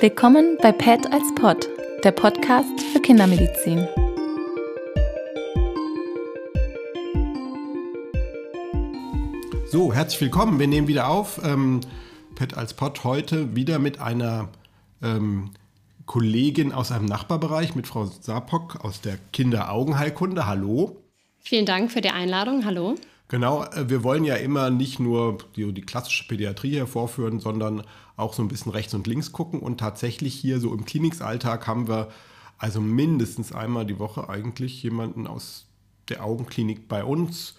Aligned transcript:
Willkommen 0.00 0.56
bei 0.62 0.72
PET 0.72 1.12
als 1.12 1.34
Pod, 1.34 1.68
der 2.04 2.12
Podcast 2.12 2.80
für 2.80 3.00
Kindermedizin. 3.00 3.86
So, 9.66 9.92
herzlich 9.92 10.22
willkommen. 10.22 10.58
Wir 10.58 10.68
nehmen 10.68 10.88
wieder 10.88 11.08
auf. 11.08 11.38
Ähm, 11.44 11.82
PET 12.34 12.56
als 12.56 12.72
Pod 12.72 13.04
heute 13.04 13.54
wieder 13.54 13.78
mit 13.78 14.00
einer 14.00 14.48
ähm, 15.02 15.50
Kollegin 16.06 16.72
aus 16.72 16.92
einem 16.92 17.04
Nachbarbereich, 17.04 17.74
mit 17.74 17.86
Frau 17.86 18.06
Sapok 18.06 18.82
aus 18.82 19.02
der 19.02 19.18
Kinderaugenheilkunde. 19.34 20.46
Hallo. 20.46 20.96
Vielen 21.40 21.66
Dank 21.66 21.92
für 21.92 22.00
die 22.00 22.08
Einladung. 22.08 22.64
Hallo. 22.64 22.94
Genau, 23.30 23.62
äh, 23.62 23.88
wir 23.88 24.02
wollen 24.02 24.24
ja 24.24 24.34
immer 24.34 24.70
nicht 24.70 24.98
nur 24.98 25.38
die, 25.54 25.72
die, 25.72 25.82
klassische 25.82 26.26
Pädiatrie 26.26 26.76
hervorführen, 26.76 27.38
sondern 27.38 27.84
auch 28.16 28.34
so 28.34 28.42
ein 28.42 28.48
bisschen 28.48 28.72
rechts 28.72 28.92
und 28.92 29.06
links 29.06 29.30
gucken. 29.30 29.60
Und 29.60 29.78
tatsächlich 29.78 30.34
hier 30.34 30.58
so 30.58 30.74
im 30.74 30.84
Kliniksalltag 30.84 31.66
haben 31.68 31.86
wir 31.86 32.08
also 32.58 32.80
mindestens 32.80 33.52
einmal 33.52 33.86
die 33.86 34.00
Woche 34.00 34.28
eigentlich 34.28 34.82
jemanden 34.82 35.28
aus 35.28 35.66
der 36.08 36.24
Augenklinik 36.24 36.88
bei 36.88 37.04
uns. 37.04 37.54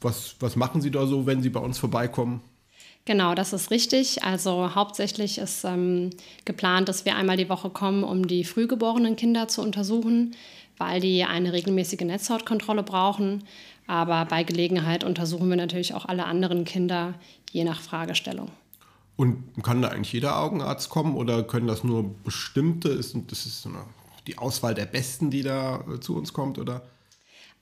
Was, 0.00 0.36
was 0.40 0.56
machen 0.56 0.80
Sie 0.80 0.90
da 0.90 1.06
so, 1.06 1.26
wenn 1.26 1.42
Sie 1.42 1.50
bei 1.50 1.60
uns 1.60 1.78
vorbeikommen? 1.78 2.40
Genau, 3.04 3.34
das 3.34 3.52
ist 3.52 3.70
richtig. 3.70 4.24
Also 4.24 4.74
hauptsächlich 4.74 5.36
ist 5.36 5.64
ähm, 5.64 6.08
geplant, 6.46 6.88
dass 6.88 7.04
wir 7.04 7.16
einmal 7.16 7.36
die 7.36 7.50
Woche 7.50 7.68
kommen, 7.68 8.02
um 8.02 8.26
die 8.26 8.44
frühgeborenen 8.44 9.14
Kinder 9.14 9.46
zu 9.46 9.60
untersuchen, 9.60 10.34
weil 10.78 11.00
die 11.00 11.22
eine 11.24 11.52
regelmäßige 11.52 12.00
Netzhautkontrolle 12.00 12.82
brauchen. 12.82 13.44
Aber 13.86 14.24
bei 14.24 14.42
Gelegenheit 14.42 15.04
untersuchen 15.04 15.48
wir 15.48 15.56
natürlich 15.56 15.94
auch 15.94 16.06
alle 16.06 16.24
anderen 16.24 16.64
Kinder, 16.64 17.14
je 17.50 17.64
nach 17.64 17.80
Fragestellung. 17.80 18.50
Und 19.16 19.62
kann 19.62 19.80
da 19.80 19.88
eigentlich 19.88 20.12
jeder 20.12 20.38
Augenarzt 20.38 20.90
kommen 20.90 21.16
oder 21.16 21.42
können 21.42 21.66
das 21.66 21.84
nur 21.84 22.14
bestimmte? 22.24 22.88
Ist, 22.88 23.16
das 23.28 23.46
ist 23.46 23.62
so 23.62 23.70
eine, 23.70 23.78
die 24.26 24.36
Auswahl 24.36 24.74
der 24.74 24.86
Besten, 24.86 25.30
die 25.30 25.42
da 25.42 25.84
äh, 25.90 26.00
zu 26.00 26.16
uns 26.16 26.32
kommt, 26.32 26.58
oder? 26.58 26.82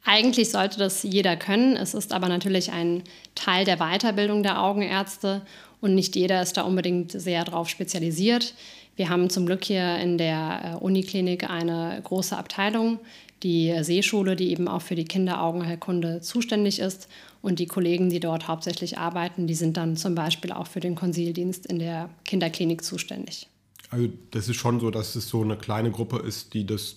Eigentlich 0.04 0.50
sollte 0.50 0.78
das 0.78 1.02
jeder 1.02 1.36
können. 1.36 1.76
Es 1.76 1.94
ist 1.94 2.12
aber 2.12 2.28
natürlich 2.28 2.72
ein 2.72 3.04
Teil 3.34 3.64
der 3.64 3.78
Weiterbildung 3.78 4.42
der 4.42 4.60
Augenärzte 4.60 5.42
und 5.80 5.94
nicht 5.94 6.16
jeder 6.16 6.42
ist 6.42 6.56
da 6.56 6.62
unbedingt 6.62 7.12
sehr 7.12 7.44
darauf 7.44 7.68
spezialisiert. 7.68 8.54
Wir 8.96 9.08
haben 9.08 9.28
zum 9.30 9.46
Glück 9.46 9.64
hier 9.64 9.98
in 9.98 10.18
der 10.18 10.76
äh, 10.80 10.84
Uniklinik 10.84 11.50
eine 11.50 12.00
große 12.04 12.36
Abteilung, 12.36 13.00
die 13.42 13.74
Seeschule, 13.82 14.36
die 14.36 14.50
eben 14.50 14.68
auch 14.68 14.82
für 14.82 14.94
die 14.94 15.04
Kinderaugenheilkunde 15.04 16.20
zuständig 16.20 16.78
ist. 16.78 17.08
Und 17.42 17.58
die 17.58 17.66
Kollegen, 17.66 18.08
die 18.08 18.20
dort 18.20 18.48
hauptsächlich 18.48 18.96
arbeiten, 18.96 19.46
die 19.46 19.54
sind 19.54 19.76
dann 19.76 19.96
zum 19.96 20.14
Beispiel 20.14 20.52
auch 20.52 20.66
für 20.66 20.80
den 20.80 20.94
Konsildienst 20.94 21.66
in 21.66 21.78
der 21.78 22.08
Kinderklinik 22.24 22.82
zuständig. 22.82 23.48
Also 23.90 24.08
das 24.30 24.48
ist 24.48 24.56
schon 24.56 24.80
so, 24.80 24.90
dass 24.90 25.14
es 25.14 25.28
so 25.28 25.42
eine 25.42 25.56
kleine 25.56 25.90
Gruppe 25.90 26.18
ist, 26.18 26.54
die 26.54 26.64
das 26.64 26.96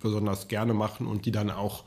besonders 0.00 0.48
gerne 0.48 0.74
machen 0.74 1.06
und 1.06 1.26
die 1.26 1.32
dann 1.32 1.50
auch 1.50 1.84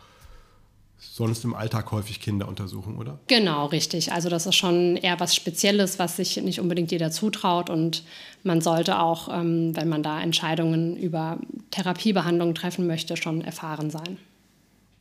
sonst 1.01 1.43
im 1.43 1.55
Alltag 1.55 1.91
häufig 1.91 2.19
Kinder 2.21 2.47
untersuchen, 2.47 2.95
oder? 2.95 3.19
Genau, 3.27 3.65
richtig. 3.65 4.13
Also 4.13 4.29
das 4.29 4.45
ist 4.45 4.55
schon 4.55 4.95
eher 4.97 5.19
was 5.19 5.35
Spezielles, 5.35 5.97
was 5.97 6.15
sich 6.15 6.37
nicht 6.37 6.59
unbedingt 6.59 6.91
jeder 6.91 7.11
zutraut. 7.11 7.69
Und 7.69 8.03
man 8.43 8.61
sollte 8.61 8.99
auch, 8.99 9.27
ähm, 9.33 9.75
wenn 9.75 9.89
man 9.89 10.03
da 10.03 10.21
Entscheidungen 10.21 10.95
über 10.95 11.39
Therapiebehandlungen 11.71 12.53
treffen 12.53 12.85
möchte, 12.85 13.17
schon 13.17 13.41
erfahren 13.41 13.89
sein. 13.89 14.17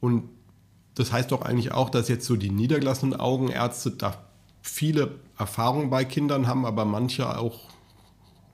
Und 0.01 0.29
das 0.95 1.13
heißt 1.13 1.31
doch 1.31 1.43
eigentlich 1.43 1.73
auch, 1.73 1.91
dass 1.91 2.09
jetzt 2.09 2.27
so 2.27 2.37
die 2.37 2.51
niedergelassenen 2.51 3.21
Augenärzte 3.21 3.91
da 3.91 4.25
viele 4.63 5.17
Erfahrungen 5.39 5.91
bei 5.91 6.05
Kindern 6.05 6.47
haben, 6.47 6.65
aber 6.65 6.85
manche 6.85 7.39
auch 7.39 7.61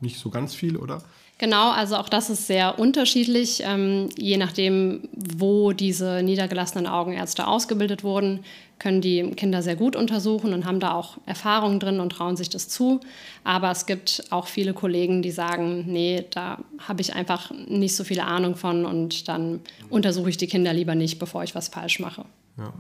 nicht 0.01 0.19
so 0.19 0.31
ganz 0.31 0.55
viel, 0.55 0.77
oder? 0.77 1.03
Genau, 1.39 1.71
also 1.71 1.97
auch 1.97 2.09
das 2.09 2.31
ist 2.31 2.47
sehr 2.47 2.79
unterschiedlich, 2.79 3.63
ähm, 3.63 4.09
je 4.17 4.39
nachdem, 4.39 5.07
wo 5.13 5.73
diese 5.73 6.23
niedergelassenen 6.23 6.87
Augenärzte 6.87 7.47
ausgebildet 7.47 8.03
wurden, 8.03 8.41
können 8.79 9.03
die 9.03 9.23
Kinder 9.33 9.63
sehr 9.63 9.77
gut 9.77 9.97
untersuchen 9.97 10.55
und 10.55 10.65
haben 10.65 10.81
da 10.81 10.95
auch 10.95 11.19
Erfahrungen 11.27 11.79
drin 11.79 12.01
und 12.01 12.11
trauen 12.11 12.39
sich 12.39 12.49
das 12.49 12.69
zu. 12.69 13.01
Aber 13.45 13.71
es 13.71 13.85
gibt 13.85 14.25
auch 14.31 14.47
viele 14.47 14.73
Kollegen, 14.73 15.21
die 15.21 15.31
sagen, 15.31 15.85
nee, 15.87 16.25
da 16.31 16.59
habe 16.79 17.03
ich 17.03 17.15
einfach 17.15 17.51
nicht 17.69 17.97
so 17.97 18.05
viel 18.05 18.21
Ahnung 18.21 18.57
von 18.57 18.87
und 18.87 19.29
dann 19.29 19.61
untersuche 19.91 20.31
ich 20.31 20.39
die 20.39 20.47
Kinder 20.47 20.73
lieber 20.73 20.95
nicht, 20.95 21.19
bevor 21.19 21.45
ich 21.45 21.55
was 21.55 21.69
falsch 21.69 22.01
mache. 22.01 22.25
Ja. 22.57 22.73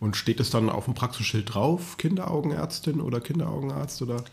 Und 0.00 0.16
steht 0.16 0.40
es 0.40 0.50
dann 0.50 0.68
auf 0.68 0.86
dem 0.86 0.94
Praxisschild 0.94 1.54
drauf, 1.54 1.96
Kinderaugenärztin 1.96 3.00
oder 3.00 3.20
Kinderaugenarzt 3.20 4.02
oder? 4.02 4.24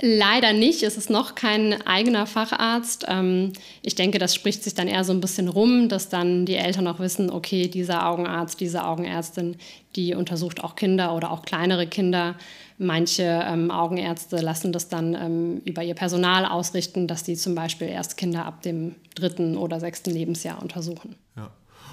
Leider 0.00 0.52
nicht. 0.52 0.82
Es 0.82 0.98
ist 0.98 1.08
noch 1.08 1.34
kein 1.34 1.80
eigener 1.86 2.26
Facharzt. 2.26 3.06
Ähm, 3.08 3.52
ich 3.82 3.94
denke, 3.94 4.18
das 4.18 4.34
spricht 4.34 4.62
sich 4.62 4.74
dann 4.74 4.88
eher 4.88 5.04
so 5.04 5.12
ein 5.12 5.20
bisschen 5.20 5.48
rum, 5.48 5.88
dass 5.88 6.10
dann 6.10 6.44
die 6.44 6.56
Eltern 6.56 6.86
auch 6.86 6.98
wissen, 6.98 7.30
okay, 7.30 7.68
dieser 7.68 8.06
Augenarzt, 8.06 8.60
diese 8.60 8.84
Augenärztin, 8.84 9.56
die 9.96 10.14
untersucht 10.14 10.62
auch 10.62 10.76
Kinder 10.76 11.14
oder 11.14 11.30
auch 11.30 11.42
kleinere 11.42 11.86
Kinder. 11.86 12.34
Manche 12.76 13.42
ähm, 13.46 13.70
Augenärzte 13.70 14.36
lassen 14.36 14.70
das 14.70 14.90
dann 14.90 15.14
ähm, 15.14 15.62
über 15.64 15.82
ihr 15.82 15.94
Personal 15.94 16.44
ausrichten, 16.44 17.08
dass 17.08 17.22
die 17.22 17.36
zum 17.36 17.54
Beispiel 17.54 17.88
erst 17.88 18.18
Kinder 18.18 18.44
ab 18.44 18.60
dem 18.60 18.96
dritten 19.14 19.56
oder 19.56 19.80
sechsten 19.80 20.10
Lebensjahr 20.10 20.60
untersuchen. 20.60 21.16
Ja. 21.36 21.50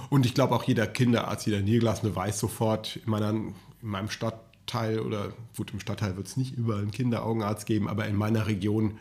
Und 0.10 0.26
ich 0.26 0.34
glaube 0.34 0.56
auch 0.56 0.64
jeder 0.64 0.88
Kinderarzt, 0.88 1.46
jeder 1.46 1.62
Niedergelassene 1.62 2.14
weiß 2.14 2.38
sofort, 2.38 2.98
in, 2.98 3.10
meiner, 3.10 3.30
in 3.30 3.54
meinem 3.82 4.10
Stadt 4.10 4.42
Stadtteil 4.64 5.00
oder 5.00 5.34
gut, 5.56 5.72
im 5.74 5.80
Stadtteil 5.80 6.16
wird 6.16 6.28
es 6.28 6.38
nicht 6.38 6.56
überall 6.56 6.82
einen 6.82 6.92
Kinderaugenarzt 6.92 7.66
geben, 7.66 7.88
aber 7.88 8.08
in 8.08 8.16
meiner 8.16 8.48
Region 8.48 8.98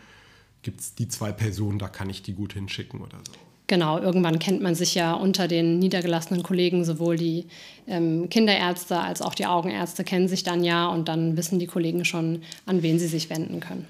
gibt 0.62 0.80
es 0.80 0.94
die 0.94 1.08
zwei 1.08 1.32
Personen, 1.32 1.78
da 1.78 1.88
kann 1.88 2.10
ich 2.10 2.22
die 2.22 2.34
gut 2.34 2.52
hinschicken 2.52 3.00
oder 3.00 3.18
so. 3.26 3.32
Genau, 3.68 3.98
irgendwann 3.98 4.38
kennt 4.38 4.60
man 4.60 4.74
sich 4.74 4.94
ja 4.94 5.14
unter 5.14 5.48
den 5.48 5.78
niedergelassenen 5.78 6.42
Kollegen, 6.42 6.84
sowohl 6.84 7.16
die 7.16 7.46
ähm, 7.86 8.28
Kinderärzte 8.28 8.98
als 8.98 9.22
auch 9.22 9.34
die 9.34 9.46
Augenärzte 9.46 10.04
kennen 10.04 10.28
sich 10.28 10.42
dann 10.42 10.62
ja 10.62 10.88
und 10.88 11.08
dann 11.08 11.36
wissen 11.36 11.58
die 11.58 11.66
Kollegen 11.66 12.04
schon, 12.04 12.42
an 12.66 12.82
wen 12.82 12.98
sie 12.98 13.06
sich 13.06 13.30
wenden 13.30 13.60
können. 13.60 13.86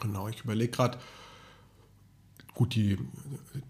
Genau, 0.00 0.28
ich 0.28 0.44
überlege 0.44 0.70
gerade, 0.70 0.98
gut, 2.54 2.74
die, 2.74 2.98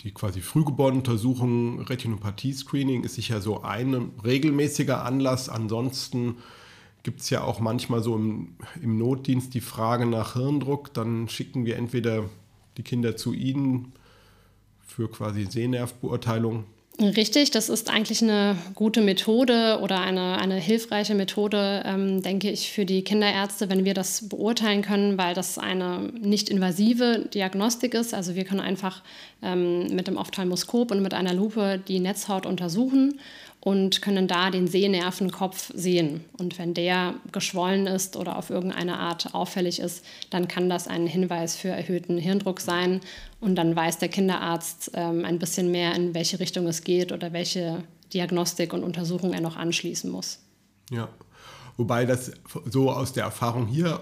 die 0.03 0.11
quasi 0.13 0.43
Frühgeborenenuntersuchung, 0.43 1.81
Retinopathie-Screening 1.81 3.05
ist 3.05 3.15
sicher 3.15 3.41
so 3.41 3.63
ein 3.63 4.11
regelmäßiger 4.25 5.05
Anlass. 5.05 5.49
Ansonsten 5.49 6.37
gibt 7.03 7.21
es 7.21 7.31
ja 7.31 7.43
auch 7.43 7.61
manchmal 7.61 8.03
so 8.03 8.17
im, 8.17 8.57
im 8.83 8.99
Notdienst 8.99 9.55
die 9.55 9.61
Frage 9.61 10.07
nach 10.07 10.35
Hirndruck. 10.35 10.93
Dann 10.95 11.29
schicken 11.29 11.65
wir 11.65 11.77
entweder 11.77 12.25
die 12.77 12.83
Kinder 12.83 13.17
zu 13.17 13.33
Ihnen 13.33 13.93
für 14.87 15.11
quasi 15.11 15.47
Sehnervbeurteilung 15.47 16.65
Richtig, 17.01 17.53
das 17.53 17.69
ist 17.69 17.91
eigentlich 17.91 18.23
eine 18.23 18.57
gute 18.75 19.03
Methode 19.03 19.79
oder 19.81 20.01
eine, 20.01 20.37
eine 20.39 20.57
hilfreiche 20.57 21.15
Methode, 21.15 21.85
ähm, 21.87 22.23
denke 22.23 22.51
ich, 22.51 22.73
für 22.73 22.85
die 22.85 23.05
Kinderärzte, 23.05 23.71
wenn 23.71 23.85
wir 23.85 23.95
das 23.95 24.29
beurteilen 24.29 24.83
können, 24.83 25.17
weil 25.17 25.33
das 25.33 25.59
eine 25.59 26.11
nicht 26.21 26.49
invasive 26.49 27.29
Diagnostik 27.33 27.95
ist. 27.95 28.15
Also 28.15 28.35
wir 28.35 28.43
können 28.43 28.59
einfach 28.59 29.05
ähm, 29.43 29.95
mit 29.95 30.09
dem 30.09 30.17
Ophthalmoskop 30.17 30.91
und 30.91 31.01
mit 31.01 31.15
einer 31.15 31.35
Lupe 31.35 31.81
die 31.87 32.01
Netzhaut 32.01 32.47
untersuchen 32.47 33.21
und 33.61 34.03
können 34.03 34.29
da 34.29 34.51
den 34.51 34.69
Sehnervenkopf 34.69 35.73
sehen. 35.75 36.25
Und 36.39 36.59
wenn 36.59 36.75
der 36.75 37.15
geschwollen 37.33 37.87
ist 37.87 38.17
oder 38.17 38.37
auf 38.37 38.51
irgendeine 38.51 38.99
Art 38.99 39.35
auffällig 39.35 39.81
ist, 39.81 40.05
dann 40.31 40.47
kann 40.47 40.69
das 40.69 40.87
ein 40.87 41.07
Hinweis 41.07 41.57
für 41.57 41.69
erhöhten 41.69 42.19
Hirndruck 42.19 42.61
sein. 42.61 43.01
Und 43.41 43.57
dann 43.57 43.75
weiß 43.75 43.99
der 43.99 44.09
Kinderarzt 44.09 44.93
ähm, 44.95 45.25
ein 45.25 45.39
bisschen 45.39 45.71
mehr, 45.71 45.95
in 45.95 46.15
welche 46.15 46.39
Richtung 46.39 46.67
es 46.67 46.85
geht 46.85 47.11
oder 47.11 47.33
welche 47.33 47.83
Diagnostik 48.15 48.73
und 48.73 48.85
Untersuchung 48.85 49.33
er 49.33 49.41
noch 49.41 49.57
anschließen 49.57 50.11
muss. 50.11 50.39
Ja, 50.91 51.09
wobei 51.77 52.07
das 52.07 52.33
so 52.71 52.91
aus 52.91 53.13
der 53.13 53.25
Erfahrung 53.25 53.67
hier, 53.67 54.01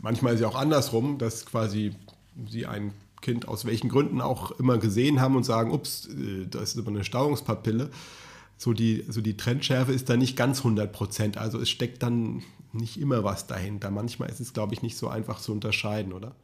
manchmal 0.00 0.34
ist 0.34 0.40
ja 0.40 0.48
auch 0.48 0.56
andersrum, 0.56 1.18
dass 1.18 1.46
quasi 1.46 1.92
Sie 2.50 2.66
ein 2.66 2.92
Kind 3.22 3.48
aus 3.48 3.64
welchen 3.64 3.88
Gründen 3.88 4.20
auch 4.20 4.50
immer 4.52 4.76
gesehen 4.78 5.20
haben 5.20 5.36
und 5.36 5.44
sagen, 5.44 5.72
ups, 5.72 6.06
äh, 6.06 6.46
da 6.50 6.60
ist 6.60 6.76
immer 6.76 6.88
eine 6.88 7.04
Stauungspapille 7.04 7.90
so 8.56 8.72
die, 8.72 9.04
so 9.08 9.20
die 9.20 9.36
Trendschärfe 9.36 9.92
ist 9.92 10.08
da 10.08 10.16
nicht 10.16 10.36
ganz 10.36 10.58
100 10.58 10.92
Prozent. 10.92 11.38
Also 11.38 11.60
es 11.60 11.68
steckt 11.68 12.02
dann 12.02 12.42
nicht 12.72 12.98
immer 12.98 13.24
was 13.24 13.46
dahinter. 13.46 13.90
Manchmal 13.90 14.30
ist 14.30 14.40
es, 14.40 14.52
glaube 14.52 14.74
ich, 14.74 14.82
nicht 14.82 14.96
so 14.96 15.08
einfach 15.08 15.40
zu 15.40 15.52
unterscheiden, 15.52 16.12
oder? 16.12 16.34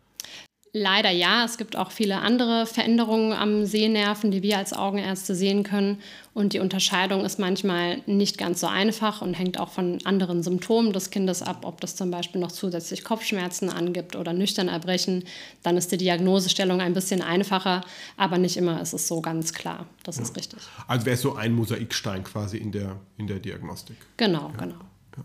Leider 0.75 1.11
ja. 1.11 1.45
Es 1.45 1.59
gibt 1.59 1.77
auch 1.77 1.91
viele 1.91 2.21
andere 2.21 2.65
Veränderungen 2.65 3.35
am 3.35 3.67
Sehnerven, 3.67 4.31
die 4.31 4.43
wir 4.43 4.57
als 4.57 4.73
Augenärzte 4.73 5.35
sehen 5.35 5.65
können. 5.65 6.01
Und 6.33 6.55
die 6.55 6.61
Unterscheidung 6.61 7.27
ist 7.27 7.39
manchmal 7.39 8.01
nicht 8.07 8.39
ganz 8.39 8.61
so 8.61 8.69
einfach 8.69 9.21
und 9.21 9.35
hängt 9.35 9.61
auch 9.61 9.69
von 9.69 9.99
anderen 10.05 10.43
Symptomen 10.43 10.95
des 10.95 11.11
Kindes 11.11 11.43
ab, 11.43 11.67
ob 11.67 11.83
das 11.83 11.95
zum 11.95 12.11
Beispiel 12.11 12.41
noch 12.41 12.53
zusätzlich 12.53 13.05
Kopfschmerzen 13.05 13.69
angibt 13.69 14.17
oder 14.17 14.33
nüchtern 14.33 14.69
erbrechen. 14.69 15.25
Dann 15.63 15.77
ist 15.77 15.93
die 15.93 15.99
Diagnosestellung 15.99 16.81
ein 16.81 16.95
bisschen 16.95 17.21
einfacher, 17.21 17.83
aber 18.17 18.39
nicht 18.39 18.57
immer 18.57 18.81
ist 18.81 18.95
es 18.95 19.07
so 19.07 19.21
ganz 19.21 19.53
klar. 19.53 19.85
Das 20.05 20.17
ja. 20.17 20.23
ist 20.23 20.35
richtig. 20.39 20.61
Also 20.87 21.05
wäre 21.05 21.17
es 21.17 21.21
so 21.21 21.35
ein 21.35 21.53
Mosaikstein 21.53 22.25
quasi 22.25 22.57
in 22.57 22.73
der, 22.73 22.99
in 23.19 23.27
der 23.27 23.41
Diagnostik. 23.41 23.97
Genau, 24.17 24.51
ja. 24.55 24.65
genau. 24.65 24.81
Ja. 25.19 25.25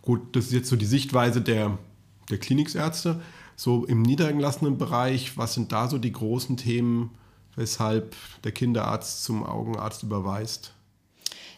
Gut, 0.00 0.34
das 0.34 0.46
ist 0.46 0.52
jetzt 0.52 0.70
so 0.70 0.76
die 0.76 0.86
Sichtweise 0.86 1.42
der 1.42 1.76
der 2.30 2.38
Kliniksärzte. 2.38 3.20
So 3.62 3.84
im 3.84 4.00
niedergelassenen 4.00 4.78
Bereich, 4.78 5.36
was 5.36 5.52
sind 5.52 5.70
da 5.70 5.86
so 5.86 5.98
die 5.98 6.12
großen 6.12 6.56
Themen, 6.56 7.10
weshalb 7.56 8.16
der 8.42 8.52
Kinderarzt 8.52 9.22
zum 9.22 9.44
Augenarzt 9.44 10.02
überweist? 10.02 10.72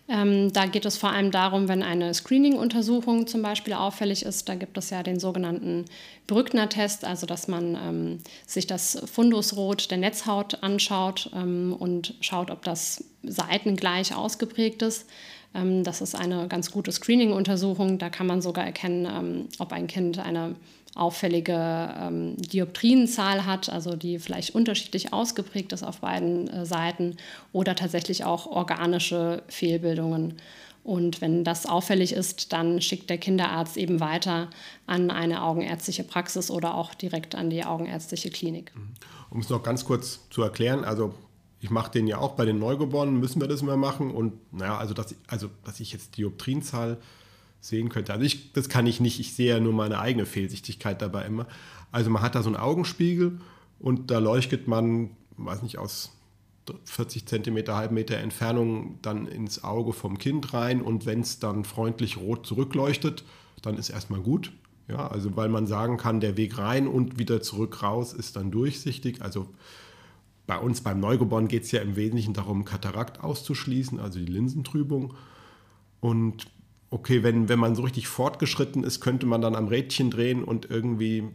Ähm, 0.09 0.53
da 0.53 0.67
geht 0.67 0.85
es 0.85 0.97
vor 0.97 1.11
allem 1.11 1.31
darum, 1.31 1.69
wenn 1.69 1.85
eine 1.85 2.13
Screening-Untersuchung 2.13 3.29
zum 3.29 3.43
Beispiel 3.43 3.75
auffällig 3.75 4.25
ist. 4.25 4.49
Da 4.49 4.57
gibt 4.57 4.77
es 4.79 4.91
ja 4.91 5.05
den 5.05 5.21
sogenannten 5.21 5.85
Brückner-Test, 6.27 7.05
also 7.05 7.25
dass 7.25 7.47
man 7.47 7.77
ähm, 7.77 8.19
sich 8.49 8.67
das 8.67 9.01
Fundusrot 9.07 9.93
der 9.93 9.99
Netzhaut 9.99 10.61
anschaut 10.65 11.31
ähm, 11.37 11.73
und 11.79 12.15
schaut, 12.21 12.51
ob 12.51 12.65
das 12.65 13.05
seitengleich 13.23 14.13
ausgeprägt 14.13 14.83
ist. 14.83 15.07
Ähm, 15.55 15.85
das 15.85 16.01
ist 16.01 16.15
eine 16.15 16.49
ganz 16.49 16.71
gute 16.71 16.93
Screening-Untersuchung. 16.93 17.99
Da 17.99 18.11
kann 18.11 18.27
man 18.27 18.43
sogar 18.43 18.65
erkennen, 18.65 19.07
ähm, 19.07 19.49
ob 19.59 19.73
ein 19.73 19.87
Kind 19.87 20.19
eine 20.19 20.57
auffällige 20.95 21.95
ähm, 21.99 22.37
Dioptrienzahl 22.37 23.47
hat, 23.47 23.71
also 23.71 23.97
die 23.97 24.19
vielleicht 24.19 24.55
unterschiedlich 24.55 25.13
ausgeprägt 25.13 25.73
ist 25.73 25.83
auf 25.83 26.01
beiden 26.01 26.49
äh, 26.49 26.67
Seiten 26.67 27.17
oder 27.53 27.75
tatsächlich 27.75 28.25
auch 28.25 28.47
organische 28.47 29.43
Fehlbildungen. 29.49 30.35
Und 30.85 31.21
wenn 31.21 31.45
das 31.45 31.67
auffällig 31.67 32.13
ist, 32.13 32.53
dann 32.53 32.81
schickt 32.81 33.09
der 33.09 33.19
Kinderarzt 33.19 33.77
eben 33.77 34.01
weiter 34.01 34.51
an 34.87 35.11
eine 35.11 35.43
augenärztliche 35.43 36.03
Praxis 36.03 36.51
oder 36.51 36.75
auch 36.75 36.93
direkt 36.95 37.37
an 37.37 37.51
die 37.51 37.65
augenärztliche 37.65 38.31
Klinik. 38.31 38.73
Mhm. 38.75 38.95
Um 39.31 39.41
es 39.41 39.49
noch 39.49 39.63
ganz 39.63 39.85
kurz 39.85 40.29
zu 40.29 40.43
erklären, 40.43 40.85
also 40.85 41.15
ich 41.63 41.71
mache 41.71 41.93
den 41.93 42.09
ja 42.09 42.19
auch 42.19 42.33
bei 42.33 42.45
den 42.45 42.59
Neugeborenen, 42.59 43.21
müssen 43.21 43.41
wir 43.41 43.47
das 43.47 43.63
immer 43.63 43.77
machen. 43.77 44.11
Und 44.11 44.33
naja, 44.53 44.79
also 44.79 44.95
dass, 44.95 45.15
also, 45.29 45.49
dass 45.65 45.79
ich 45.79 45.93
jetzt 45.93 46.17
Dioptrienzahl 46.17 46.99
sehen 47.61 47.89
könnte. 47.89 48.13
Also 48.13 48.25
ich, 48.25 48.53
das 48.53 48.69
kann 48.69 48.85
ich 48.89 48.99
nicht, 48.99 49.21
ich 49.21 49.35
sehe 49.35 49.51
ja 49.51 49.61
nur 49.61 49.73
meine 49.73 50.01
eigene 50.01 50.27
Fehlsichtigkeit 50.27 51.01
dabei 51.01 51.25
immer. 51.25 51.47
Also 51.93 52.11
man 52.11 52.21
hat 52.21 52.35
da 52.35 52.43
so 52.43 52.49
einen 52.49 52.57
Augenspiegel 52.57 53.39
und 53.79 54.11
da 54.11 54.19
leuchtet 54.19 54.67
man, 54.67 55.11
weiß 55.37 55.63
nicht, 55.63 55.79
aus 55.79 56.11
40 56.85 57.27
Zentimeter, 57.27 57.77
halben 57.77 57.95
Meter 57.95 58.17
Entfernung 58.17 58.99
dann 59.01 59.29
ins 59.29 59.63
Auge 59.63 59.93
vom 59.93 60.19
Kind 60.19 60.53
rein 60.53 60.83
und 60.83 61.07
wenn 61.07 61.21
es 61.21 61.39
dann 61.39 61.65
freundlich 61.65 62.17
rot 62.17 62.45
zurückleuchtet, 62.45 63.23
dann 63.63 63.79
ist 63.79 63.89
erstmal 63.89 64.21
gut. 64.21 64.53
Ja, 64.89 65.07
also 65.07 65.37
weil 65.37 65.49
man 65.49 65.69
sagen 65.69 65.97
kann, 65.97 66.19
der 66.19 66.37
Weg 66.37 66.59
rein 66.59 66.89
und 66.89 67.21
wieder 67.21 67.41
zurück 67.41 67.85
raus 67.85 68.13
ist 68.13 68.35
dann 68.35 68.51
durchsichtig. 68.51 69.23
Also 69.23 69.49
bei 70.53 70.59
uns 70.59 70.83
beim 70.83 71.01
Neugeborenen 71.01 71.49
geht 71.49 71.63
es 71.63 71.73
ja 71.73 71.81
im 71.81 71.97
Wesentlichen 71.97 72.35
darum, 72.35 72.67
Katarakt 72.67 73.25
auszuschließen, 73.25 73.99
also 73.99 74.19
die 74.19 74.27
Linsentrübung. 74.27 75.15
Und 76.01 76.47
okay, 76.91 77.23
wenn, 77.23 77.49
wenn 77.49 77.59
man 77.59 77.75
so 77.75 77.83
richtig 77.83 78.07
fortgeschritten 78.07 78.85
ist, 78.85 79.01
könnte 79.01 79.25
man 79.25 79.41
dann 79.41 79.55
am 79.55 79.69
Rädchen 79.69 80.11
drehen 80.11 80.45
und 80.45 80.69
irgendwie. 80.69 81.31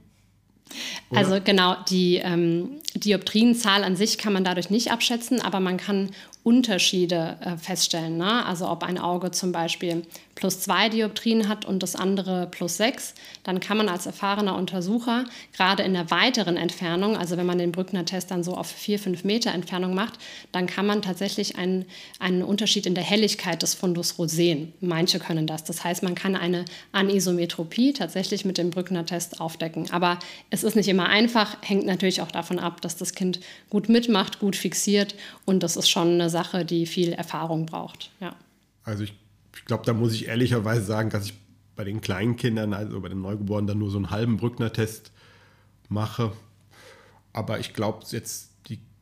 Oder? 1.09 1.19
Also 1.19 1.39
genau, 1.43 1.75
die 1.89 2.17
ähm, 2.17 2.79
Dioptrienzahl 2.95 3.83
an 3.83 3.95
sich 3.95 4.17
kann 4.17 4.33
man 4.33 4.43
dadurch 4.43 4.69
nicht 4.69 4.91
abschätzen, 4.91 5.41
aber 5.41 5.59
man 5.59 5.77
kann 5.77 6.09
Unterschiede 6.47 7.35
äh, 7.41 7.57
feststellen. 7.57 8.15
Ne? 8.17 8.45
Also 8.45 8.69
ob 8.69 8.83
ein 8.83 8.97
Auge 8.97 9.31
zum 9.31 9.51
Beispiel 9.51 10.03
plus 10.33 10.61
zwei 10.61 10.87
Dioptrien 10.87 11.49
hat 11.49 11.65
und 11.65 11.83
das 11.83 11.95
andere 11.95 12.47
plus 12.49 12.77
sechs, 12.77 13.15
dann 13.43 13.59
kann 13.59 13.75
man 13.75 13.89
als 13.89 14.05
erfahrener 14.05 14.55
Untersucher 14.55 15.25
gerade 15.51 15.83
in 15.83 15.93
der 15.93 16.09
weiteren 16.09 16.55
Entfernung, 16.55 17.17
also 17.17 17.35
wenn 17.35 17.47
man 17.47 17.57
den 17.57 17.73
Brückner-Test 17.73 18.31
dann 18.31 18.43
so 18.43 18.53
auf 18.53 18.67
vier, 18.67 18.97
fünf 18.97 19.25
Meter 19.25 19.51
Entfernung 19.51 19.93
macht, 19.93 20.19
dann 20.51 20.67
kann 20.67 20.85
man 20.85 21.01
tatsächlich 21.01 21.57
einen, 21.57 21.85
einen 22.19 22.43
Unterschied 22.43 22.85
in 22.85 22.95
der 22.95 23.03
Helligkeit 23.03 23.61
des 23.61 23.73
Fundus 23.73 24.17
rot 24.17 24.29
sehen. 24.29 24.71
Manche 24.79 25.19
können 25.19 25.47
das. 25.47 25.65
Das 25.65 25.83
heißt, 25.83 26.03
man 26.03 26.15
kann 26.15 26.35
eine 26.37 26.63
Anisometropie 26.93 27.91
tatsächlich 27.91 28.45
mit 28.45 28.57
dem 28.57 28.69
Brückner-Test 28.69 29.41
aufdecken. 29.41 29.91
Aber 29.91 30.19
es 30.57 30.63
ist 30.63 30.75
nicht 30.75 30.89
immer 30.89 31.07
einfach, 31.07 31.57
hängt 31.61 31.85
natürlich 31.85 32.21
auch 32.21 32.31
davon 32.31 32.59
ab, 32.59 32.81
dass 32.81 32.97
das 32.97 33.13
Kind 33.13 33.39
gut 33.69 33.89
mitmacht, 33.89 34.39
gut 34.39 34.55
fixiert 34.55 35.15
und 35.45 35.63
das 35.63 35.77
ist 35.77 35.89
schon 35.89 36.13
eine 36.13 36.29
Sache, 36.29 36.65
die 36.65 36.85
viel 36.85 37.13
Erfahrung 37.13 37.65
braucht. 37.65 38.11
Ja. 38.19 38.35
Also 38.83 39.03
ich 39.03 39.13
ich 39.57 39.65
glaube, 39.65 39.83
da 39.85 39.93
muss 39.93 40.13
ich 40.13 40.27
ehrlicherweise 40.27 40.83
sagen, 40.83 41.09
dass 41.09 41.25
ich 41.25 41.33
bei 41.75 41.83
den 41.83 41.99
kleinen 41.99 42.35
Kindern, 42.35 42.73
also 42.73 43.01
bei 43.01 43.09
den 43.09 43.21
Neugeborenen, 43.21 43.67
dann 43.67 43.79
nur 43.79 43.89
so 43.89 43.97
einen 43.97 44.11
halben 44.11 44.37
Brückner-Test 44.37 45.11
mache. 45.89 46.31
Aber 47.33 47.59
ich 47.59 47.73
glaube, 47.73 48.05
jetzt 48.11 48.46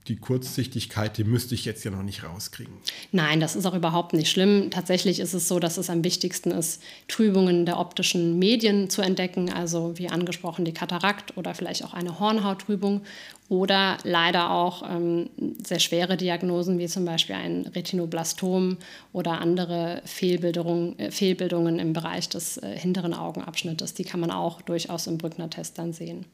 die 0.08 0.18
Kurzsichtigkeit, 0.18 1.18
die 1.18 1.24
müsste 1.24 1.56
ich 1.56 1.66
jetzt 1.66 1.84
ja 1.84 1.92
noch 1.92 2.04
nicht 2.04 2.24
rauskriegen. 2.24 2.74
Nein, 3.12 3.40
das 3.40 3.56
ist 3.56 3.66
auch 3.66 3.74
überhaupt 3.74 4.14
nicht 4.14 4.30
schlimm. 4.30 4.70
Tatsächlich 4.70 5.20
ist 5.20 5.34
es 5.34 5.48
so, 5.48 5.60
dass 5.60 5.78
es 5.78 5.90
am 5.90 6.04
wichtigsten 6.04 6.52
ist, 6.52 6.82
Trübungen 7.08 7.66
der 7.66 7.80
optischen 7.80 8.38
Medien 8.38 8.90
zu 8.90 9.02
entdecken, 9.02 9.52
also 9.52 9.98
wie 9.98 10.10
angesprochen 10.10 10.64
die 10.64 10.74
Katarakt 10.74 11.36
oder 11.38 11.56
vielleicht 11.56 11.84
auch 11.84 11.94
eine 11.94 12.20
Hornhauttrübung 12.20 13.02
oder 13.50 13.98
leider 14.04 14.52
auch 14.52 14.84
ähm, 14.90 15.30
sehr 15.64 15.80
schwere 15.80 16.18
Diagnosen 16.18 16.80
wie 16.80 16.88
zum 16.88 17.06
Beispiel 17.06 17.36
ein 17.36 17.68
Retinoblastom 17.68 18.78
oder 19.14 19.40
andere 19.42 20.02
Fehlbildung, 20.06 20.98
äh, 20.98 21.12
Fehlbildungen 21.12 21.80
im 21.80 21.94
Bereich 21.94 22.30
des 22.30 22.58
äh, 22.58 22.78
hinteren 22.78 23.14
Augenabschnittes. 23.14 23.94
Die 23.94 24.04
kann 24.04 24.20
man 24.20 24.32
auch 24.32 24.62
durchaus 24.62 25.08
im 25.08 25.18
Brückner-Test 25.18 25.78
dann 25.78 25.94
sehen. 25.94 26.26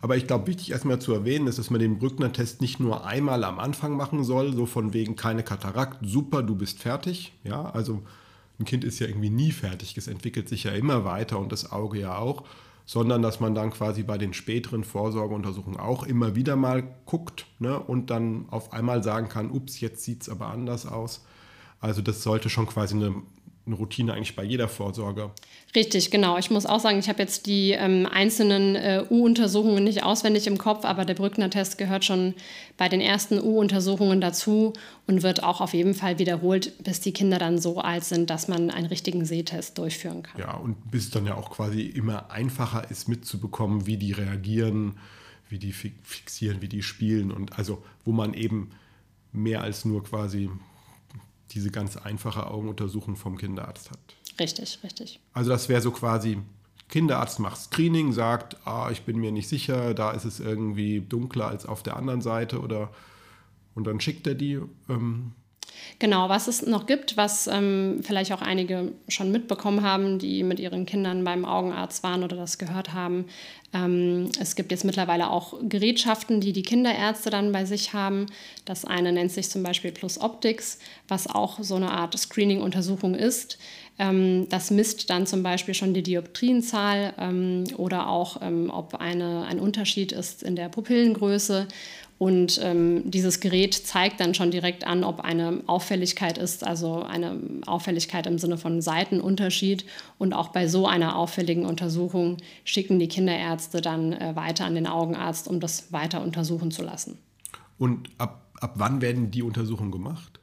Aber 0.00 0.16
ich 0.16 0.26
glaube, 0.26 0.46
wichtig 0.46 0.70
erstmal 0.70 0.98
zu 0.98 1.12
erwähnen 1.12 1.46
ist, 1.46 1.58
dass 1.58 1.70
man 1.70 1.80
den 1.80 1.98
Brückner-Test 1.98 2.60
nicht 2.60 2.80
nur 2.80 3.06
einmal 3.06 3.44
am 3.44 3.58
Anfang 3.58 3.96
machen 3.96 4.24
soll, 4.24 4.52
so 4.54 4.66
von 4.66 4.92
wegen 4.92 5.16
keine 5.16 5.42
Katarakt, 5.42 5.98
super, 6.02 6.42
du 6.42 6.54
bist 6.54 6.80
fertig. 6.80 7.32
Ja, 7.44 7.70
also 7.70 8.02
ein 8.58 8.64
Kind 8.64 8.84
ist 8.84 8.98
ja 8.98 9.06
irgendwie 9.06 9.30
nie 9.30 9.52
fertig, 9.52 9.96
es 9.96 10.06
entwickelt 10.06 10.48
sich 10.48 10.64
ja 10.64 10.72
immer 10.72 11.04
weiter 11.04 11.38
und 11.38 11.50
das 11.50 11.72
Auge 11.72 12.00
ja 12.00 12.16
auch, 12.18 12.44
sondern 12.86 13.22
dass 13.22 13.40
man 13.40 13.54
dann 13.54 13.70
quasi 13.70 14.02
bei 14.02 14.18
den 14.18 14.34
späteren 14.34 14.84
Vorsorgeuntersuchungen 14.84 15.80
auch 15.80 16.04
immer 16.04 16.36
wieder 16.36 16.54
mal 16.54 16.82
guckt 17.06 17.46
ne, 17.58 17.78
und 17.78 18.10
dann 18.10 18.46
auf 18.50 18.72
einmal 18.72 19.02
sagen 19.02 19.28
kann, 19.28 19.50
ups, 19.50 19.80
jetzt 19.80 20.04
sieht 20.04 20.22
es 20.22 20.28
aber 20.28 20.48
anders 20.48 20.86
aus. 20.86 21.24
Also 21.80 22.02
das 22.02 22.22
sollte 22.22 22.48
schon 22.48 22.66
quasi 22.66 22.94
eine 22.94 23.14
eine 23.66 23.76
Routine 23.76 24.12
eigentlich 24.12 24.36
bei 24.36 24.44
jeder 24.44 24.68
Vorsorge. 24.68 25.30
Richtig, 25.74 26.10
genau. 26.10 26.36
Ich 26.36 26.50
muss 26.50 26.66
auch 26.66 26.80
sagen, 26.80 26.98
ich 26.98 27.08
habe 27.08 27.20
jetzt 27.20 27.46
die 27.46 27.72
ähm, 27.72 28.06
einzelnen 28.06 28.76
äh, 28.76 29.04
U-Untersuchungen 29.08 29.82
nicht 29.84 30.02
auswendig 30.02 30.46
im 30.46 30.58
Kopf, 30.58 30.84
aber 30.84 31.04
der 31.04 31.14
Brückner-Test 31.14 31.78
gehört 31.78 32.04
schon 32.04 32.34
bei 32.76 32.88
den 32.88 33.00
ersten 33.00 33.40
U-Untersuchungen 33.40 34.20
dazu 34.20 34.74
und 35.06 35.22
wird 35.22 35.42
auch 35.42 35.60
auf 35.62 35.72
jeden 35.72 35.94
Fall 35.94 36.18
wiederholt, 36.18 36.84
bis 36.84 37.00
die 37.00 37.12
Kinder 37.12 37.38
dann 37.38 37.58
so 37.58 37.78
alt 37.78 38.04
sind, 38.04 38.28
dass 38.28 38.48
man 38.48 38.70
einen 38.70 38.86
richtigen 38.86 39.24
Sehtest 39.24 39.78
durchführen 39.78 40.22
kann. 40.22 40.40
Ja, 40.40 40.54
und 40.54 40.90
bis 40.90 41.04
es 41.04 41.10
dann 41.10 41.26
ja 41.26 41.34
auch 41.34 41.50
quasi 41.50 41.82
immer 41.82 42.30
einfacher 42.30 42.90
ist 42.90 43.08
mitzubekommen, 43.08 43.86
wie 43.86 43.96
die 43.96 44.12
reagieren, 44.12 44.98
wie 45.48 45.58
die 45.58 45.72
fixieren, 45.72 46.60
wie 46.60 46.68
die 46.68 46.82
spielen 46.82 47.30
und 47.30 47.58
also 47.58 47.82
wo 48.04 48.12
man 48.12 48.34
eben 48.34 48.70
mehr 49.32 49.62
als 49.62 49.84
nur 49.84 50.04
quasi 50.04 50.50
diese 51.54 51.70
ganz 51.70 51.96
einfache 51.96 52.46
Augenuntersuchung 52.46 53.16
vom 53.16 53.38
Kinderarzt 53.38 53.90
hat. 53.90 53.98
Richtig, 54.38 54.78
richtig. 54.82 55.20
Also 55.32 55.50
das 55.50 55.68
wäre 55.68 55.80
so 55.80 55.90
quasi, 55.90 56.38
Kinderarzt 56.88 57.38
macht 57.38 57.58
Screening, 57.58 58.12
sagt, 58.12 58.56
ah, 58.66 58.90
ich 58.90 59.02
bin 59.02 59.18
mir 59.18 59.32
nicht 59.32 59.48
sicher, 59.48 59.94
da 59.94 60.10
ist 60.10 60.24
es 60.24 60.40
irgendwie 60.40 61.00
dunkler 61.00 61.48
als 61.48 61.66
auf 61.66 61.82
der 61.82 61.96
anderen 61.96 62.20
Seite 62.20 62.60
oder 62.60 62.90
und 63.74 63.86
dann 63.86 64.00
schickt 64.00 64.26
er 64.26 64.34
die. 64.34 64.60
Ähm, 64.88 65.32
Genau, 65.98 66.28
was 66.28 66.48
es 66.48 66.66
noch 66.66 66.86
gibt, 66.86 67.16
was 67.16 67.46
ähm, 67.46 68.00
vielleicht 68.02 68.32
auch 68.32 68.42
einige 68.42 68.92
schon 69.08 69.30
mitbekommen 69.30 69.82
haben, 69.82 70.18
die 70.18 70.42
mit 70.42 70.60
ihren 70.60 70.86
Kindern 70.86 71.24
beim 71.24 71.44
Augenarzt 71.44 72.02
waren 72.02 72.22
oder 72.22 72.36
das 72.36 72.58
gehört 72.58 72.94
haben. 72.94 73.26
Ähm, 73.74 74.30
es 74.40 74.56
gibt 74.56 74.70
jetzt 74.70 74.84
mittlerweile 74.84 75.30
auch 75.30 75.54
Gerätschaften, 75.68 76.40
die 76.40 76.52
die 76.52 76.62
Kinderärzte 76.62 77.28
dann 77.28 77.52
bei 77.52 77.64
sich 77.64 77.92
haben. 77.92 78.26
Das 78.64 78.84
eine 78.84 79.12
nennt 79.12 79.32
sich 79.32 79.50
zum 79.50 79.62
Beispiel 79.62 79.92
Plus 79.92 80.20
Optics, 80.20 80.78
was 81.08 81.26
auch 81.26 81.58
so 81.60 81.74
eine 81.74 81.90
Art 81.90 82.16
Screening-Untersuchung 82.16 83.14
ist. 83.14 83.58
Ähm, 83.98 84.48
das 84.48 84.70
misst 84.70 85.10
dann 85.10 85.26
zum 85.26 85.42
Beispiel 85.42 85.74
schon 85.74 85.94
die 85.94 86.02
Dioptrienzahl 86.02 87.14
ähm, 87.18 87.64
oder 87.76 88.08
auch, 88.08 88.40
ähm, 88.42 88.70
ob 88.72 88.94
eine, 88.94 89.44
ein 89.44 89.60
Unterschied 89.60 90.12
ist 90.12 90.42
in 90.42 90.56
der 90.56 90.68
Pupillengröße. 90.68 91.68
Und 92.16 92.60
ähm, 92.62 93.10
dieses 93.10 93.40
Gerät 93.40 93.74
zeigt 93.74 94.20
dann 94.20 94.34
schon 94.34 94.52
direkt 94.52 94.86
an, 94.86 95.02
ob 95.02 95.20
eine 95.20 95.60
Auffälligkeit 95.66 96.38
ist, 96.38 96.64
also 96.64 97.02
eine 97.02 97.38
Auffälligkeit 97.66 98.26
im 98.26 98.38
Sinne 98.38 98.56
von 98.56 98.80
Seitenunterschied. 98.80 99.84
Und 100.18 100.32
auch 100.32 100.48
bei 100.48 100.68
so 100.68 100.86
einer 100.86 101.16
auffälligen 101.16 101.66
Untersuchung 101.66 102.36
schicken 102.64 102.98
die 103.00 103.08
Kinderärzte 103.08 103.63
dann 103.70 104.12
äh, 104.12 104.36
weiter 104.36 104.64
an 104.64 104.74
den 104.74 104.86
Augenarzt, 104.86 105.48
um 105.48 105.60
das 105.60 105.92
weiter 105.92 106.22
untersuchen 106.22 106.70
zu 106.70 106.82
lassen. 106.82 107.18
Und 107.78 108.10
ab, 108.18 108.50
ab 108.60 108.74
wann 108.76 109.00
werden 109.00 109.30
die 109.30 109.42
Untersuchungen 109.42 109.90
gemacht? 109.90 110.40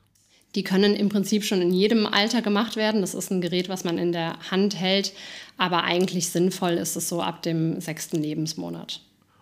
Die 0.55 0.63
können 0.63 0.95
im 0.95 1.09
Prinzip 1.09 1.45
schon 1.45 1.61
in 1.61 1.71
jedem 1.71 2.05
Alter 2.05 2.41
gemacht 2.41 2.75
werden. 2.75 3.01
Das 3.01 3.13
ist 3.13 3.31
ein 3.31 3.39
Gerät, 3.39 3.69
was 3.69 3.83
man 3.83 3.97
in 3.97 4.11
der 4.11 4.37
Hand 4.51 4.75
hält. 4.75 5.13
Aber 5.57 5.83
eigentlich 5.83 6.29
sinnvoll 6.29 6.73
ist 6.73 6.97
es 6.97 7.07
so 7.07 7.21
ab 7.21 7.41
dem 7.41 7.79
sechsten 7.79 8.17
Lebensmonat. 8.17 9.01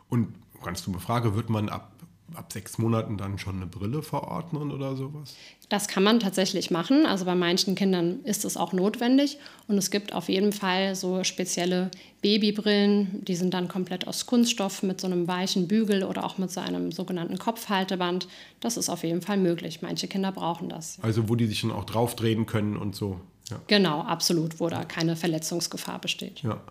Und 0.10 0.34
ganz 0.64 0.84
dumme 0.84 1.00
Frage, 1.00 1.36
wird 1.36 1.50
man 1.50 1.70
ab 1.70 1.92
ab 2.36 2.52
sechs 2.54 2.78
Monaten 2.78 3.18
dann 3.18 3.38
schon 3.38 3.58
eine 3.58 3.66
Brille 3.66 4.02
verordnen 4.02 4.72
oder 4.72 4.96
sowas? 4.96 5.36
Das 5.70 5.88
kann 5.88 6.04
man 6.04 6.20
tatsächlich 6.20 6.72
machen. 6.72 7.06
Also 7.06 7.26
bei 7.26 7.36
manchen 7.36 7.76
Kindern 7.76 8.22
ist 8.24 8.44
es 8.46 8.58
auch 8.58 8.74
notwendig. 8.74 9.38
Und 9.68 9.78
es 9.78 9.92
gibt 9.92 10.14
auf 10.14 10.30
jeden 10.30 10.52
Fall 10.52 10.96
so 10.96 11.24
spezielle 11.24 11.92
Babybrillen, 12.22 13.24
die 13.24 13.36
sind 13.36 13.54
dann 13.54 13.68
komplett 13.68 14.08
aus 14.08 14.26
Kunststoff 14.26 14.84
mit 14.84 15.00
so 15.00 15.08
einem 15.08 15.28
weichen 15.28 15.68
Bügel 15.68 16.04
oder 16.04 16.26
auch 16.26 16.38
mit 16.38 16.52
so 16.52 16.60
einem 16.60 16.92
sogenannten 16.92 17.38
Kopfhalteband. 17.38 18.28
Das 18.60 18.78
ist 18.78 18.90
auf 18.90 19.04
jeden 19.04 19.22
Fall 19.22 19.38
möglich. 19.38 19.82
Manche 19.82 20.08
Kinder 20.08 20.32
brauchen 20.32 20.70
das. 20.70 20.98
Also 21.02 21.30
wo 21.30 21.36
die 21.36 21.46
sich 21.46 21.62
dann 21.62 21.72
auch 21.72 21.86
draufdrehen 21.86 22.46
können 22.46 22.76
und 22.76 22.96
so. 22.96 23.22
Ja. 23.50 23.60
Genau, 23.68 24.02
absolut, 24.02 24.60
wo 24.60 24.70
da 24.70 24.84
keine 24.84 25.16
Verletzungsgefahr 25.16 26.00
besteht. 26.00 26.42
Ja. 26.44 26.62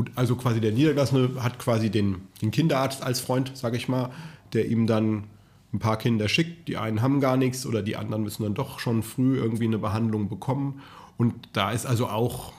Gut, 0.00 0.12
also 0.14 0.34
quasi 0.34 0.62
der 0.62 0.72
Niedergelassene 0.72 1.42
hat 1.42 1.58
quasi 1.58 1.90
den, 1.90 2.22
den 2.40 2.50
Kinderarzt 2.50 3.02
als 3.02 3.20
Freund, 3.20 3.54
sage 3.54 3.76
ich 3.76 3.86
mal, 3.86 4.08
der 4.54 4.66
ihm 4.66 4.86
dann 4.86 5.24
ein 5.74 5.78
paar 5.78 5.98
Kinder 5.98 6.26
schickt. 6.26 6.68
Die 6.68 6.78
einen 6.78 7.02
haben 7.02 7.20
gar 7.20 7.36
nichts 7.36 7.66
oder 7.66 7.82
die 7.82 7.96
anderen 7.96 8.22
müssen 8.22 8.42
dann 8.44 8.54
doch 8.54 8.78
schon 8.78 9.02
früh 9.02 9.36
irgendwie 9.36 9.66
eine 9.66 9.76
Behandlung 9.76 10.30
bekommen. 10.30 10.80
Und 11.18 11.34
da 11.52 11.72
ist 11.72 11.84
also 11.84 12.08
auch 12.08 12.54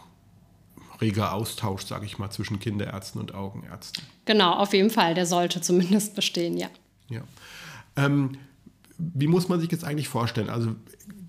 reger 1.02 1.34
Austausch, 1.34 1.84
sage 1.84 2.06
ich 2.06 2.20
mal, 2.20 2.30
zwischen 2.30 2.60
Kinderärzten 2.60 3.20
und 3.20 3.34
Augenärzten. 3.34 4.04
Genau, 4.26 4.54
auf 4.54 4.76
jeden 4.76 4.92
Fall. 4.92 5.16
Der 5.16 5.26
sollte 5.26 5.62
zumindest 5.62 6.14
bestehen, 6.14 6.58
ja. 6.58 6.68
Ja. 7.10 7.24
Ähm, 7.96 8.38
wie 9.00 9.26
muss 9.26 9.50
man 9.50 9.60
sich 9.60 9.72
jetzt 9.72 9.84
eigentlich 9.84 10.10
vorstellen? 10.10 10.52
Also, 10.52 10.76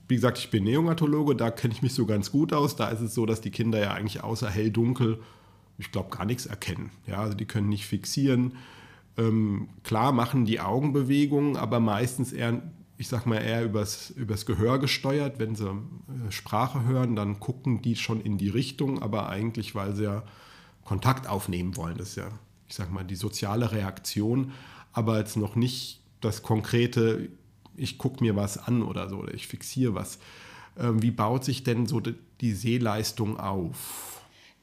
wie 0.08 0.16
gesagt, 0.16 0.36
ich 0.36 0.50
bin 0.50 0.64
Neonatologe, 0.64 1.36
da 1.36 1.50
kenne 1.50 1.72
ich 1.72 1.80
mich 1.80 1.94
so 1.94 2.04
ganz 2.04 2.30
gut 2.30 2.52
aus. 2.52 2.76
Da 2.76 2.88
ist 2.88 3.00
es 3.00 3.14
so, 3.14 3.24
dass 3.24 3.40
die 3.40 3.50
Kinder 3.50 3.80
ja 3.80 3.94
eigentlich 3.94 4.22
außer 4.22 4.50
hell-dunkel 4.50 5.18
ich 5.78 5.90
glaube, 5.90 6.16
gar 6.16 6.24
nichts 6.24 6.46
erkennen. 6.46 6.90
Ja, 7.06 7.18
also 7.18 7.34
die 7.34 7.44
können 7.44 7.68
nicht 7.68 7.86
fixieren. 7.86 8.56
Ähm, 9.16 9.68
klar 9.84 10.12
machen 10.12 10.44
die 10.44 10.60
Augenbewegungen, 10.60 11.56
aber 11.56 11.80
meistens 11.80 12.32
eher, 12.32 12.62
ich 12.96 13.08
sag 13.08 13.26
mal, 13.26 13.38
eher 13.38 13.64
übers, 13.64 14.10
übers 14.10 14.46
Gehör 14.46 14.78
gesteuert. 14.78 15.38
Wenn 15.38 15.54
sie 15.54 15.68
äh, 15.68 16.30
Sprache 16.30 16.84
hören, 16.84 17.16
dann 17.16 17.40
gucken 17.40 17.82
die 17.82 17.96
schon 17.96 18.20
in 18.20 18.38
die 18.38 18.48
Richtung, 18.48 19.02
aber 19.02 19.28
eigentlich, 19.28 19.74
weil 19.74 19.94
sie 19.94 20.04
ja 20.04 20.22
Kontakt 20.84 21.26
aufnehmen 21.26 21.76
wollen. 21.76 21.98
Das 21.98 22.10
ist 22.10 22.16
ja, 22.16 22.28
ich 22.68 22.74
sag 22.74 22.90
mal, 22.90 23.04
die 23.04 23.16
soziale 23.16 23.72
Reaktion, 23.72 24.52
aber 24.92 25.18
jetzt 25.18 25.36
noch 25.36 25.56
nicht 25.56 26.00
das 26.20 26.42
konkrete, 26.42 27.28
ich 27.76 27.98
gucke 27.98 28.22
mir 28.22 28.36
was 28.36 28.58
an 28.58 28.82
oder 28.82 29.08
so, 29.08 29.18
oder 29.18 29.34
ich 29.34 29.46
fixiere 29.46 29.94
was. 29.94 30.18
Ähm, 30.78 31.02
wie 31.02 31.10
baut 31.10 31.44
sich 31.44 31.64
denn 31.64 31.86
so 31.86 32.00
die 32.00 32.52
Sehleistung 32.52 33.38
auf? 33.38 34.11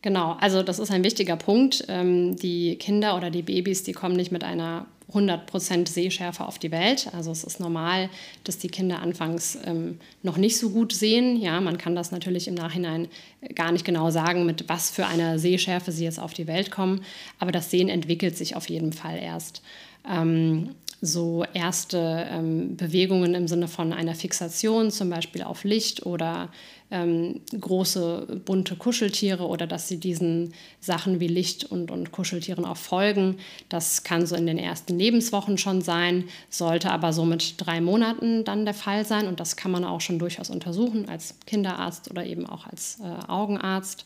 Genau, 0.02 0.38
also 0.40 0.64
das 0.64 0.80
ist 0.80 0.92
ein 0.92 1.04
wichtiger 1.04 1.36
Punkt. 1.36 1.86
Ähm, 1.90 2.36
die 2.38 2.78
Kinder 2.78 3.18
oder 3.18 3.30
die 3.30 3.42
Babys, 3.42 3.84
die 3.84 3.92
kommen 3.92 4.16
nicht 4.16 4.32
mit 4.32 4.44
einer 4.44 4.86
100% 5.14 5.88
Sehschärfe 5.90 6.46
auf 6.46 6.60
die 6.60 6.72
Welt. 6.72 7.10
Also 7.14 7.32
es 7.32 7.44
ist 7.44 7.60
normal, 7.60 8.10
dass 8.44 8.60
die 8.60 8.68
Kinder 8.68 9.02
anfangs 9.02 9.58
ähm, 9.66 10.00
noch 10.24 10.38
nicht 10.38 10.58
so 10.58 10.70
gut 10.70 10.94
sehen. 10.94 11.42
Ja, 11.42 11.60
man 11.62 11.78
kann 11.78 11.96
das 11.96 12.12
natürlich 12.12 12.48
im 12.48 12.54
Nachhinein 12.54 13.08
gar 13.56 13.72
nicht 13.72 13.86
genau 13.86 14.12
sagen, 14.12 14.46
mit 14.46 14.70
was 14.70 14.92
für 14.92 15.08
einer 15.08 15.40
Sehschärfe 15.40 15.92
sie 15.92 16.04
jetzt 16.04 16.20
auf 16.20 16.34
die 16.34 16.48
Welt 16.48 16.72
kommen. 16.72 17.02
Aber 17.40 17.52
das 17.52 17.72
Sehen 17.72 17.90
entwickelt 17.90 18.38
sich 18.38 18.56
auf 18.56 18.70
jeden 18.70 18.94
Fall 18.94 19.18
erst. 19.18 19.64
Ähm, 20.08 20.76
so 21.02 21.46
erste 21.54 22.28
ähm, 22.30 22.76
Bewegungen 22.76 23.34
im 23.36 23.48
Sinne 23.48 23.68
von 23.68 23.94
einer 23.94 24.16
Fixation, 24.16 24.92
zum 24.92 25.10
Beispiel 25.10 25.44
auf 25.44 25.64
Licht 25.64 26.06
oder 26.06 26.50
ähm, 26.92 27.42
große 27.60 28.42
bunte 28.46 28.76
Kuscheltiere 28.76 29.48
oder 29.48 29.68
dass 29.68 29.88
sie 29.88 29.98
diesen 29.98 30.54
Sachen 30.80 31.20
wie 31.20 31.28
Licht 31.28 31.66
und, 31.66 31.92
und 31.92 32.12
Kuscheltieren 32.12 32.66
auch 32.66 32.78
folgen. 32.78 33.38
Das 33.70 34.04
kann 34.04 34.26
so 34.26 34.36
in 34.36 34.48
den 34.48 34.58
ersten 34.58 34.98
Lebenswochen 34.98 35.58
schon 35.58 35.82
sein, 35.82 36.26
sollte 36.50 36.92
aber 36.92 37.14
so 37.14 37.26
mit 37.26 37.56
drei 37.58 37.80
Monaten 37.80 38.44
dann 38.44 38.66
der 38.66 38.74
Fall 38.74 39.06
sein 39.06 39.28
und 39.28 39.40
das 39.40 39.56
kann 39.56 39.72
man 39.72 39.84
auch 39.84 40.02
schon 40.02 40.20
durchaus 40.20 40.50
untersuchen 40.50 41.08
als 41.08 41.36
Kinderarzt 41.46 42.10
oder 42.10 42.26
eben 42.26 42.46
auch 42.46 42.66
als 42.68 43.00
äh, 43.02 43.32
Augenarzt. 43.32 44.06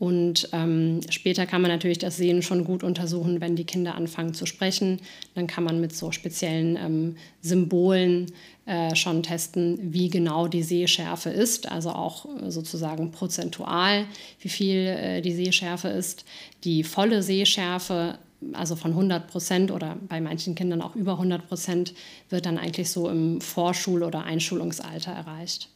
Und 0.00 0.48
ähm, 0.52 1.02
später 1.10 1.44
kann 1.44 1.60
man 1.60 1.70
natürlich 1.70 1.98
das 1.98 2.16
Sehen 2.16 2.40
schon 2.40 2.64
gut 2.64 2.82
untersuchen, 2.82 3.42
wenn 3.42 3.54
die 3.54 3.64
Kinder 3.66 3.96
anfangen 3.96 4.32
zu 4.32 4.46
sprechen. 4.46 4.98
Dann 5.34 5.46
kann 5.46 5.62
man 5.62 5.78
mit 5.78 5.94
so 5.94 6.10
speziellen 6.10 6.78
ähm, 6.78 7.16
Symbolen 7.42 8.32
äh, 8.64 8.96
schon 8.96 9.22
testen, 9.22 9.78
wie 9.92 10.08
genau 10.08 10.48
die 10.48 10.62
Sehschärfe 10.62 11.28
ist, 11.28 11.70
also 11.70 11.90
auch 11.90 12.24
äh, 12.24 12.50
sozusagen 12.50 13.10
prozentual, 13.12 14.06
wie 14.40 14.48
viel 14.48 14.86
äh, 14.86 15.20
die 15.20 15.34
Sehschärfe 15.34 15.88
ist. 15.88 16.24
Die 16.64 16.82
volle 16.82 17.22
Sehschärfe, 17.22 18.18
also 18.54 18.76
von 18.76 18.92
100 18.92 19.26
Prozent 19.28 19.70
oder 19.70 19.98
bei 20.08 20.22
manchen 20.22 20.54
Kindern 20.54 20.80
auch 20.80 20.96
über 20.96 21.12
100 21.12 21.46
Prozent, 21.46 21.92
wird 22.30 22.46
dann 22.46 22.56
eigentlich 22.56 22.88
so 22.88 23.10
im 23.10 23.42
Vorschul- 23.42 24.02
oder 24.02 24.24
Einschulungsalter 24.24 25.12
erreicht. 25.12 25.68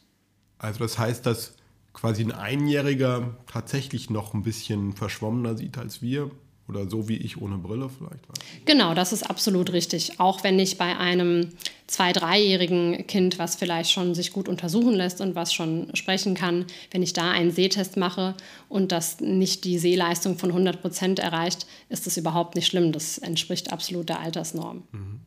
Also 0.57 0.79
das 0.79 0.97
heißt, 0.97 1.27
dass 1.27 1.53
quasi 1.95 2.23
ein 2.23 2.31
Einjähriger 2.31 3.35
tatsächlich 3.47 4.09
noch 4.11 4.33
ein 4.35 4.43
bisschen 4.43 4.93
verschwommener 4.93 5.57
sieht 5.57 5.77
als 5.79 6.01
wir. 6.01 6.29
Oder 6.67 6.89
so 6.89 7.07
wie 7.07 7.17
ich 7.17 7.39
ohne 7.39 7.59
Brille 7.59 7.89
vielleicht. 7.89 8.25
Genau, 8.65 8.95
das 8.95 9.13
ist 9.13 9.21
absolut 9.21 9.71
richtig. 9.71 10.19
Auch 10.19 10.43
wenn 10.43 10.57
ich 10.57 10.79
bei 10.79 10.97
einem 10.97 11.49
zwei-, 11.85 12.11
dreijährigen 12.11 13.05
Kind, 13.05 13.37
was 13.37 13.55
vielleicht 13.55 13.91
schon 13.91 14.15
sich 14.15 14.33
gut 14.33 14.49
untersuchen 14.49 14.95
lässt 14.95 15.21
und 15.21 15.35
was 15.35 15.53
schon 15.53 15.95
sprechen 15.95 16.33
kann, 16.33 16.65
wenn 16.89 17.03
ich 17.03 17.13
da 17.13 17.29
einen 17.29 17.51
Sehtest 17.51 17.97
mache 17.97 18.33
und 18.67 18.91
das 18.91 19.19
nicht 19.19 19.63
die 19.63 19.77
Sehleistung 19.77 20.39
von 20.39 20.49
100 20.49 20.81
Prozent 20.81 21.19
erreicht, 21.19 21.67
ist 21.89 22.07
das 22.07 22.17
überhaupt 22.17 22.55
nicht 22.55 22.65
schlimm. 22.65 22.91
Das 22.91 23.19
entspricht 23.19 23.71
absolut 23.71 24.09
der 24.09 24.21
Altersnorm. 24.21 24.83
Mhm. 24.91 25.19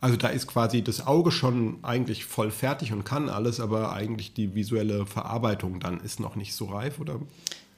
Also 0.00 0.16
da 0.16 0.28
ist 0.28 0.46
quasi 0.46 0.82
das 0.82 1.06
Auge 1.06 1.32
schon 1.32 1.78
eigentlich 1.82 2.24
voll 2.24 2.50
fertig 2.50 2.92
und 2.92 3.04
kann 3.04 3.28
alles, 3.28 3.58
aber 3.58 3.92
eigentlich 3.92 4.32
die 4.32 4.54
visuelle 4.54 5.06
Verarbeitung 5.06 5.80
dann 5.80 6.00
ist 6.00 6.20
noch 6.20 6.36
nicht 6.36 6.54
so 6.54 6.66
reif, 6.66 7.00
oder? 7.00 7.20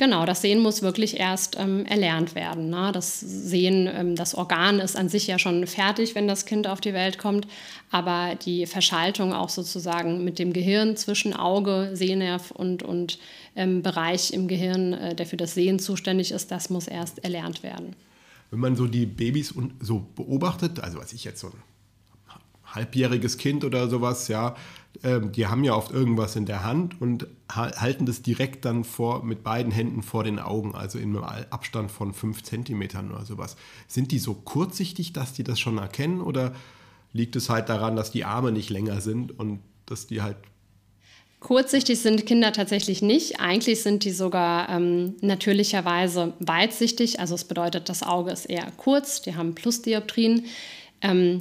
Genau, 0.00 0.24
das 0.24 0.40
Sehen 0.40 0.60
muss 0.60 0.80
wirklich 0.80 1.20
erst 1.20 1.58
ähm, 1.58 1.84
erlernt 1.84 2.34
werden. 2.34 2.70
Ne? 2.70 2.90
Das 2.90 3.20
Sehen, 3.20 3.86
ähm, 3.86 4.16
das 4.16 4.34
Organ 4.34 4.80
ist 4.80 4.96
an 4.96 5.10
sich 5.10 5.26
ja 5.26 5.38
schon 5.38 5.66
fertig, 5.66 6.14
wenn 6.14 6.26
das 6.26 6.46
Kind 6.46 6.66
auf 6.66 6.80
die 6.80 6.94
Welt 6.94 7.18
kommt, 7.18 7.46
aber 7.90 8.34
die 8.34 8.64
Verschaltung 8.64 9.34
auch 9.34 9.50
sozusagen 9.50 10.24
mit 10.24 10.38
dem 10.38 10.54
Gehirn 10.54 10.96
zwischen 10.96 11.34
Auge, 11.34 11.90
Sehnerv 11.92 12.50
und, 12.50 12.82
und 12.82 13.18
ähm, 13.56 13.82
Bereich 13.82 14.32
im 14.32 14.48
Gehirn, 14.48 14.94
äh, 14.94 15.14
der 15.14 15.26
für 15.26 15.36
das 15.36 15.52
Sehen 15.52 15.78
zuständig 15.78 16.32
ist, 16.32 16.50
das 16.50 16.70
muss 16.70 16.88
erst 16.88 17.22
erlernt 17.22 17.62
werden. 17.62 17.94
Wenn 18.50 18.60
man 18.60 18.76
so 18.76 18.86
die 18.86 19.04
Babys 19.04 19.52
so 19.80 20.06
beobachtet, 20.16 20.80
also 20.80 20.98
was 20.98 21.12
ich 21.12 21.24
jetzt 21.24 21.40
so 21.40 21.48
ein 21.48 21.69
halbjähriges 22.74 23.38
Kind 23.38 23.64
oder 23.64 23.88
sowas, 23.88 24.28
ja, 24.28 24.56
ähm, 25.02 25.32
die 25.32 25.46
haben 25.46 25.64
ja 25.64 25.74
oft 25.74 25.92
irgendwas 25.92 26.36
in 26.36 26.46
der 26.46 26.64
Hand 26.64 27.00
und 27.00 27.26
halten 27.50 28.06
das 28.06 28.22
direkt 28.22 28.64
dann 28.64 28.84
vor, 28.84 29.24
mit 29.24 29.42
beiden 29.42 29.72
Händen 29.72 30.02
vor 30.02 30.24
den 30.24 30.38
Augen, 30.38 30.74
also 30.74 30.98
in 30.98 31.16
einem 31.16 31.24
Abstand 31.50 31.90
von 31.90 32.12
fünf 32.12 32.42
Zentimetern 32.42 33.10
oder 33.10 33.24
sowas. 33.24 33.56
Sind 33.86 34.12
die 34.12 34.18
so 34.18 34.34
kurzsichtig, 34.34 35.12
dass 35.12 35.32
die 35.32 35.44
das 35.44 35.58
schon 35.58 35.78
erkennen 35.78 36.20
oder 36.20 36.54
liegt 37.12 37.36
es 37.36 37.48
halt 37.50 37.68
daran, 37.68 37.96
dass 37.96 38.10
die 38.10 38.24
Arme 38.24 38.52
nicht 38.52 38.70
länger 38.70 39.00
sind 39.00 39.38
und 39.38 39.60
dass 39.86 40.06
die 40.06 40.22
halt 40.22 40.36
Kurzsichtig 41.40 41.98
sind 41.98 42.26
Kinder 42.26 42.52
tatsächlich 42.52 43.00
nicht. 43.00 43.40
Eigentlich 43.40 43.82
sind 43.82 44.04
die 44.04 44.10
sogar 44.10 44.68
ähm, 44.68 45.16
natürlicherweise 45.22 46.34
weitsichtig. 46.38 47.18
Also 47.18 47.34
es 47.34 47.44
bedeutet, 47.44 47.88
das 47.88 48.02
Auge 48.02 48.30
ist 48.30 48.44
eher 48.44 48.70
kurz, 48.76 49.22
die 49.22 49.34
haben 49.34 49.54
Plusdioptrien. 49.54 50.44
Ähm, 51.00 51.40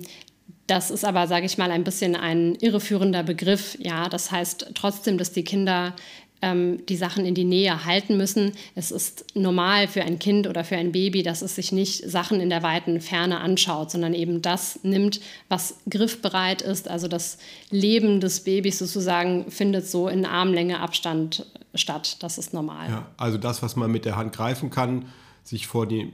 das 0.69 0.91
ist 0.91 1.03
aber, 1.03 1.27
sage 1.27 1.47
ich 1.47 1.57
mal, 1.57 1.71
ein 1.71 1.83
bisschen 1.83 2.15
ein 2.15 2.55
irreführender 2.55 3.23
Begriff. 3.23 3.75
Ja, 3.79 4.07
das 4.07 4.31
heißt 4.31 4.71
trotzdem, 4.75 5.17
dass 5.17 5.31
die 5.31 5.43
Kinder 5.43 5.95
ähm, 6.41 6.85
die 6.85 6.95
Sachen 6.95 7.25
in 7.25 7.33
die 7.33 7.43
Nähe 7.43 7.85
halten 7.85 8.17
müssen. 8.17 8.53
Es 8.75 8.91
ist 8.91 9.25
normal 9.35 9.87
für 9.87 10.03
ein 10.03 10.19
Kind 10.19 10.47
oder 10.47 10.63
für 10.63 10.77
ein 10.77 10.91
Baby, 10.91 11.23
dass 11.23 11.41
es 11.41 11.55
sich 11.55 11.71
nicht 11.71 12.09
Sachen 12.09 12.39
in 12.39 12.49
der 12.49 12.61
weiten 12.61 13.01
Ferne 13.01 13.39
anschaut, 13.39 13.89
sondern 13.89 14.13
eben 14.13 14.43
das 14.43 14.83
nimmt, 14.83 15.21
was 15.49 15.79
griffbereit 15.89 16.61
ist. 16.61 16.87
Also 16.87 17.07
das 17.07 17.39
Leben 17.71 18.21
des 18.21 18.41
Babys 18.43 18.77
sozusagen 18.77 19.49
findet 19.49 19.87
so 19.87 20.07
in 20.07 20.23
Armlänge 20.23 20.79
Abstand 20.79 21.47
statt. 21.73 22.17
Das 22.21 22.37
ist 22.37 22.53
normal. 22.53 22.89
Ja, 22.89 23.07
also 23.17 23.37
das, 23.37 23.63
was 23.63 23.75
man 23.75 23.91
mit 23.91 24.05
der 24.05 24.15
Hand 24.15 24.33
greifen 24.33 24.69
kann, 24.69 25.05
sich 25.43 25.67
vor 25.67 25.87
die, 25.87 26.13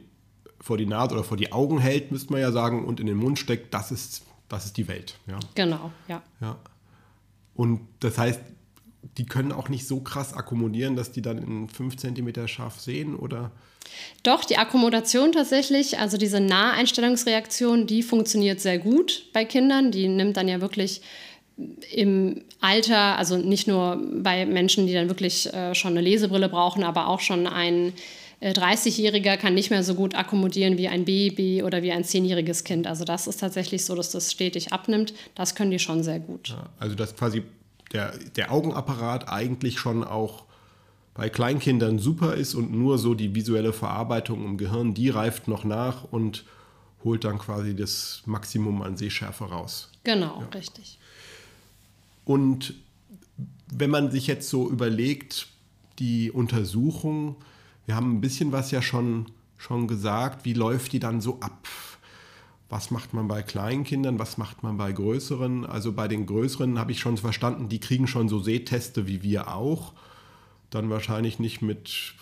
vor 0.62 0.78
die 0.78 0.86
Nase 0.86 1.14
oder 1.14 1.26
vor 1.26 1.38
die 1.38 1.52
Augen 1.52 1.78
hält, 1.78 2.12
müsste 2.12 2.32
man 2.32 2.42
ja 2.42 2.54
sagen, 2.54 2.86
und 2.86 3.02
in 3.02 3.06
den 3.06 3.18
Mund 3.18 3.38
steckt, 3.38 3.74
das 3.74 3.92
ist 3.92 4.24
das 4.50 4.66
ist 4.66 4.78
die 4.78 4.88
Welt. 4.88 5.16
Ja. 5.28 5.40
Genau, 5.56 5.92
ja. 6.08 6.22
ja. 6.42 6.58
Und 7.56 7.82
das 8.00 8.18
heißt, 8.18 8.40
die 9.18 9.26
können 9.26 9.52
auch 9.52 9.70
nicht 9.70 9.88
so 9.88 10.02
krass 10.02 10.34
akkommodieren, 10.34 10.96
dass 10.96 11.12
die 11.12 11.22
dann 11.22 11.38
in 11.38 11.70
5 11.70 11.96
cm 11.98 12.48
scharf 12.48 12.80
sehen, 12.80 13.16
oder? 13.16 13.52
Doch, 14.24 14.44
die 14.44 14.58
Akkommodation 14.58 15.32
tatsächlich, 15.32 16.00
also 16.00 16.18
diese 16.18 16.40
Naheinstellungsreaktion, 16.40 17.88
die 17.88 18.04
funktioniert 18.04 18.60
sehr 18.60 18.80
gut 18.80 19.28
bei 19.32 19.46
Kindern. 19.46 19.92
Die 19.92 20.08
nimmt 20.08 20.38
dann 20.38 20.48
ja 20.48 20.60
wirklich 20.60 21.02
im 21.94 22.44
Alter, 22.60 23.18
also 23.18 23.38
nicht 23.38 23.68
nur 23.68 24.02
bei 24.14 24.46
Menschen, 24.46 24.88
die 24.88 24.94
dann 24.94 25.08
wirklich 25.08 25.54
äh, 25.54 25.74
schon 25.74 25.92
eine 25.92 26.02
Lesebrille 26.02 26.50
brauchen, 26.50 26.84
aber 26.84 27.08
auch 27.08 27.22
schon 27.22 27.48
ein 27.48 27.94
30-Jähriger 28.42 29.38
kann 29.38 29.54
nicht 29.54 29.70
mehr 29.70 29.84
so 29.84 29.96
gut 29.96 30.16
akkommodieren 30.16 30.78
wie 30.78 30.88
ein 30.88 31.06
Baby 31.06 31.64
oder 31.64 31.82
wie 31.82 31.92
ein 31.92 32.04
10-jähriges 32.04 32.64
Kind. 32.64 32.88
Also 32.88 33.06
das 33.06 33.28
ist 33.28 33.40
tatsächlich 33.40 33.86
so, 33.86 33.96
dass 33.96 34.12
das 34.12 34.32
stetig 34.32 34.74
abnimmt. 34.74 35.14
Das 35.36 35.56
können 35.56 35.72
die 35.72 35.80
schon 35.80 36.04
sehr 36.04 36.20
gut. 36.20 36.50
Ja, 36.50 36.70
also 36.80 36.96
dass 36.96 37.16
quasi 37.16 37.44
der, 37.94 38.14
der 38.36 38.52
Augenapparat 38.52 39.30
eigentlich 39.30 39.80
schon 39.80 40.04
auch 40.04 40.44
bei 41.14 41.30
Kleinkindern 41.30 41.98
super 41.98 42.36
ist 42.36 42.56
und 42.56 42.72
nur 42.72 42.98
so 42.98 43.14
die 43.14 43.34
visuelle 43.34 43.72
Verarbeitung 43.72 44.44
im 44.44 44.58
Gehirn, 44.58 44.94
die 44.94 45.10
reift 45.10 45.48
noch 45.48 45.64
nach 45.64 46.04
und 46.12 46.44
holt 47.04 47.24
dann 47.24 47.40
quasi 47.40 47.76
das 47.76 48.22
Maximum 48.26 48.82
an 48.82 48.98
Sehschärfe 48.98 49.46
raus. 49.46 49.90
Genau, 50.04 50.42
ja. 50.42 50.48
richtig. 50.48 51.00
Und 52.26 52.74
wenn 53.72 53.90
man 53.90 54.12
sich 54.12 54.28
jetzt 54.28 54.50
so 54.50 54.70
überlegt, 54.70 55.48
die 56.00 56.32
Untersuchung, 56.32 57.38
wir 57.86 57.96
haben 57.96 58.14
ein 58.14 58.22
bisschen 58.22 58.52
was 58.52 58.72
ja 58.72 58.82
schon, 58.82 59.28
schon 59.58 59.88
gesagt, 59.88 60.46
wie 60.46 60.54
läuft 60.54 60.94
die 60.94 61.00
dann 61.00 61.22
so 61.22 61.40
ab? 61.40 61.68
Was 62.70 62.90
macht 62.90 63.14
man 63.14 63.28
bei 63.28 63.44
Kleinkindern, 63.44 64.18
was 64.18 64.38
macht 64.38 64.64
man 64.64 64.78
bei 64.78 64.92
größeren? 64.92 65.66
Also 65.66 65.94
bei 65.94 66.08
den 66.08 66.26
größeren 66.26 66.80
habe 66.80 66.92
ich 66.92 67.00
schon 67.00 67.18
verstanden, 67.18 67.70
die 67.70 67.80
kriegen 67.80 68.08
schon 68.08 68.28
so 68.28 68.40
Sehteste 68.40 69.08
wie 69.08 69.22
wir 69.22 69.54
auch. 69.54 69.94
Dann 70.72 70.90
wahrscheinlich 70.90 71.40
nicht 71.40 71.62
mit 71.62 72.16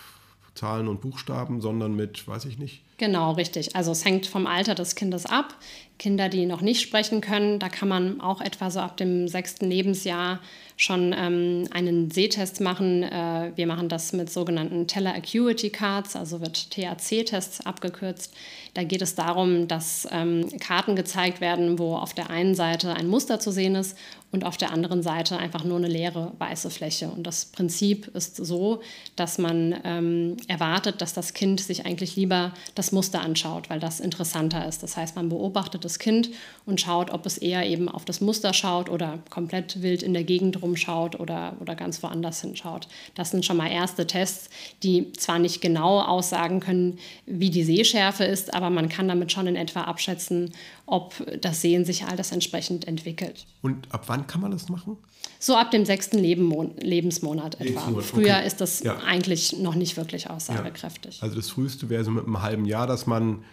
Zahlen 0.53 0.87
und 0.87 1.01
Buchstaben, 1.01 1.61
sondern 1.61 1.95
mit, 1.95 2.27
weiß 2.27 2.45
ich 2.45 2.59
nicht. 2.59 2.83
Genau, 2.97 3.31
richtig. 3.31 3.75
Also 3.75 3.91
es 3.91 4.05
hängt 4.05 4.27
vom 4.27 4.45
Alter 4.45 4.75
des 4.75 4.95
Kindes 4.95 5.25
ab. 5.25 5.55
Kinder, 6.03 6.27
die 6.27 6.45
noch 6.45 6.59
nicht 6.59 6.81
sprechen 6.81 7.21
können, 7.21 7.59
da 7.59 7.69
kann 7.69 7.87
man 7.87 8.19
auch 8.19 8.41
etwa 8.41 8.69
so 8.69 8.81
ab 8.81 8.97
dem 8.97 9.29
sechsten 9.29 9.69
Lebensjahr 9.69 10.41
schon 10.75 11.15
ähm, 11.17 11.69
einen 11.71 12.11
Sehtest 12.11 12.59
machen. 12.59 13.03
Äh, 13.03 13.53
wir 13.55 13.67
machen 13.67 13.87
das 13.87 14.11
mit 14.11 14.29
sogenannten 14.29 14.85
Teller 14.85 15.15
Acuity 15.15 15.69
Cards, 15.69 16.17
also 16.17 16.41
wird 16.41 16.71
TAC-Tests 16.71 17.65
abgekürzt. 17.65 18.33
Da 18.73 18.83
geht 18.83 19.01
es 19.01 19.15
darum, 19.15 19.69
dass 19.69 20.05
ähm, 20.11 20.49
Karten 20.59 20.97
gezeigt 20.97 21.39
werden, 21.39 21.79
wo 21.79 21.95
auf 21.95 22.13
der 22.13 22.29
einen 22.29 22.55
Seite 22.55 22.93
ein 22.95 23.07
Muster 23.07 23.39
zu 23.39 23.51
sehen 23.51 23.75
ist 23.75 23.97
und 24.31 24.45
auf 24.45 24.57
der 24.57 24.71
anderen 24.71 25.03
Seite 25.03 25.37
einfach 25.37 25.63
nur 25.63 25.77
eine 25.77 25.87
leere 25.87 26.31
weiße 26.39 26.71
Fläche. 26.71 27.07
Und 27.07 27.27
das 27.27 27.45
Prinzip 27.45 28.07
ist 28.15 28.35
so, 28.35 28.81
dass 29.15 29.37
man 29.37 29.79
ähm, 29.83 30.37
erwartet, 30.47 31.01
dass 31.01 31.13
das 31.13 31.35
Kind 31.35 31.61
sich 31.61 31.85
eigentlich 31.85 32.15
lieber 32.15 32.51
das 32.73 32.91
Muster 32.91 33.21
anschaut, 33.21 33.69
weil 33.69 33.79
das 33.79 33.99
interessanter 33.99 34.67
ist. 34.67 34.81
Das 34.81 34.97
heißt, 34.97 35.15
man 35.15 35.29
beobachtet 35.29 35.85
das 35.93 35.99
Kind 35.99 36.29
und 36.65 36.81
schaut, 36.81 37.11
ob 37.11 37.25
es 37.25 37.37
eher 37.37 37.65
eben 37.65 37.89
auf 37.89 38.05
das 38.05 38.21
Muster 38.21 38.53
schaut 38.53 38.89
oder 38.89 39.19
komplett 39.29 39.81
wild 39.81 40.01
in 40.01 40.13
der 40.13 40.23
Gegend 40.23 40.61
rumschaut 40.61 41.19
oder, 41.19 41.55
oder 41.59 41.75
ganz 41.75 42.01
woanders 42.01 42.41
hinschaut. 42.41 42.87
Das 43.15 43.31
sind 43.31 43.45
schon 43.45 43.57
mal 43.57 43.69
erste 43.69 44.07
Tests, 44.07 44.49
die 44.81 45.11
zwar 45.13 45.39
nicht 45.39 45.61
genau 45.61 45.99
aussagen 45.99 46.59
können, 46.59 46.99
wie 47.25 47.49
die 47.49 47.63
Sehschärfe 47.63 48.23
ist, 48.23 48.53
aber 48.53 48.69
man 48.69 48.89
kann 48.89 49.07
damit 49.07 49.31
schon 49.31 49.47
in 49.47 49.55
etwa 49.55 49.81
abschätzen, 49.81 50.51
ob 50.85 51.13
das 51.41 51.61
Sehen 51.61 51.85
sich 51.85 52.05
all 52.05 52.15
das 52.15 52.31
entsprechend 52.31 52.87
entwickelt. 52.87 53.45
Und 53.61 53.91
ab 53.93 54.05
wann 54.07 54.27
kann 54.27 54.41
man 54.41 54.51
das 54.51 54.69
machen? 54.69 54.97
So 55.39 55.55
ab 55.55 55.71
dem 55.71 55.85
sechsten 55.85 56.19
Lebensmonat 56.19 57.55
etwa. 57.55 57.63
Lebensmonat, 57.65 58.05
Früher 58.05 58.37
okay. 58.37 58.47
ist 58.47 58.61
das 58.61 58.81
ja. 58.81 58.97
eigentlich 58.99 59.57
noch 59.59 59.75
nicht 59.75 59.97
wirklich 59.97 60.29
aussagekräftig. 60.29 61.17
Ja. 61.17 61.23
Also 61.23 61.35
das 61.35 61.49
früheste 61.49 61.89
wäre 61.89 62.03
so 62.03 62.11
mit 62.11 62.25
einem 62.25 62.41
halben 62.41 62.65
Jahr, 62.65 62.87
dass 62.87 63.07
man 63.07 63.43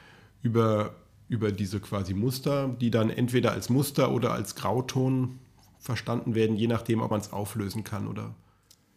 über, 0.43 0.95
über 1.31 1.53
diese 1.53 1.79
quasi 1.79 2.13
Muster, 2.13 2.69
die 2.69 2.91
dann 2.91 3.09
entweder 3.09 3.53
als 3.53 3.71
Muster 3.71 4.13
oder 4.13 4.33
als 4.33 4.57
Grauton 4.57 5.39
verstanden 5.79 6.35
werden, 6.35 6.57
je 6.57 6.67
nachdem, 6.67 7.01
ob 7.01 7.13
man 7.13 7.21
es 7.21 7.33
auflösen 7.33 7.85
kann 7.85 8.09
oder 8.09 8.35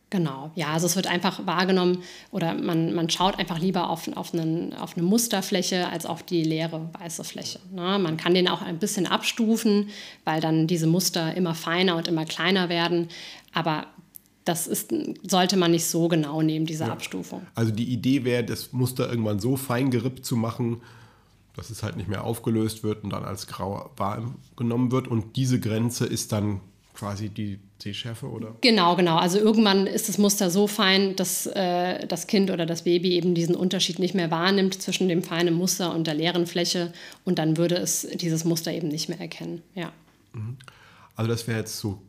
Genau, 0.09 0.51
ja, 0.53 0.67
also 0.67 0.85
es 0.85 0.95
wird 0.95 1.07
einfach 1.07 1.47
wahrgenommen 1.47 2.03
oder 2.29 2.53
man, 2.53 2.93
man 2.93 3.09
schaut 3.09 3.39
einfach 3.39 3.57
lieber 3.57 3.89
auf, 3.89 4.07
auf, 4.15 4.31
einen, 4.31 4.73
auf 4.75 4.95
eine 4.95 5.03
Musterfläche 5.03 5.87
als 5.87 6.05
auf 6.05 6.21
die 6.21 6.43
leere 6.43 6.87
weiße 6.99 7.23
Fläche. 7.23 7.59
Ne? 7.71 7.97
Man 7.97 8.15
kann 8.15 8.35
den 8.35 8.47
auch 8.47 8.61
ein 8.61 8.77
bisschen 8.77 9.07
abstufen, 9.07 9.89
weil 10.23 10.39
dann 10.39 10.67
diese 10.67 10.85
Muster 10.85 11.33
immer 11.33 11.55
feiner 11.55 11.95
und 11.95 12.07
immer 12.07 12.25
kleiner 12.25 12.69
werden. 12.69 13.07
Aber 13.53 13.87
das 14.45 14.67
ist, 14.67 14.93
sollte 15.27 15.57
man 15.57 15.71
nicht 15.71 15.85
so 15.85 16.07
genau 16.09 16.43
nehmen, 16.43 16.67
diese 16.67 16.85
ja. 16.85 16.91
Abstufung. 16.91 17.41
Also 17.55 17.71
die 17.71 17.91
Idee 17.91 18.23
wäre, 18.23 18.43
das 18.43 18.71
Muster 18.71 19.09
irgendwann 19.09 19.39
so 19.39 19.55
fein 19.55 19.89
gerippt 19.89 20.27
zu 20.27 20.35
machen, 20.35 20.83
dass 21.55 21.69
es 21.69 21.83
halt 21.83 21.97
nicht 21.97 22.09
mehr 22.09 22.23
aufgelöst 22.23 22.83
wird 22.83 23.03
und 23.03 23.11
dann 23.11 23.23
als 23.23 23.47
grau 23.47 23.91
wahrgenommen 23.97 24.91
wird. 24.91 25.07
Und 25.07 25.35
diese 25.35 25.59
Grenze 25.59 26.05
ist 26.05 26.31
dann 26.31 26.61
quasi 26.93 27.29
die 27.29 27.59
Sehschärfe, 27.81 28.29
oder? 28.29 28.55
Genau, 28.61 28.95
genau. 28.95 29.17
Also 29.17 29.39
irgendwann 29.39 29.87
ist 29.87 30.07
das 30.07 30.17
Muster 30.17 30.49
so 30.49 30.67
fein, 30.67 31.15
dass 31.15 31.47
äh, 31.47 32.07
das 32.07 32.27
Kind 32.27 32.49
oder 32.49 32.65
das 32.65 32.83
Baby 32.83 33.13
eben 33.13 33.35
diesen 33.35 33.55
Unterschied 33.55 33.99
nicht 33.99 34.15
mehr 34.15 34.31
wahrnimmt 34.31 34.81
zwischen 34.81 35.09
dem 35.09 35.21
feinen 35.21 35.53
Muster 35.53 35.93
und 35.93 36.07
der 36.07 36.13
leeren 36.13 36.47
Fläche 36.47 36.93
und 37.25 37.39
dann 37.39 37.57
würde 37.57 37.75
es 37.75 38.07
dieses 38.13 38.45
Muster 38.45 38.71
eben 38.71 38.87
nicht 38.87 39.09
mehr 39.09 39.19
erkennen. 39.19 39.61
Ja. 39.75 39.91
Mhm. 40.33 40.57
Also 41.15 41.29
das 41.29 41.47
wäre 41.47 41.59
jetzt 41.59 41.77
so 41.77 42.01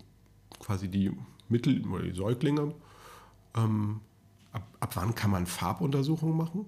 quasi 0.61 0.89
die 0.89 1.11
Mittel- 1.49 1.85
oder 1.89 2.05
die 2.05 2.15
Säuglinge. 2.15 2.75
Ähm, 3.57 4.01
ab, 4.53 4.67
ab 4.81 4.97
wann 4.97 5.15
kann 5.15 5.31
man 5.31 5.47
Farbuntersuchungen 5.47 6.37
machen? 6.37 6.67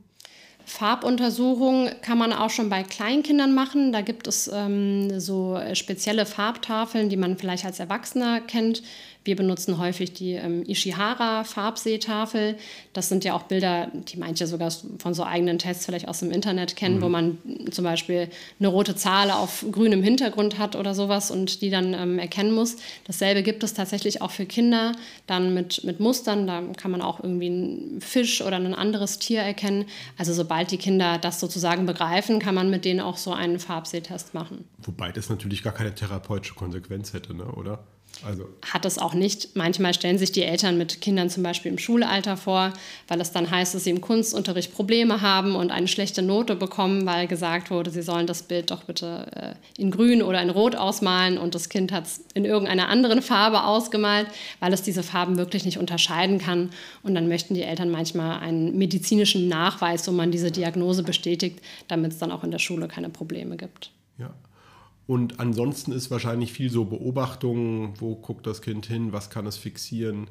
Farbuntersuchung 0.68 1.90
kann 2.02 2.18
man 2.18 2.32
auch 2.32 2.50
schon 2.50 2.68
bei 2.68 2.82
Kleinkindern 2.82 3.54
machen. 3.54 3.92
Da 3.92 4.00
gibt 4.00 4.26
es 4.26 4.50
ähm, 4.52 5.20
so 5.20 5.58
spezielle 5.74 6.26
Farbtafeln, 6.26 7.08
die 7.08 7.16
man 7.16 7.38
vielleicht 7.38 7.64
als 7.64 7.78
Erwachsener 7.78 8.40
kennt, 8.40 8.82
wir 9.26 9.36
benutzen 9.36 9.78
häufig 9.78 10.12
die 10.12 10.32
ähm, 10.32 10.62
Ishihara-Farbseetafel. 10.66 12.56
Das 12.92 13.08
sind 13.08 13.24
ja 13.24 13.34
auch 13.34 13.42
Bilder, 13.42 13.90
die 13.92 14.16
manche 14.16 14.46
sogar 14.46 14.70
von 14.70 15.14
so 15.14 15.24
eigenen 15.24 15.58
Tests 15.58 15.86
vielleicht 15.86 16.08
aus 16.08 16.20
dem 16.20 16.30
Internet 16.30 16.76
kennen, 16.76 16.96
mhm. 16.96 17.02
wo 17.02 17.08
man 17.08 17.38
zum 17.70 17.84
Beispiel 17.84 18.28
eine 18.58 18.68
rote 18.68 18.94
Zahl 18.94 19.30
auf 19.30 19.64
grünem 19.70 20.02
Hintergrund 20.02 20.58
hat 20.58 20.76
oder 20.76 20.94
sowas 20.94 21.30
und 21.30 21.60
die 21.62 21.70
dann 21.70 21.94
ähm, 21.94 22.18
erkennen 22.18 22.52
muss. 22.52 22.76
Dasselbe 23.06 23.42
gibt 23.42 23.62
es 23.64 23.74
tatsächlich 23.74 24.22
auch 24.22 24.30
für 24.30 24.46
Kinder, 24.46 24.92
dann 25.26 25.54
mit, 25.54 25.84
mit 25.84 26.00
Mustern. 26.00 26.46
Da 26.46 26.62
kann 26.76 26.90
man 26.90 27.02
auch 27.02 27.20
irgendwie 27.22 27.46
einen 27.46 28.00
Fisch 28.00 28.40
oder 28.40 28.56
ein 28.56 28.74
anderes 28.74 29.18
Tier 29.18 29.40
erkennen. 29.40 29.86
Also 30.16 30.32
sobald 30.32 30.70
die 30.70 30.78
Kinder 30.78 31.18
das 31.18 31.40
sozusagen 31.40 31.86
begreifen, 31.86 32.38
kann 32.38 32.54
man 32.54 32.70
mit 32.70 32.84
denen 32.84 33.00
auch 33.00 33.16
so 33.16 33.32
einen 33.32 33.58
Farbsehtest 33.58 34.34
machen. 34.34 34.64
Wobei 34.78 35.10
das 35.12 35.28
natürlich 35.28 35.62
gar 35.62 35.72
keine 35.72 35.94
therapeutische 35.94 36.54
Konsequenz 36.54 37.12
hätte, 37.12 37.34
ne? 37.34 37.44
oder? 37.44 37.84
Also. 38.24 38.48
Hat 38.62 38.84
es 38.84 38.98
auch 38.98 39.14
nicht. 39.14 39.56
Manchmal 39.56 39.92
stellen 39.94 40.18
sich 40.18 40.32
die 40.32 40.42
Eltern 40.42 40.78
mit 40.78 41.00
Kindern 41.00 41.28
zum 41.28 41.42
Beispiel 41.42 41.70
im 41.70 41.78
Schulalter 41.78 42.36
vor, 42.36 42.72
weil 43.08 43.20
es 43.20 43.32
dann 43.32 43.50
heißt, 43.50 43.74
dass 43.74 43.84
sie 43.84 43.90
im 43.90 44.00
Kunstunterricht 44.00 44.74
Probleme 44.74 45.20
haben 45.20 45.54
und 45.54 45.70
eine 45.70 45.88
schlechte 45.88 46.22
Note 46.22 46.56
bekommen, 46.56 47.06
weil 47.06 47.26
gesagt 47.26 47.70
wurde, 47.70 47.90
sie 47.90 48.02
sollen 48.02 48.26
das 48.26 48.42
Bild 48.42 48.70
doch 48.70 48.84
bitte 48.84 49.26
äh, 49.34 49.80
in 49.80 49.90
grün 49.90 50.22
oder 50.22 50.40
in 50.40 50.50
rot 50.50 50.76
ausmalen 50.76 51.38
und 51.38 51.54
das 51.54 51.68
Kind 51.68 51.92
hat 51.92 52.06
es 52.06 52.24
in 52.34 52.44
irgendeiner 52.44 52.88
anderen 52.88 53.22
Farbe 53.22 53.64
ausgemalt, 53.64 54.28
weil 54.60 54.72
es 54.72 54.82
diese 54.82 55.02
Farben 55.02 55.36
wirklich 55.36 55.64
nicht 55.64 55.78
unterscheiden 55.78 56.38
kann. 56.38 56.70
Und 57.02 57.14
dann 57.14 57.28
möchten 57.28 57.54
die 57.54 57.62
Eltern 57.62 57.90
manchmal 57.90 58.40
einen 58.40 58.76
medizinischen 58.78 59.48
Nachweis, 59.48 60.06
wo 60.08 60.12
man 60.12 60.30
diese 60.30 60.50
Diagnose 60.50 61.02
bestätigt, 61.02 61.60
damit 61.88 62.12
es 62.12 62.18
dann 62.18 62.32
auch 62.32 62.44
in 62.44 62.50
der 62.50 62.58
Schule 62.58 62.88
keine 62.88 63.10
Probleme 63.10 63.56
gibt. 63.56 63.90
Ja. 64.18 64.34
Und 65.06 65.38
ansonsten 65.38 65.92
ist 65.92 66.10
wahrscheinlich 66.10 66.52
viel 66.52 66.70
so 66.70 66.84
Beobachtung, 66.84 67.94
wo 68.00 68.16
guckt 68.16 68.46
das 68.46 68.60
Kind 68.60 68.86
hin, 68.86 69.12
was 69.12 69.30
kann 69.30 69.46
es 69.46 69.56
fixieren, 69.56 70.28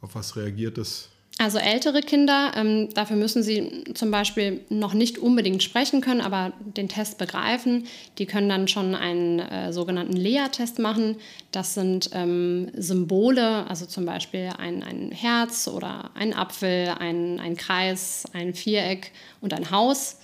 auf 0.00 0.14
was 0.14 0.36
reagiert 0.36 0.78
es. 0.78 1.10
Also 1.38 1.58
ältere 1.58 2.02
Kinder, 2.02 2.52
ähm, 2.54 2.90
dafür 2.94 3.16
müssen 3.16 3.42
sie 3.42 3.84
zum 3.94 4.10
Beispiel 4.10 4.60
noch 4.68 4.92
nicht 4.92 5.18
unbedingt 5.18 5.62
sprechen 5.62 6.00
können, 6.00 6.20
aber 6.20 6.52
den 6.60 6.88
Test 6.88 7.18
begreifen. 7.18 7.86
Die 8.18 8.26
können 8.26 8.48
dann 8.48 8.68
schon 8.68 8.94
einen 8.94 9.38
äh, 9.38 9.72
sogenannten 9.72 10.12
Lea-Test 10.12 10.78
machen. 10.78 11.16
Das 11.50 11.74
sind 11.74 12.10
ähm, 12.12 12.70
Symbole, 12.76 13.66
also 13.68 13.86
zum 13.86 14.04
Beispiel 14.04 14.50
ein, 14.58 14.82
ein 14.82 15.10
Herz 15.10 15.68
oder 15.68 16.10
ein 16.14 16.34
Apfel, 16.34 16.94
ein, 16.98 17.40
ein 17.40 17.56
Kreis, 17.56 18.24
ein 18.34 18.54
Viereck 18.54 19.10
und 19.40 19.54
ein 19.54 19.70
Haus. 19.70 20.18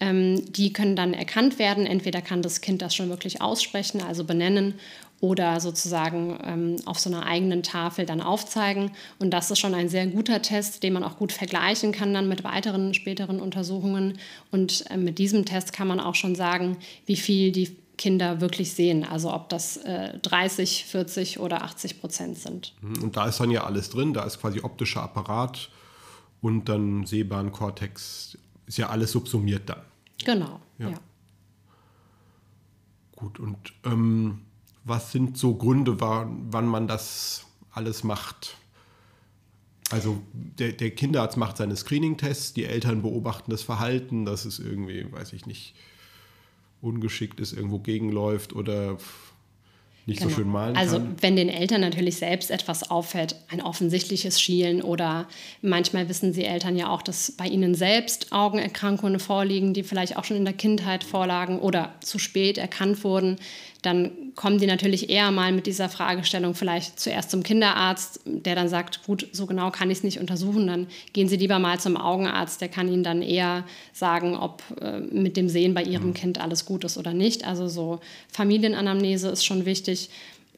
Ähm, 0.00 0.52
die 0.52 0.72
können 0.72 0.96
dann 0.96 1.14
erkannt 1.14 1.58
werden. 1.58 1.86
Entweder 1.86 2.20
kann 2.20 2.42
das 2.42 2.60
Kind 2.60 2.82
das 2.82 2.94
schon 2.94 3.08
wirklich 3.08 3.40
aussprechen, 3.40 4.02
also 4.02 4.24
benennen, 4.24 4.74
oder 5.24 5.58
sozusagen 5.58 6.38
ähm, 6.44 6.76
auf 6.84 6.98
so 6.98 7.08
einer 7.08 7.24
eigenen 7.24 7.62
Tafel 7.62 8.04
dann 8.04 8.20
aufzeigen. 8.20 8.90
Und 9.18 9.30
das 9.30 9.50
ist 9.50 9.58
schon 9.58 9.74
ein 9.74 9.88
sehr 9.88 10.06
guter 10.06 10.42
Test, 10.42 10.82
den 10.82 10.92
man 10.92 11.02
auch 11.02 11.16
gut 11.16 11.32
vergleichen 11.32 11.92
kann 11.92 12.12
dann 12.12 12.28
mit 12.28 12.44
weiteren 12.44 12.92
späteren 12.92 13.40
Untersuchungen. 13.40 14.18
Und 14.50 14.84
äh, 14.90 14.98
mit 14.98 15.18
diesem 15.18 15.46
Test 15.46 15.72
kann 15.72 15.88
man 15.88 15.98
auch 15.98 16.14
schon 16.14 16.34
sagen, 16.34 16.76
wie 17.06 17.16
viel 17.16 17.52
die 17.52 17.74
Kinder 17.96 18.42
wirklich 18.42 18.72
sehen. 18.72 19.04
Also 19.04 19.32
ob 19.32 19.48
das 19.48 19.78
äh, 19.78 20.18
30, 20.18 20.84
40 20.84 21.40
oder 21.40 21.62
80 21.62 22.00
Prozent 22.00 22.38
sind. 22.38 22.74
Mhm. 22.82 23.04
Und 23.04 23.16
da 23.16 23.26
ist 23.26 23.40
dann 23.40 23.50
ja 23.50 23.64
alles 23.64 23.88
drin. 23.88 24.12
Da 24.12 24.24
ist 24.24 24.40
quasi 24.40 24.60
optischer 24.60 25.02
Apparat 25.02 25.70
und 26.42 26.68
dann 26.68 27.06
sehbaren 27.06 27.50
Kortex 27.50 28.36
ist 28.66 28.78
ja 28.78 28.88
alles 28.88 29.12
subsumiert 29.12 29.68
dann. 29.68 29.82
Genau, 30.24 30.60
ja. 30.78 30.90
ja. 30.90 30.98
Gut, 33.16 33.38
und 33.38 33.72
ähm, 33.84 34.42
was 34.84 35.12
sind 35.12 35.38
so 35.38 35.54
Gründe, 35.54 36.00
wann 36.00 36.66
man 36.66 36.86
das 36.86 37.46
alles 37.70 38.04
macht? 38.04 38.56
Also 39.90 40.20
der, 40.32 40.72
der 40.72 40.90
Kinderarzt 40.90 41.36
macht 41.36 41.56
seine 41.56 41.76
Screening-Tests, 41.76 42.54
die 42.54 42.64
Eltern 42.64 43.02
beobachten 43.02 43.50
das 43.50 43.62
Verhalten, 43.62 44.24
dass 44.24 44.44
es 44.44 44.58
irgendwie, 44.58 45.10
weiß 45.10 45.32
ich 45.32 45.46
nicht, 45.46 45.74
ungeschickt 46.80 47.40
ist, 47.40 47.52
irgendwo 47.52 47.78
gegenläuft 47.78 48.52
oder 48.52 48.98
nicht 50.06 50.18
genau. 50.18 50.30
so 50.30 50.36
schön 50.36 50.48
malen 50.48 50.76
also, 50.76 50.96
kann. 50.96 51.06
Also 51.06 51.22
wenn 51.22 51.36
den 51.36 51.48
Eltern 51.48 51.80
natürlich 51.80 52.16
selbst 52.16 52.50
etwas 52.50 52.90
auffällt, 52.90 53.36
ein 53.48 53.62
offensichtliches 53.62 54.40
Schielen 54.40 54.82
oder 54.82 55.26
manchmal 55.62 56.08
wissen 56.08 56.32
sie 56.32 56.44
Eltern 56.44 56.76
ja 56.76 56.90
auch, 56.90 57.02
dass 57.02 57.32
bei 57.32 57.46
ihnen 57.46 57.74
selbst 57.74 58.32
Augenerkrankungen 58.32 59.18
vorliegen, 59.18 59.72
die 59.72 59.82
vielleicht 59.82 60.16
auch 60.16 60.24
schon 60.24 60.36
in 60.36 60.44
der 60.44 60.54
Kindheit 60.54 61.04
vorlagen 61.04 61.58
oder 61.58 61.94
zu 62.00 62.18
spät 62.18 62.58
erkannt 62.58 63.02
wurden, 63.04 63.36
dann 63.82 64.10
kommen 64.34 64.58
die 64.58 64.66
natürlich 64.66 65.10
eher 65.10 65.30
mal 65.30 65.52
mit 65.52 65.66
dieser 65.66 65.88
Fragestellung 65.88 66.54
vielleicht 66.54 66.98
zuerst 66.98 67.30
zum 67.30 67.42
Kinderarzt, 67.42 68.20
der 68.24 68.54
dann 68.54 68.68
sagt, 68.68 69.04
gut, 69.04 69.28
so 69.32 69.46
genau 69.46 69.70
kann 69.70 69.90
ich 69.90 69.98
es 69.98 70.04
nicht 70.04 70.18
untersuchen, 70.18 70.66
dann 70.66 70.86
gehen 71.12 71.28
Sie 71.28 71.36
lieber 71.36 71.58
mal 71.58 71.78
zum 71.78 71.96
Augenarzt, 71.96 72.60
der 72.60 72.68
kann 72.68 72.92
Ihnen 72.92 73.04
dann 73.04 73.22
eher 73.22 73.64
sagen, 73.92 74.36
ob 74.36 74.62
äh, 74.80 75.00
mit 75.00 75.36
dem 75.36 75.48
Sehen 75.48 75.74
bei 75.74 75.82
Ihrem 75.82 76.08
mhm. 76.08 76.14
Kind 76.14 76.40
alles 76.40 76.64
gut 76.64 76.84
ist 76.84 76.98
oder 76.98 77.12
nicht. 77.12 77.46
Also 77.46 77.68
so 77.68 78.00
Familienanamnese 78.32 79.28
ist 79.28 79.44
schon 79.44 79.64
wichtig 79.64 80.10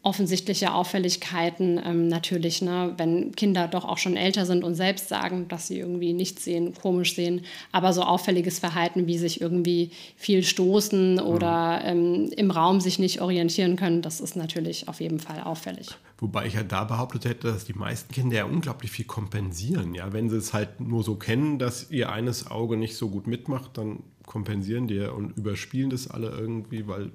offensichtliche 0.07 0.73
Auffälligkeiten 0.73 1.81
ähm, 1.85 2.07
natürlich, 2.07 2.62
ne, 2.62 2.95
wenn 2.97 3.33
Kinder 3.33 3.66
doch 3.66 3.85
auch 3.85 3.99
schon 3.99 4.16
älter 4.16 4.47
sind 4.47 4.62
und 4.62 4.77
selbst 4.77 5.09
sagen, 5.09 5.49
dass 5.49 5.66
sie 5.66 5.81
irgendwie 5.81 6.12
nichts 6.12 6.45
sehen, 6.45 6.75
komisch 6.75 7.16
sehen, 7.16 7.40
aber 7.73 7.92
so 7.92 8.03
auffälliges 8.03 8.61
Verhalten 8.61 9.09
wie 9.09 9.19
sich 9.19 9.40
irgendwie 9.40 9.90
viel 10.14 10.45
stoßen 10.45 11.19
oder 11.19 11.81
ähm, 11.85 12.31
im 12.37 12.53
Raum 12.53 12.81
sich 12.81 13.01
nicht 13.01 13.21
orientieren 13.21 13.75
können, 13.75 14.01
das 14.01 14.21
ist 14.21 14.37
natürlich 14.37 14.87
auf 14.87 15.01
jeden 15.01 15.19
Fall 15.19 15.40
auffällig. 15.40 15.88
Wobei 16.19 16.47
ich 16.47 16.55
ja 16.55 16.62
da 16.62 16.85
behauptet 16.85 17.25
hätte, 17.25 17.49
dass 17.49 17.64
die 17.64 17.75
meisten 17.75 18.14
Kinder 18.14 18.37
ja 18.37 18.45
unglaublich 18.45 18.92
viel 18.92 19.07
kompensieren. 19.07 19.92
Ja, 19.92 20.12
wenn 20.12 20.31
sie 20.31 20.37
es 20.37 20.55
halt 20.55 20.81
nur 20.81 21.03
so 21.03 21.16
kennen, 21.16 21.59
dass 21.59 21.90
ihr 21.90 22.12
eines 22.12 22.49
Auge 22.49 22.77
nicht 22.77 22.95
so 22.97 23.09
gut 23.09 23.27
mitmacht, 23.27 23.77
dann 23.77 24.05
kompensieren 24.25 24.87
die 24.87 25.01
und 25.01 25.37
überspielen 25.37 25.90
das 25.90 26.09
alle 26.09 26.29
irgendwie, 26.29 26.87
weil 26.87 27.11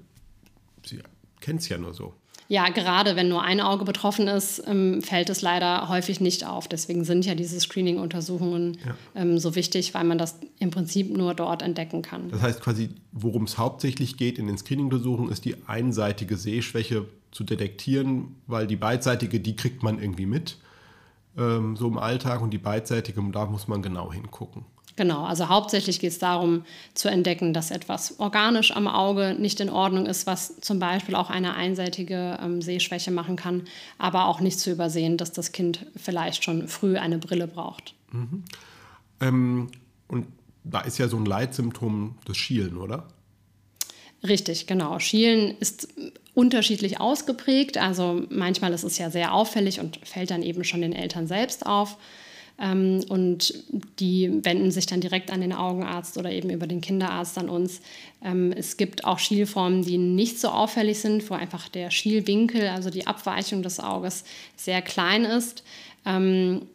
sie 0.85 0.99
kennen 1.39 1.59
es 1.59 1.69
ja 1.69 1.77
nur 1.77 1.93
so. 1.93 2.13
Ja, 2.51 2.67
gerade 2.67 3.15
wenn 3.15 3.29
nur 3.29 3.43
ein 3.43 3.61
Auge 3.61 3.85
betroffen 3.85 4.27
ist, 4.27 4.61
ähm, 4.67 5.01
fällt 5.01 5.29
es 5.29 5.41
leider 5.41 5.87
häufig 5.87 6.19
nicht 6.19 6.45
auf. 6.45 6.67
Deswegen 6.67 7.05
sind 7.05 7.25
ja 7.25 7.33
diese 7.33 7.57
Screening-Untersuchungen 7.57 8.77
ja. 8.85 8.93
ähm, 9.15 9.37
so 9.37 9.55
wichtig, 9.55 9.93
weil 9.93 10.03
man 10.03 10.17
das 10.17 10.37
im 10.59 10.69
Prinzip 10.69 11.15
nur 11.15 11.33
dort 11.33 11.61
entdecken 11.61 12.01
kann. 12.01 12.29
Das 12.29 12.41
heißt 12.41 12.59
quasi, 12.59 12.89
worum 13.13 13.45
es 13.45 13.57
hauptsächlich 13.57 14.17
geht 14.17 14.37
in 14.37 14.47
den 14.47 14.57
Screening-Untersuchungen, 14.57 15.31
ist 15.31 15.45
die 15.45 15.55
einseitige 15.65 16.35
Sehschwäche 16.35 17.05
zu 17.31 17.45
detektieren, 17.45 18.35
weil 18.47 18.67
die 18.67 18.75
beidseitige, 18.75 19.39
die 19.39 19.55
kriegt 19.55 19.81
man 19.81 19.97
irgendwie 19.97 20.25
mit, 20.25 20.57
ähm, 21.37 21.77
so 21.77 21.87
im 21.87 21.97
Alltag, 21.97 22.41
und 22.41 22.51
die 22.51 22.57
beidseitige, 22.57 23.23
da 23.31 23.45
muss 23.45 23.69
man 23.69 23.81
genau 23.81 24.11
hingucken. 24.11 24.65
Genau, 24.97 25.23
also 25.23 25.47
hauptsächlich 25.47 25.99
geht 25.99 26.11
es 26.11 26.19
darum 26.19 26.65
zu 26.93 27.09
entdecken, 27.09 27.53
dass 27.53 27.71
etwas 27.71 28.19
organisch 28.19 28.75
am 28.75 28.87
Auge 28.87 29.35
nicht 29.39 29.59
in 29.59 29.69
Ordnung 29.69 30.05
ist, 30.05 30.27
was 30.27 30.59
zum 30.59 30.79
Beispiel 30.79 31.15
auch 31.15 31.29
eine 31.29 31.55
einseitige 31.55 32.37
ähm, 32.41 32.61
Sehschwäche 32.61 33.11
machen 33.11 33.35
kann, 33.35 33.63
aber 33.97 34.25
auch 34.25 34.41
nicht 34.41 34.59
zu 34.59 34.71
übersehen, 34.71 35.17
dass 35.17 35.31
das 35.31 35.53
Kind 35.53 35.85
vielleicht 35.95 36.43
schon 36.43 36.67
früh 36.67 36.97
eine 36.97 37.17
Brille 37.17 37.47
braucht. 37.47 37.93
Mhm. 38.11 38.43
Ähm, 39.21 39.71
und 40.07 40.27
da 40.63 40.81
ist 40.81 40.97
ja 40.97 41.07
so 41.07 41.17
ein 41.17 41.25
Leitsymptom 41.25 42.15
das 42.25 42.37
Schielen, 42.37 42.77
oder? 42.77 43.07
Richtig, 44.23 44.67
genau. 44.67 44.99
Schielen 44.99 45.55
ist 45.59 45.87
unterschiedlich 46.33 46.99
ausgeprägt. 46.99 47.77
Also 47.77 48.23
manchmal 48.29 48.73
ist 48.73 48.83
es 48.83 48.97
ja 48.97 49.09
sehr 49.09 49.33
auffällig 49.33 49.79
und 49.79 49.99
fällt 50.03 50.31
dann 50.31 50.43
eben 50.43 50.63
schon 50.63 50.81
den 50.81 50.93
Eltern 50.93 51.27
selbst 51.27 51.65
auf. 51.65 51.97
Ähm, 52.61 53.03
und 53.09 53.53
die 53.99 54.31
wenden 54.45 54.69
sich 54.69 54.85
dann 54.85 55.01
direkt 55.01 55.31
an 55.31 55.41
den 55.41 55.51
Augenarzt 55.51 56.17
oder 56.17 56.31
eben 56.31 56.51
über 56.51 56.67
den 56.67 56.79
Kinderarzt 56.79 57.37
an 57.39 57.49
uns. 57.49 57.81
Ähm, 58.23 58.53
es 58.55 58.77
gibt 58.77 59.03
auch 59.03 59.17
Schielformen, 59.17 59.81
die 59.83 59.97
nicht 59.97 60.39
so 60.39 60.49
auffällig 60.49 60.99
sind, 60.99 61.27
wo 61.29 61.33
einfach 61.33 61.67
der 61.69 61.89
Schielwinkel, 61.89 62.67
also 62.67 62.91
die 62.91 63.07
Abweichung 63.07 63.63
des 63.63 63.79
Auges, 63.79 64.23
sehr 64.55 64.83
klein 64.83 65.25
ist. 65.25 65.63
Ähm, 66.05 66.67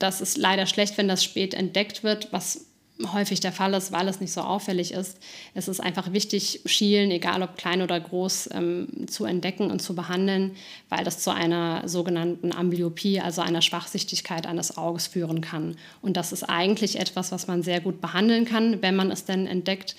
das 0.00 0.20
ist 0.20 0.36
leider 0.36 0.66
schlecht, 0.66 0.98
wenn 0.98 1.08
das 1.08 1.22
spät 1.22 1.54
entdeckt 1.54 2.02
wird, 2.02 2.32
was 2.32 2.66
häufig 3.12 3.40
der 3.40 3.52
Fall 3.52 3.74
ist, 3.74 3.92
weil 3.92 4.08
es 4.08 4.20
nicht 4.20 4.32
so 4.32 4.40
auffällig 4.40 4.92
ist. 4.92 5.18
Es 5.54 5.68
ist 5.68 5.80
einfach 5.80 6.12
wichtig, 6.12 6.60
Schielen, 6.66 7.10
egal 7.10 7.42
ob 7.42 7.56
klein 7.56 7.82
oder 7.82 7.98
groß, 7.98 8.50
ähm, 8.52 9.06
zu 9.08 9.24
entdecken 9.24 9.70
und 9.70 9.80
zu 9.80 9.94
behandeln, 9.94 10.52
weil 10.88 11.04
das 11.04 11.18
zu 11.18 11.30
einer 11.30 11.88
sogenannten 11.88 12.52
Amblyopie, 12.52 13.20
also 13.20 13.42
einer 13.42 13.62
Schwachsichtigkeit 13.62 14.46
eines 14.46 14.76
Auges 14.76 15.06
führen 15.06 15.40
kann. 15.40 15.76
Und 16.02 16.16
das 16.16 16.32
ist 16.32 16.44
eigentlich 16.44 16.98
etwas, 16.98 17.32
was 17.32 17.46
man 17.46 17.62
sehr 17.62 17.80
gut 17.80 18.00
behandeln 18.00 18.44
kann, 18.44 18.82
wenn 18.82 18.96
man 18.96 19.10
es 19.10 19.24
denn 19.24 19.46
entdeckt. 19.46 19.96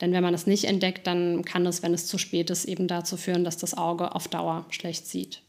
Denn 0.00 0.12
wenn 0.12 0.22
man 0.22 0.34
es 0.34 0.46
nicht 0.46 0.64
entdeckt, 0.64 1.06
dann 1.06 1.44
kann 1.44 1.66
es, 1.66 1.82
wenn 1.82 1.94
es 1.94 2.06
zu 2.06 2.18
spät 2.18 2.50
ist, 2.50 2.64
eben 2.64 2.88
dazu 2.88 3.16
führen, 3.16 3.44
dass 3.44 3.56
das 3.56 3.76
Auge 3.76 4.14
auf 4.14 4.26
Dauer 4.28 4.66
schlecht 4.70 5.06
sieht. 5.06 5.41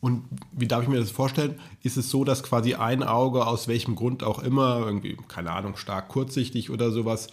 Und 0.00 0.24
wie 0.52 0.66
darf 0.66 0.82
ich 0.82 0.88
mir 0.88 0.98
das 0.98 1.10
vorstellen? 1.10 1.60
Ist 1.82 1.96
es 1.96 2.10
so, 2.10 2.24
dass 2.24 2.42
quasi 2.42 2.74
ein 2.74 3.02
Auge 3.02 3.46
aus 3.46 3.68
welchem 3.68 3.96
Grund 3.96 4.22
auch 4.22 4.38
immer, 4.42 4.78
irgendwie, 4.80 5.16
keine 5.28 5.52
Ahnung, 5.52 5.76
stark 5.76 6.08
kurzsichtig 6.08 6.70
oder 6.70 6.90
sowas, 6.90 7.28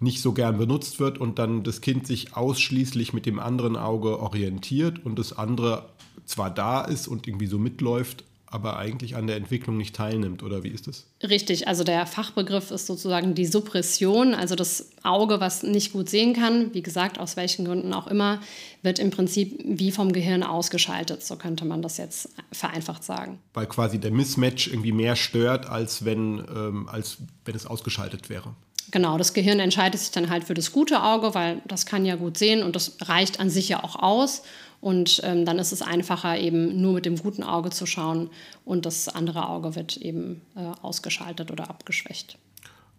nicht 0.00 0.22
so 0.22 0.32
gern 0.32 0.58
benutzt 0.58 1.00
wird 1.00 1.18
und 1.18 1.38
dann 1.38 1.62
das 1.62 1.80
Kind 1.80 2.06
sich 2.06 2.36
ausschließlich 2.36 3.12
mit 3.12 3.26
dem 3.26 3.38
anderen 3.38 3.76
Auge 3.76 4.20
orientiert 4.20 5.04
und 5.04 5.18
das 5.18 5.36
andere 5.36 5.88
zwar 6.24 6.50
da 6.50 6.82
ist 6.82 7.08
und 7.08 7.26
irgendwie 7.26 7.46
so 7.46 7.58
mitläuft, 7.58 8.24
aber 8.48 8.76
eigentlich 8.76 9.16
an 9.16 9.26
der 9.26 9.36
Entwicklung 9.36 9.76
nicht 9.76 9.94
teilnimmt, 9.94 10.42
oder 10.42 10.62
wie 10.62 10.68
ist 10.68 10.86
das? 10.86 11.06
Richtig, 11.22 11.66
also 11.66 11.84
der 11.84 12.06
Fachbegriff 12.06 12.70
ist 12.70 12.86
sozusagen 12.86 13.34
die 13.34 13.46
Suppression, 13.46 14.34
also 14.34 14.54
das 14.54 14.90
Auge, 15.02 15.40
was 15.40 15.62
nicht 15.62 15.92
gut 15.92 16.08
sehen 16.08 16.32
kann, 16.32 16.72
wie 16.72 16.82
gesagt, 16.82 17.18
aus 17.18 17.36
welchen 17.36 17.64
Gründen 17.64 17.92
auch 17.92 18.06
immer, 18.06 18.40
wird 18.82 18.98
im 18.98 19.10
Prinzip 19.10 19.58
wie 19.64 19.90
vom 19.90 20.12
Gehirn 20.12 20.42
ausgeschaltet, 20.42 21.24
so 21.24 21.36
könnte 21.36 21.64
man 21.64 21.82
das 21.82 21.96
jetzt 21.96 22.30
vereinfacht 22.52 23.02
sagen. 23.02 23.40
Weil 23.54 23.66
quasi 23.66 23.98
der 23.98 24.12
Mismatch 24.12 24.68
irgendwie 24.68 24.92
mehr 24.92 25.16
stört, 25.16 25.66
als 25.66 26.04
wenn, 26.04 26.38
ähm, 26.38 26.88
als 26.88 27.18
wenn 27.44 27.54
es 27.54 27.66
ausgeschaltet 27.66 28.30
wäre. 28.30 28.54
Genau, 28.92 29.18
das 29.18 29.34
Gehirn 29.34 29.58
entscheidet 29.58 30.00
sich 30.00 30.12
dann 30.12 30.30
halt 30.30 30.44
für 30.44 30.54
das 30.54 30.70
gute 30.70 31.02
Auge, 31.02 31.34
weil 31.34 31.60
das 31.66 31.86
kann 31.86 32.04
ja 32.04 32.14
gut 32.14 32.38
sehen 32.38 32.62
und 32.62 32.76
das 32.76 32.96
reicht 33.02 33.40
an 33.40 33.50
sich 33.50 33.68
ja 33.68 33.82
auch 33.82 33.96
aus. 33.96 34.42
Und 34.86 35.20
ähm, 35.24 35.44
dann 35.44 35.58
ist 35.58 35.72
es 35.72 35.82
einfacher, 35.82 36.38
eben 36.38 36.80
nur 36.80 36.92
mit 36.92 37.06
dem 37.06 37.16
guten 37.16 37.42
Auge 37.42 37.70
zu 37.70 37.86
schauen 37.86 38.30
und 38.64 38.86
das 38.86 39.08
andere 39.08 39.48
Auge 39.48 39.74
wird 39.74 39.96
eben 39.96 40.42
äh, 40.54 40.60
ausgeschaltet 40.80 41.50
oder 41.50 41.68
abgeschwächt. 41.68 42.38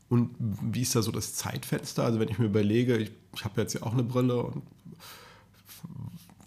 Und 0.10 0.32
wie 0.38 0.82
ist 0.82 0.98
da 0.98 1.02
so 1.02 1.14
das 1.14 1.36
Zeitfenster? 1.36 2.04
Also 2.04 2.20
wenn 2.20 2.28
ich 2.28 2.40
mir 2.40 2.48
überlege, 2.48 2.98
ich, 2.98 3.12
ich 3.34 3.46
habe 3.46 3.62
jetzt 3.62 3.74
ja 3.74 3.84
auch 3.84 3.94
eine 3.94 4.04
Brille 4.04 4.44
und 4.44 4.64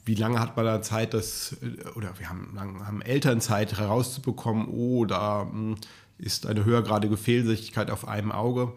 wie 0.04 0.14
lange 0.14 0.40
hat 0.40 0.58
man 0.58 0.66
da 0.66 0.82
Zeit, 0.82 1.14
das, 1.14 1.56
oder 1.96 2.18
wir 2.18 2.28
haben, 2.28 2.54
haben 2.60 3.00
Eltern 3.00 3.40
Zeit 3.40 3.78
herauszubekommen, 3.78 4.68
oh, 4.68 5.06
da 5.06 5.48
hm, 5.50 5.76
ist 6.18 6.44
eine 6.44 6.66
höhergradige 6.66 7.16
Fehlsichtigkeit 7.16 7.90
auf 7.90 8.06
einem 8.06 8.30
Auge. 8.30 8.74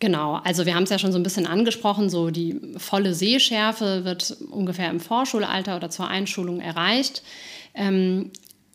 Genau, 0.00 0.34
also 0.44 0.64
wir 0.64 0.76
haben 0.76 0.84
es 0.84 0.90
ja 0.90 0.98
schon 0.98 1.10
so 1.10 1.18
ein 1.18 1.24
bisschen 1.24 1.46
angesprochen, 1.46 2.08
so 2.08 2.30
die 2.30 2.60
volle 2.76 3.14
Sehschärfe 3.14 4.04
wird 4.04 4.36
ungefähr 4.50 4.90
im 4.90 5.00
Vorschulalter 5.00 5.76
oder 5.76 5.90
zur 5.90 6.06
Einschulung 6.06 6.60
erreicht. 6.60 7.22
Ähm, 7.74 8.30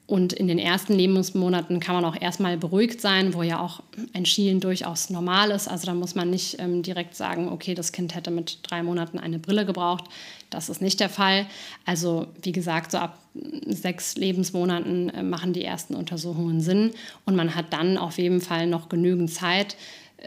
und 0.06 0.34
in 0.34 0.50
den 0.50 0.60
ersten 0.60 0.94
Lebensmonaten 0.94 1.80
kann 1.80 1.96
man 1.96 2.04
auch 2.04 2.20
erstmal 2.20 2.58
beruhigt 2.58 3.00
sein, 3.00 3.34
wo 3.34 3.42
ja 3.42 3.62
auch 3.62 3.82
ein 4.14 4.26
Schielen 4.26 4.60
durchaus 4.60 5.10
normal 5.10 5.50
ist. 5.52 5.70
Also 5.70 5.86
da 5.86 5.94
muss 5.94 6.14
man 6.14 6.30
nicht 6.30 6.60
ähm, 6.60 6.84
direkt 6.84 7.16
sagen, 7.16 7.48
okay, 7.48 7.74
das 7.74 7.94
Kind 7.94 8.14
hätte 8.14 8.30
mit 8.30 8.60
drei 8.64 8.84
Monaten 8.84 9.18
eine 9.18 9.40
Brille 9.40 9.66
gebraucht. 9.66 10.04
Das 10.50 10.68
ist 10.68 10.82
nicht 10.82 11.00
der 11.00 11.08
Fall. 11.08 11.48
Also 11.86 12.28
wie 12.42 12.52
gesagt, 12.52 12.92
so 12.92 12.98
ab 12.98 13.18
sechs 13.66 14.16
Lebensmonaten 14.18 15.10
äh, 15.10 15.24
machen 15.24 15.54
die 15.54 15.64
ersten 15.64 15.96
Untersuchungen 15.96 16.60
Sinn. 16.60 16.92
Und 17.26 17.38
man 17.38 17.56
hat 17.56 17.72
dann 17.72 17.98
auf 17.98 18.18
jeden 18.18 18.42
Fall 18.42 18.68
noch 18.68 18.90
genügend 18.90 19.32
Zeit, 19.32 19.78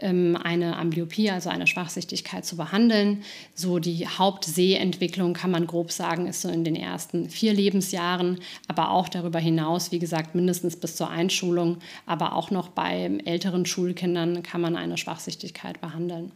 eine 0.03 0.77
Amblyopie, 0.77 1.31
also 1.31 1.49
eine 1.49 1.67
Schwachsichtigkeit 1.67 2.45
zu 2.45 2.57
behandeln. 2.57 3.23
So 3.55 3.79
die 3.79 4.07
Hauptsehentwicklung 4.07 5.33
kann 5.33 5.51
man 5.51 5.67
grob 5.67 5.91
sagen, 5.91 6.27
ist 6.27 6.41
so 6.41 6.49
in 6.49 6.63
den 6.63 6.75
ersten 6.75 7.29
vier 7.29 7.53
Lebensjahren, 7.53 8.39
aber 8.67 8.91
auch 8.91 9.09
darüber 9.09 9.39
hinaus, 9.39 9.91
wie 9.91 9.99
gesagt, 9.99 10.35
mindestens 10.35 10.75
bis 10.75 10.95
zur 10.95 11.09
Einschulung, 11.09 11.77
aber 12.05 12.33
auch 12.33 12.51
noch 12.51 12.69
bei 12.69 13.19
älteren 13.25 13.65
Schulkindern 13.65 14.43
kann 14.43 14.61
man 14.61 14.75
eine 14.75 14.97
Schwachsichtigkeit 14.97 15.81
behandeln. 15.81 16.31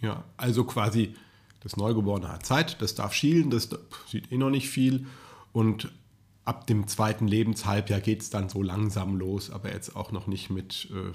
Ja, 0.00 0.24
also 0.36 0.64
quasi 0.64 1.14
das 1.60 1.76
Neugeborene 1.76 2.28
hat 2.28 2.46
Zeit, 2.46 2.80
das 2.80 2.94
darf 2.94 3.12
schielen, 3.12 3.50
das 3.50 3.68
sieht 4.06 4.32
eh 4.32 4.38
noch 4.38 4.50
nicht 4.50 4.68
viel 4.68 5.06
und 5.52 5.90
ab 6.44 6.66
dem 6.66 6.88
zweiten 6.88 7.28
Lebenshalbjahr 7.28 8.00
geht 8.00 8.22
es 8.22 8.30
dann 8.30 8.48
so 8.48 8.62
langsam 8.62 9.16
los, 9.16 9.50
aber 9.50 9.72
jetzt 9.72 9.94
auch 9.94 10.10
noch 10.10 10.26
nicht 10.26 10.50
mit 10.50 10.88
äh, 10.90 11.12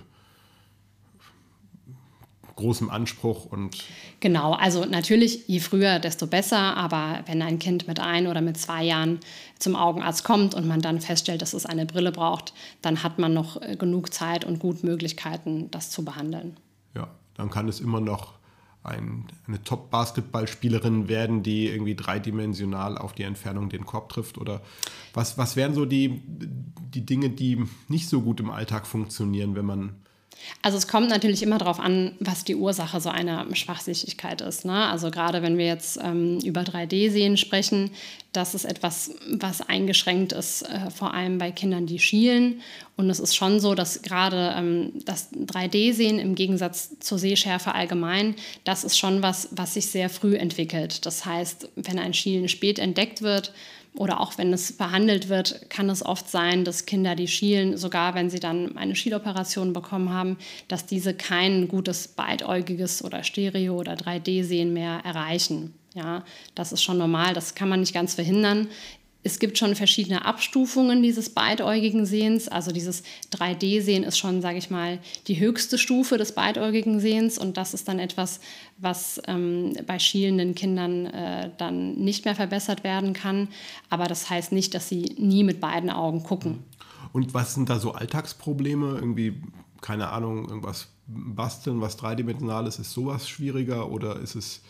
großem 2.56 2.90
Anspruch 2.90 3.46
und. 3.46 3.76
Genau, 4.20 4.54
also 4.54 4.86
natürlich, 4.86 5.48
je 5.48 5.60
früher, 5.60 6.00
desto 6.00 6.28
besser. 6.28 6.78
Aber 6.78 7.22
wenn 7.26 7.42
ein 7.42 7.60
Kind 7.60 7.88
mit 7.88 8.00
ein 8.00 8.28
oder 8.28 8.42
mit 8.42 8.58
zwei 8.58 8.84
Jahren 8.84 9.20
zum 9.60 9.76
Augenarzt 9.76 10.24
kommt 10.24 10.54
und 10.54 10.68
man 10.68 10.82
dann 10.82 11.02
feststellt, 11.02 11.42
dass 11.42 11.54
es 11.54 11.66
eine 11.66 11.86
Brille 11.86 12.12
braucht, 12.12 12.54
dann 12.82 13.04
hat 13.04 13.20
man 13.20 13.34
noch 13.34 13.62
äh, 13.62 13.76
genug 13.76 14.14
Zeit 14.14 14.46
und 14.46 14.60
gut 14.60 14.84
Möglichkeiten, 14.84 15.70
das 15.72 15.92
zu 15.92 16.06
behandeln. 16.06 16.58
Ja, 16.96 17.08
dann 17.36 17.50
kann 17.50 17.68
es 17.68 17.80
immer 17.80 18.02
noch 18.02 18.34
ein, 18.86 19.26
eine 19.48 19.64
Top-Basketballspielerin 19.64 21.08
werden, 21.08 21.44
die 21.44 21.68
irgendwie 21.68 21.96
dreidimensional 21.96 22.98
auf 22.98 23.14
die 23.14 23.24
Entfernung 23.24 23.70
den 23.70 23.86
Korb 23.86 24.10
trifft? 24.10 24.38
Oder 24.38 24.62
was, 25.14 25.38
was 25.38 25.56
wären 25.56 25.74
so 25.74 25.86
die, 25.86 26.22
die 26.26 27.06
Dinge, 27.06 27.32
die 27.32 27.66
nicht 27.88 28.08
so 28.08 28.22
gut 28.22 28.40
im 28.40 28.52
Alltag 28.52 28.86
funktionieren, 28.86 29.56
wenn 29.56 29.66
man 29.66 29.96
also 30.62 30.78
es 30.78 30.88
kommt 30.88 31.10
natürlich 31.10 31.44
immer 31.44 31.58
darauf 31.58 31.80
an, 31.80 32.16
was 32.20 32.44
die 32.44 32.56
Ursache 32.56 33.00
so 33.00 33.10
einer 33.10 33.46
Schwachsichtigkeit 33.56 34.42
ist. 34.42 34.66
Ne? 34.66 34.88
Also 34.88 35.12
gerade 35.12 35.42
wenn 35.42 35.58
wir 35.58 35.66
jetzt 35.66 36.00
ähm, 36.02 36.40
über 36.40 36.62
3D-Sehen 36.62 37.38
sprechen, 37.38 37.92
das 38.32 38.54
ist 38.54 38.66
etwas, 38.66 39.12
was 39.30 39.62
eingeschränkt 39.62 40.34
ist, 40.34 40.64
äh, 40.64 40.90
vor 40.90 41.14
allem 41.14 41.38
bei 41.38 41.52
Kindern, 41.52 41.86
die 41.86 42.00
schielen. 42.00 42.62
Und 42.98 43.10
es 43.10 43.20
ist 43.20 43.36
schon 43.36 43.60
so, 43.60 43.76
dass 43.76 44.02
gerade 44.02 44.56
ähm, 44.58 44.92
das 45.06 45.32
3D-Sehen 45.32 46.20
im 46.20 46.36
Gegensatz 46.36 47.00
zur 47.00 47.18
Sehschärfe 47.18 47.74
allgemein, 47.74 48.36
das 48.64 48.84
ist 48.84 48.98
schon 48.98 49.22
was, 49.22 49.50
was 49.52 49.76
sich 49.76 49.88
sehr 49.88 50.10
früh 50.10 50.36
entwickelt. 50.36 51.06
Das 51.06 51.26
heißt, 51.26 51.70
wenn 51.76 52.00
ein 52.00 52.14
Schielen 52.14 52.50
spät 52.50 52.80
entdeckt 52.80 53.22
wird, 53.22 53.54
oder 53.98 54.20
auch 54.20 54.38
wenn 54.38 54.52
es 54.52 54.74
behandelt 54.74 55.30
wird, 55.30 55.70
kann 55.70 55.90
es 55.90 56.06
oft 56.06 56.30
sein, 56.30 56.66
dass 56.66 56.86
Kinder, 56.86 57.16
die 57.16 57.28
schielen, 57.28 57.78
sogar 57.78 58.14
wenn 58.16 58.30
sie 58.30 58.40
dann 58.40 58.78
eine 58.78 58.96
Schieleoperation 58.96 59.74
bekommen 59.74 60.10
haben, 60.10 60.38
dass 60.68 60.86
diese 60.86 61.14
kein 61.14 61.68
gutes 61.68 62.08
beidäugiges 62.10 63.04
oder 63.04 63.24
Stereo- 63.24 63.80
oder 63.80 63.94
3D-Sehen 63.94 64.74
mehr 64.74 65.02
erreichen. 65.04 65.74
Ja, 65.94 66.26
das 66.56 66.74
ist 66.74 66.84
schon 66.84 66.98
normal, 66.98 67.34
das 67.34 67.56
kann 67.56 67.70
man 67.70 67.80
nicht 67.80 67.94
ganz 67.94 68.16
verhindern. 68.16 68.68
Es 69.26 69.40
gibt 69.40 69.58
schon 69.58 69.74
verschiedene 69.74 70.24
Abstufungen 70.24 71.02
dieses 71.02 71.32
beidäugigen 71.32 72.06
Sehens. 72.06 72.48
Also 72.48 72.72
dieses 72.72 73.02
3D-Sehen 73.32 74.04
ist 74.04 74.20
schon, 74.20 74.40
sage 74.40 74.60
ich 74.60 74.70
mal, 74.70 75.00
die 75.26 75.40
höchste 75.40 75.80
Stufe 75.80 76.20
des 76.20 76.34
beidäugigen 76.36 77.00
Sehens. 77.00 77.40
Und 77.40 77.58
das 77.58 77.74
ist 77.74 77.88
dann 77.88 77.98
etwas, 77.98 78.40
was 78.78 79.20
ähm, 79.26 79.76
bei 79.88 79.98
schielenden 79.98 80.54
Kindern 80.54 81.08
äh, 81.08 81.50
dann 81.58 81.96
nicht 81.96 82.26
mehr 82.26 82.36
verbessert 82.36 82.84
werden 82.84 83.14
kann. 83.14 83.48
Aber 83.90 84.06
das 84.06 84.30
heißt 84.30 84.52
nicht, 84.52 84.76
dass 84.76 84.90
sie 84.90 85.16
nie 85.18 85.44
mit 85.44 85.60
beiden 85.60 85.90
Augen 85.90 86.22
gucken. 86.22 86.60
Und 87.12 87.34
was 87.34 87.56
sind 87.56 87.68
da 87.72 87.80
so 87.80 87.94
Alltagsprobleme? 87.94 88.94
Irgendwie, 88.94 89.42
keine 89.82 90.10
Ahnung, 90.10 90.48
irgendwas 90.48 90.90
basteln, 91.08 91.82
was 91.82 91.98
dreidimensional 91.98 92.68
ist, 92.68 92.78
ist 92.78 92.92
sowas 92.94 93.28
schwieriger 93.28 93.90
oder 93.90 94.20
ist 94.20 94.36
es 94.36 94.62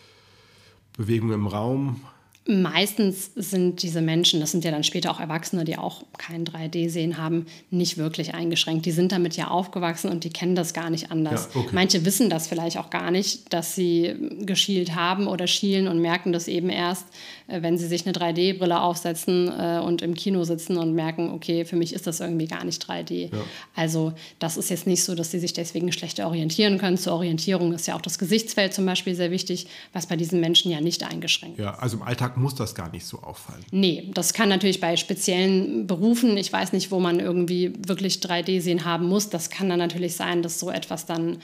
Bewegung 0.96 1.32
im 1.32 1.46
Raum? 1.46 2.00
Meistens 2.48 3.32
sind 3.34 3.82
diese 3.82 4.00
Menschen, 4.00 4.38
das 4.38 4.52
sind 4.52 4.64
ja 4.64 4.70
dann 4.70 4.84
später 4.84 5.10
auch 5.10 5.18
Erwachsene, 5.18 5.64
die 5.64 5.76
auch 5.76 6.04
kein 6.16 6.44
3D-Sehen 6.44 7.18
haben, 7.18 7.46
nicht 7.70 7.98
wirklich 7.98 8.34
eingeschränkt. 8.34 8.86
Die 8.86 8.92
sind 8.92 9.10
damit 9.10 9.36
ja 9.36 9.48
aufgewachsen 9.48 10.10
und 10.10 10.22
die 10.22 10.30
kennen 10.30 10.54
das 10.54 10.72
gar 10.72 10.88
nicht 10.88 11.10
anders. 11.10 11.48
Ja, 11.52 11.60
okay. 11.60 11.70
Manche 11.72 12.04
wissen 12.04 12.30
das 12.30 12.46
vielleicht 12.46 12.78
auch 12.78 12.90
gar 12.90 13.10
nicht, 13.10 13.52
dass 13.52 13.74
sie 13.74 14.14
geschielt 14.42 14.94
haben 14.94 15.26
oder 15.26 15.48
schielen 15.48 15.88
und 15.88 16.00
merken 16.00 16.32
das 16.32 16.46
eben 16.46 16.70
erst, 16.70 17.06
äh, 17.48 17.62
wenn 17.62 17.78
sie 17.78 17.86
sich 17.86 18.06
eine 18.06 18.16
3D-Brille 18.16 18.80
aufsetzen 18.80 19.48
äh, 19.48 19.80
und 19.84 20.02
im 20.02 20.14
Kino 20.14 20.44
sitzen 20.44 20.76
und 20.76 20.94
merken, 20.94 21.30
okay, 21.30 21.64
für 21.64 21.76
mich 21.76 21.92
ist 21.92 22.06
das 22.06 22.20
irgendwie 22.20 22.46
gar 22.46 22.64
nicht 22.64 22.84
3D. 22.84 23.34
Ja. 23.34 23.42
Also 23.74 24.12
das 24.38 24.56
ist 24.56 24.70
jetzt 24.70 24.86
nicht 24.86 25.02
so, 25.02 25.14
dass 25.14 25.30
sie 25.30 25.38
sich 25.38 25.52
deswegen 25.52 25.90
schlechter 25.90 26.26
orientieren 26.26 26.78
können. 26.78 26.96
Zur 26.96 27.14
Orientierung 27.14 27.72
ist 27.72 27.86
ja 27.86 27.96
auch 27.96 28.02
das 28.02 28.18
Gesichtsfeld 28.18 28.72
zum 28.72 28.86
Beispiel 28.86 29.14
sehr 29.14 29.30
wichtig, 29.30 29.66
was 29.92 30.06
bei 30.06 30.16
diesen 30.16 30.40
Menschen 30.40 30.70
ja 30.70 30.80
nicht 30.80 31.02
eingeschränkt 31.02 31.58
ist. 31.58 31.64
Ja, 31.64 31.74
also 31.74 31.96
im 31.96 32.02
Alltag 32.02 32.35
muss 32.36 32.54
das 32.54 32.74
gar 32.74 32.90
nicht 32.90 33.06
so 33.06 33.22
auffallen. 33.22 33.64
Nee, 33.70 34.10
das 34.14 34.32
kann 34.32 34.48
natürlich 34.48 34.80
bei 34.80 34.96
speziellen 34.96 35.86
Berufen, 35.86 36.36
ich 36.36 36.52
weiß 36.52 36.72
nicht, 36.72 36.90
wo 36.90 37.00
man 37.00 37.20
irgendwie 37.20 37.72
wirklich 37.86 38.16
3D-Sehen 38.16 38.84
haben 38.84 39.06
muss, 39.06 39.30
das 39.30 39.50
kann 39.50 39.68
dann 39.68 39.78
natürlich 39.78 40.16
sein, 40.16 40.42
dass 40.42 40.60
so 40.60 40.70
etwas 40.70 41.06
dann, 41.06 41.38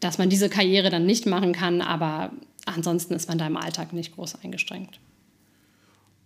dass 0.00 0.18
man 0.18 0.30
diese 0.30 0.48
Karriere 0.48 0.90
dann 0.90 1.06
nicht 1.06 1.26
machen 1.26 1.52
kann, 1.52 1.80
aber 1.80 2.32
ansonsten 2.66 3.14
ist 3.14 3.28
man 3.28 3.38
da 3.38 3.46
im 3.46 3.56
Alltag 3.56 3.92
nicht 3.92 4.14
groß 4.14 4.42
eingeschränkt. 4.42 5.00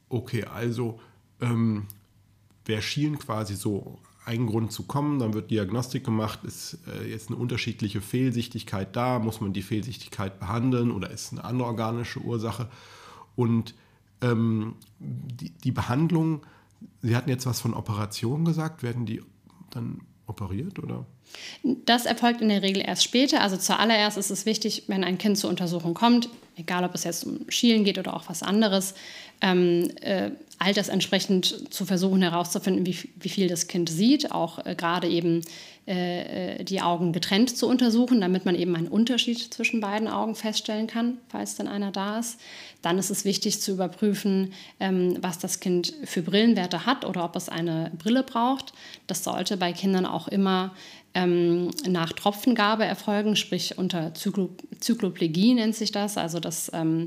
Okay, 0.08 0.44
also 0.44 1.00
ähm, 1.40 1.86
wäre 2.64 2.82
Schielen 2.82 3.18
quasi 3.18 3.54
so 3.54 3.98
ein 4.24 4.46
Grund 4.46 4.72
zu 4.72 4.84
kommen, 4.84 5.18
dann 5.18 5.34
wird 5.34 5.50
Diagnostik 5.50 6.04
gemacht, 6.04 6.40
ist 6.44 6.78
äh, 6.86 7.10
jetzt 7.10 7.28
eine 7.28 7.38
unterschiedliche 7.38 8.00
Fehlsichtigkeit 8.00 8.94
da, 8.94 9.18
muss 9.18 9.40
man 9.40 9.52
die 9.52 9.62
Fehlsichtigkeit 9.62 10.38
behandeln 10.38 10.90
oder 10.90 11.10
ist 11.10 11.32
eine 11.32 11.44
andere 11.44 11.68
organische 11.68 12.20
Ursache? 12.20 12.68
Und 13.34 13.74
ähm, 14.22 14.76
die, 14.98 15.50
die 15.50 15.72
Behandlung, 15.72 16.46
Sie 17.00 17.14
hatten 17.14 17.30
jetzt 17.30 17.46
was 17.46 17.60
von 17.60 17.74
Operationen 17.74 18.44
gesagt, 18.44 18.82
werden 18.82 19.06
die 19.06 19.22
dann 19.70 20.00
operiert 20.26 20.78
oder? 20.78 21.06
Das 21.84 22.06
erfolgt 22.06 22.40
in 22.40 22.48
der 22.48 22.62
Regel 22.62 22.82
erst 22.84 23.04
später. 23.04 23.40
Also 23.40 23.56
zuallererst 23.56 24.18
ist 24.18 24.30
es 24.30 24.46
wichtig, 24.46 24.84
wenn 24.88 25.04
ein 25.04 25.18
Kind 25.18 25.38
zur 25.38 25.50
Untersuchung 25.50 25.94
kommt, 25.94 26.28
egal 26.56 26.84
ob 26.84 26.94
es 26.94 27.04
jetzt 27.04 27.24
um 27.24 27.50
Schielen 27.50 27.84
geht 27.84 27.98
oder 27.98 28.14
auch 28.14 28.28
was 28.28 28.42
anderes, 28.42 28.94
ähm, 29.40 29.90
äh, 30.00 30.30
altersentsprechend 30.58 31.72
zu 31.74 31.84
versuchen 31.84 32.22
herauszufinden, 32.22 32.86
wie, 32.86 32.96
wie 33.16 33.28
viel 33.28 33.48
das 33.48 33.66
Kind 33.66 33.88
sieht, 33.88 34.30
auch 34.30 34.64
äh, 34.64 34.74
gerade 34.76 35.08
eben 35.08 35.42
äh, 35.84 36.60
äh, 36.60 36.64
die 36.64 36.80
Augen 36.80 37.12
getrennt 37.12 37.56
zu 37.56 37.66
untersuchen, 37.66 38.20
damit 38.20 38.44
man 38.44 38.54
eben 38.54 38.76
einen 38.76 38.86
Unterschied 38.86 39.52
zwischen 39.52 39.80
beiden 39.80 40.06
Augen 40.06 40.36
feststellen 40.36 40.86
kann, 40.86 41.18
falls 41.28 41.56
dann 41.56 41.66
einer 41.66 41.90
da 41.90 42.20
ist. 42.20 42.38
Dann 42.82 42.98
ist 42.98 43.10
es 43.10 43.24
wichtig 43.24 43.60
zu 43.60 43.72
überprüfen, 43.72 44.52
ähm, 44.78 45.18
was 45.20 45.40
das 45.40 45.58
Kind 45.58 45.92
für 46.04 46.22
Brillenwerte 46.22 46.86
hat 46.86 47.04
oder 47.04 47.24
ob 47.24 47.34
es 47.34 47.48
eine 47.48 47.90
Brille 47.98 48.22
braucht. 48.22 48.72
Das 49.08 49.24
sollte 49.24 49.56
bei 49.56 49.72
Kindern 49.72 50.06
auch 50.06 50.28
immer 50.28 50.72
ähm, 51.14 51.70
nach 51.86 52.12
Tropfengabe 52.12 52.84
erfolgen, 52.84 53.36
sprich 53.36 53.78
unter 53.78 54.14
Zyklo 54.14 54.50
Zykloplegie 54.80 55.54
nennt 55.54 55.76
sich 55.76 55.92
das, 55.92 56.16
also 56.16 56.40
dass 56.40 56.70
ähm, 56.74 57.06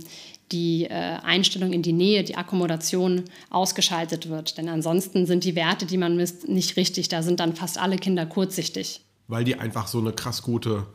die 0.52 0.86
äh, 0.86 1.18
Einstellung 1.24 1.74
in 1.74 1.82
die 1.82 1.94
Nähe, 1.94 2.24
die 2.24 2.36
Akkommodation 2.36 3.24
ausgeschaltet 3.50 4.30
wird. 4.30 4.58
Denn 4.58 4.70
ansonsten 4.70 5.26
sind 5.26 5.44
die 5.44 5.56
Werte, 5.56 5.86
die 5.86 5.98
man 5.98 6.15
misst, 6.15 6.48
nicht 6.48 6.78
richtig. 6.78 7.10
Da 7.10 7.24
sind 7.24 7.39
dann 7.39 7.56
fast 7.56 7.80
alle 7.80 7.98
Kinder 7.98 8.26
kurzsichtig. 8.26 9.02
Weil 9.28 9.44
die 9.44 9.60
einfach 9.60 9.88
so 9.88 10.00
eine 10.00 10.13
krass 10.13 10.44
gute 10.44 10.86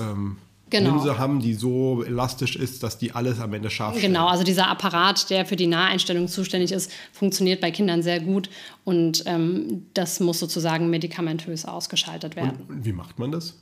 ähm, 0.00 0.38
genau. 0.70 0.96
Linse 0.96 1.18
haben, 1.18 1.40
die 1.40 1.54
so 1.54 2.02
elastisch 2.02 2.56
ist, 2.56 2.82
dass 2.82 2.98
die 2.98 3.12
alles 3.12 3.40
am 3.40 3.52
Ende 3.54 3.70
scharf 3.70 3.96
stellen. 3.96 4.12
Genau, 4.12 4.26
also 4.28 4.44
dieser 4.44 4.68
Apparat, 4.68 5.30
der 5.30 5.46
für 5.46 5.56
die 5.56 5.66
Naheinstellung 5.66 6.28
zuständig 6.28 6.72
ist, 6.72 6.90
funktioniert 7.12 7.60
bei 7.60 7.70
Kindern 7.70 8.02
sehr 8.02 8.20
gut 8.20 8.50
und 8.84 9.24
ähm, 9.26 9.86
das 9.94 10.20
muss 10.20 10.38
sozusagen 10.38 10.90
medikamentös 10.90 11.64
ausgeschaltet 11.64 12.36
werden. 12.36 12.64
Und 12.68 12.84
wie 12.84 12.92
macht 12.92 13.18
man 13.18 13.32
das? 13.32 13.54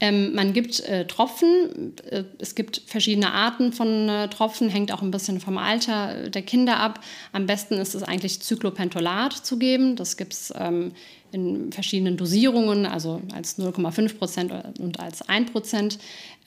Ähm, 0.00 0.34
man 0.34 0.52
gibt 0.52 0.80
äh, 0.80 1.06
Tropfen. 1.06 1.94
Äh, 2.08 2.24
es 2.38 2.54
gibt 2.54 2.82
verschiedene 2.86 3.32
Arten 3.32 3.72
von 3.72 4.08
äh, 4.08 4.28
Tropfen, 4.28 4.68
hängt 4.68 4.92
auch 4.92 5.02
ein 5.02 5.10
bisschen 5.10 5.40
vom 5.40 5.58
Alter 5.58 6.30
der 6.30 6.42
Kinder 6.42 6.78
ab. 6.78 7.00
Am 7.32 7.46
besten 7.46 7.74
ist 7.74 7.94
es 7.94 8.02
eigentlich 8.04 8.40
Cyclopentolat 8.40 9.32
zu 9.32 9.58
geben. 9.58 9.96
Das 9.96 10.16
gibt 10.16 10.34
es 10.34 10.52
ähm, 10.56 10.92
in 11.32 11.72
verschiedenen 11.72 12.16
Dosierungen, 12.16 12.86
also 12.86 13.20
als 13.34 13.58
0,5 13.58 14.18
Prozent 14.18 14.52
und 14.78 15.00
als 15.00 15.28
1 15.28 15.50
Prozent. 15.50 15.98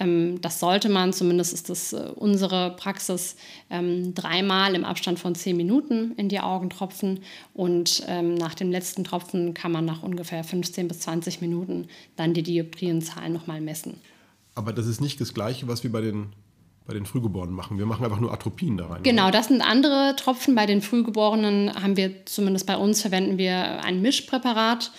Ähm, 0.02 0.42
das 0.42 0.60
sollte 0.60 0.90
man, 0.90 1.14
zumindest 1.14 1.54
ist 1.54 1.70
das 1.70 1.94
äh, 1.94 2.12
unsere 2.16 2.76
Praxis, 2.76 3.36
ähm, 3.70 4.14
dreimal 4.16 4.74
im 4.74 4.84
Abstand 4.84 5.20
von 5.20 5.36
10 5.36 5.56
Minuten 5.56 6.14
in 6.18 6.28
die 6.28 6.40
Augen 6.40 6.70
tropfen. 6.70 7.20
Und 7.54 8.04
ähm, 8.08 8.34
nach 8.36 8.56
dem 8.56 8.72
letzten 8.72 9.04
Tropfen 9.04 9.54
kann 9.54 9.72
man 9.72 9.86
nach 9.86 10.02
ungefähr 10.02 10.44
15 10.44 10.88
bis 10.88 11.02
20 11.02 11.42
Minuten 11.42 11.88
dann 12.16 12.34
die 12.34 12.44
Dioptrienzahlen 12.44 13.32
nochmal 13.32 13.62
messen. 13.62 14.02
Aber 14.56 14.74
das 14.74 14.88
ist 14.88 15.02
nicht 15.02 15.22
das 15.22 15.34
Gleiche, 15.34 15.68
was 15.68 15.84
wir 15.84 15.92
bei 15.92 16.02
den 16.02 16.34
bei 16.88 16.96
den 16.96 17.06
Frühgeborenen 17.06 17.56
machen. 17.56 17.78
Wir 17.78 17.86
machen 17.86 18.04
einfach 18.04 18.20
nur 18.20 18.34
Atropin 18.34 18.76
da 18.76 18.88
rein. 18.88 19.04
Genau, 19.04 19.30
das 19.30 19.48
sind 19.48 19.62
andere 19.62 20.16
Tropfen. 20.18 20.56
Bei 20.56 20.66
den 20.66 20.82
Frühgeborenen 20.82 21.72
haben 21.76 21.96
wir, 21.96 22.26
zumindest 22.26 22.66
bei 22.66 22.76
uns, 22.76 23.02
verwenden 23.02 23.38
wir 23.38 23.84
ein 23.84 24.02
Mischpräparat. 24.02 24.92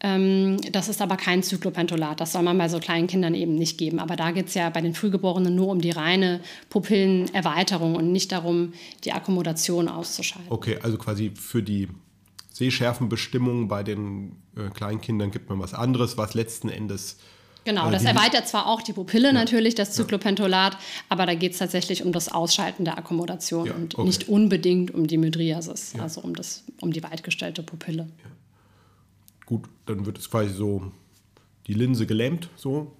Ähm, 0.00 0.58
das 0.72 0.88
ist 0.88 1.02
aber 1.02 1.16
kein 1.16 1.42
Zyklopentolat. 1.42 2.20
Das 2.20 2.32
soll 2.32 2.42
man 2.42 2.56
bei 2.56 2.68
so 2.68 2.78
kleinen 2.78 3.06
Kindern 3.06 3.34
eben 3.34 3.54
nicht 3.54 3.78
geben. 3.78 3.98
Aber 3.98 4.16
da 4.16 4.30
geht 4.30 4.46
es 4.46 4.54
ja 4.54 4.70
bei 4.70 4.80
den 4.80 4.94
Frühgeborenen 4.94 5.54
nur 5.54 5.68
um 5.68 5.80
die 5.80 5.90
reine 5.90 6.40
Pupillenerweiterung 6.70 7.96
und 7.96 8.12
nicht 8.12 8.32
darum, 8.32 8.72
die 9.04 9.12
Akkommodation 9.12 9.88
auszuschalten. 9.88 10.50
Okay, 10.50 10.78
also 10.82 10.98
quasi 10.98 11.32
für 11.34 11.62
die 11.62 11.88
Sehschärfenbestimmung 12.52 13.68
bei 13.68 13.82
den 13.82 14.36
äh, 14.56 14.68
Kleinkindern 14.70 15.30
gibt 15.30 15.48
man 15.48 15.58
was 15.58 15.74
anderes, 15.74 16.16
was 16.16 16.34
letzten 16.34 16.68
Endes 16.68 17.18
Genau, 17.68 17.90
das 17.90 18.04
erweitert 18.04 18.48
zwar 18.48 18.66
auch 18.66 18.80
die 18.80 18.94
Pupille 18.94 19.28
ja. 19.28 19.32
natürlich, 19.34 19.74
das 19.74 19.92
Zyklopentolat, 19.92 20.72
ja. 20.72 20.78
aber 21.10 21.26
da 21.26 21.34
geht 21.34 21.52
es 21.52 21.58
tatsächlich 21.58 22.02
um 22.02 22.12
das 22.12 22.32
Ausschalten 22.32 22.86
der 22.86 22.96
Akkommodation 22.96 23.66
ja, 23.66 23.74
und 23.74 23.94
okay. 23.94 24.06
nicht 24.06 24.26
unbedingt 24.26 24.94
um 24.94 25.06
die 25.06 25.18
Mydriasis, 25.18 25.92
also 25.98 26.22
um, 26.22 26.34
das, 26.34 26.64
um 26.80 26.94
die 26.94 27.02
weitgestellte 27.02 27.62
Pupille. 27.62 28.08
Gut, 29.48 29.64
dann 29.86 30.04
wird 30.04 30.18
es 30.18 30.28
quasi 30.28 30.52
so 30.52 30.92
die 31.66 31.72
Linse 31.72 32.06
gelähmt, 32.06 32.50
so 32.54 32.92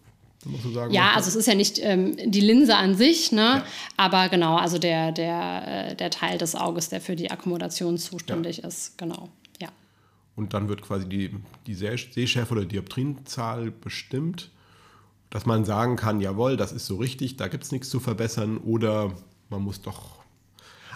So 0.62 0.70
sagen, 0.70 0.94
ja, 0.94 1.12
also 1.12 1.28
es 1.28 1.36
ist 1.36 1.46
ja 1.46 1.54
nicht 1.54 1.78
ähm, 1.82 2.16
die 2.24 2.40
Linse 2.40 2.74
an 2.74 2.94
sich, 2.94 3.32
ne? 3.32 3.40
Ja. 3.40 3.64
aber 3.98 4.30
genau, 4.30 4.56
also 4.56 4.78
der, 4.78 5.12
der, 5.12 5.90
äh, 5.90 5.94
der 5.94 6.08
Teil 6.08 6.38
des 6.38 6.54
Auges, 6.54 6.88
der 6.88 7.02
für 7.02 7.16
die 7.16 7.30
Akkommodation 7.30 7.98
zuständig 7.98 8.58
ja. 8.58 8.68
ist, 8.68 8.96
genau, 8.96 9.28
ja. 9.60 9.68
Und 10.36 10.54
dann 10.54 10.70
wird 10.70 10.80
quasi 10.80 11.06
die, 11.06 11.34
die 11.66 11.74
Sehschärfe 11.74 12.54
oder 12.54 12.64
Dioptrienzahl 12.64 13.70
bestimmt, 13.70 14.50
dass 15.28 15.44
man 15.44 15.66
sagen 15.66 15.96
kann, 15.96 16.22
jawohl, 16.22 16.56
das 16.56 16.72
ist 16.72 16.86
so 16.86 16.96
richtig, 16.96 17.36
da 17.36 17.48
gibt 17.48 17.64
es 17.64 17.72
nichts 17.72 17.90
zu 17.90 18.00
verbessern 18.00 18.56
oder 18.56 19.12
man 19.50 19.60
muss 19.60 19.82
doch... 19.82 20.16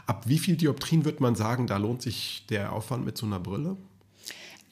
Ab 0.06 0.24
wie 0.26 0.38
viel 0.38 0.56
Dioptrien 0.56 1.04
wird 1.04 1.20
man 1.20 1.34
sagen, 1.34 1.66
da 1.66 1.76
lohnt 1.76 2.00
sich 2.00 2.46
der 2.48 2.72
Aufwand 2.72 3.04
mit 3.04 3.18
so 3.18 3.26
einer 3.26 3.38
Brille? 3.38 3.76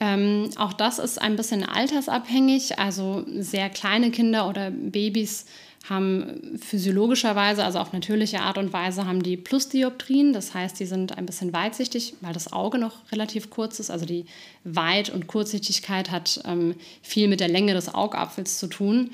Ähm, 0.01 0.49
auch 0.57 0.73
das 0.73 0.97
ist 0.97 1.21
ein 1.21 1.35
bisschen 1.35 1.63
altersabhängig. 1.63 2.79
Also 2.79 3.23
sehr 3.37 3.69
kleine 3.69 4.09
Kinder 4.09 4.49
oder 4.49 4.71
Babys 4.71 5.45
haben 5.89 6.59
physiologischerweise, 6.59 7.63
also 7.63 7.79
auf 7.79 7.93
natürliche 7.93 8.41
Art 8.41 8.57
und 8.57 8.73
Weise, 8.73 9.05
haben 9.05 9.23
die 9.23 9.37
Plusdioptrien. 9.37 10.33
Das 10.33 10.53
heißt, 10.53 10.79
die 10.79 10.85
sind 10.85 11.17
ein 11.17 11.25
bisschen 11.25 11.53
weitsichtig, 11.53 12.15
weil 12.21 12.33
das 12.33 12.51
Auge 12.51 12.77
noch 12.77 13.11
relativ 13.11 13.49
kurz 13.49 13.79
ist. 13.79 13.91
Also 13.91 14.05
die 14.05 14.25
Weit- 14.63 15.09
und 15.11 15.27
Kurzsichtigkeit 15.27 16.11
hat 16.11 16.41
ähm, 16.45 16.75
viel 17.01 17.27
mit 17.27 17.39
der 17.39 17.47
Länge 17.47 17.73
des 17.73 17.93
Augapfels 17.93 18.57
zu 18.57 18.67
tun. 18.67 19.11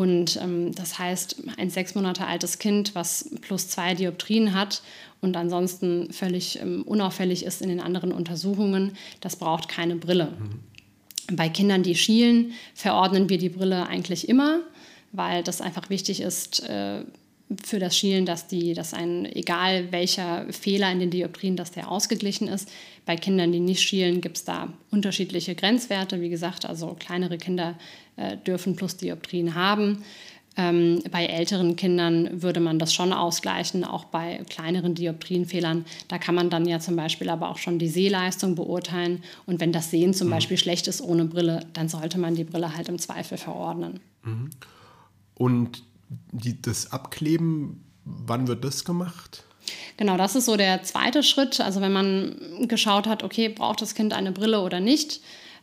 Und 0.00 0.40
ähm, 0.42 0.74
das 0.74 0.98
heißt, 0.98 1.42
ein 1.58 1.68
sechs 1.68 1.94
Monate 1.94 2.26
altes 2.26 2.58
Kind, 2.58 2.94
was 2.94 3.28
plus 3.42 3.68
zwei 3.68 3.92
Dioptrien 3.92 4.54
hat 4.54 4.80
und 5.20 5.36
ansonsten 5.36 6.10
völlig 6.10 6.58
ähm, 6.58 6.84
unauffällig 6.84 7.44
ist 7.44 7.60
in 7.60 7.68
den 7.68 7.80
anderen 7.80 8.10
Untersuchungen, 8.10 8.96
das 9.20 9.36
braucht 9.36 9.68
keine 9.68 9.96
Brille. 9.96 10.32
Mhm. 10.38 11.36
Bei 11.36 11.50
Kindern, 11.50 11.82
die 11.82 11.96
schielen, 11.96 12.52
verordnen 12.74 13.28
wir 13.28 13.36
die 13.36 13.50
Brille 13.50 13.88
eigentlich 13.88 14.26
immer, 14.26 14.60
weil 15.12 15.42
das 15.42 15.60
einfach 15.60 15.90
wichtig 15.90 16.22
ist, 16.22 16.66
äh, 16.66 17.02
für 17.64 17.78
das 17.78 17.96
Schielen, 17.96 18.26
dass, 18.26 18.46
die, 18.46 18.74
dass 18.74 18.94
ein, 18.94 19.26
egal 19.26 19.90
welcher 19.90 20.46
Fehler 20.52 20.90
in 20.92 21.00
den 21.00 21.10
Dioptrien, 21.10 21.56
dass 21.56 21.72
der 21.72 21.90
ausgeglichen 21.90 22.48
ist. 22.48 22.70
Bei 23.06 23.16
Kindern, 23.16 23.50
die 23.52 23.60
nicht 23.60 23.82
schielen, 23.82 24.20
gibt 24.20 24.36
es 24.36 24.44
da 24.44 24.72
unterschiedliche 24.90 25.54
Grenzwerte. 25.54 26.20
Wie 26.20 26.28
gesagt, 26.28 26.64
also 26.64 26.96
kleinere 26.98 27.38
Kinder 27.38 27.76
äh, 28.16 28.36
dürfen 28.36 28.76
plus 28.76 28.96
Dioptrien 28.96 29.54
haben. 29.54 30.04
Ähm, 30.56 31.02
bei 31.10 31.26
älteren 31.26 31.76
Kindern 31.76 32.42
würde 32.42 32.60
man 32.60 32.78
das 32.78 32.92
schon 32.92 33.12
ausgleichen, 33.12 33.84
auch 33.84 34.04
bei 34.04 34.42
kleineren 34.48 34.94
Dioptrienfehlern. 34.94 35.84
Da 36.08 36.18
kann 36.18 36.34
man 36.34 36.50
dann 36.50 36.66
ja 36.66 36.80
zum 36.80 36.96
Beispiel 36.96 37.30
aber 37.30 37.50
auch 37.50 37.58
schon 37.58 37.78
die 37.78 37.88
Sehleistung 37.88 38.56
beurteilen. 38.56 39.22
Und 39.46 39.60
wenn 39.60 39.72
das 39.72 39.90
Sehen 39.90 40.12
zum 40.12 40.28
mhm. 40.28 40.32
Beispiel 40.32 40.56
schlecht 40.56 40.88
ist 40.88 41.00
ohne 41.00 41.24
Brille, 41.24 41.66
dann 41.72 41.88
sollte 41.88 42.18
man 42.18 42.34
die 42.34 42.44
Brille 42.44 42.76
halt 42.76 42.88
im 42.88 42.98
Zweifel 42.98 43.38
verordnen. 43.38 44.00
Mhm. 44.24 44.50
Und 45.34 45.82
die, 46.32 46.60
das 46.60 46.92
Abkleben, 46.92 47.84
wann 48.04 48.48
wird 48.48 48.64
das 48.64 48.84
gemacht? 48.84 49.44
Genau, 49.96 50.16
das 50.16 50.34
ist 50.34 50.46
so 50.46 50.56
der 50.56 50.82
zweite 50.82 51.22
Schritt. 51.22 51.60
Also 51.60 51.80
wenn 51.80 51.92
man 51.92 52.66
geschaut 52.68 53.06
hat, 53.06 53.22
okay, 53.22 53.48
braucht 53.48 53.82
das 53.82 53.94
Kind 53.94 54.12
eine 54.12 54.32
Brille 54.32 54.60
oder 54.60 54.80
nicht, 54.80 55.20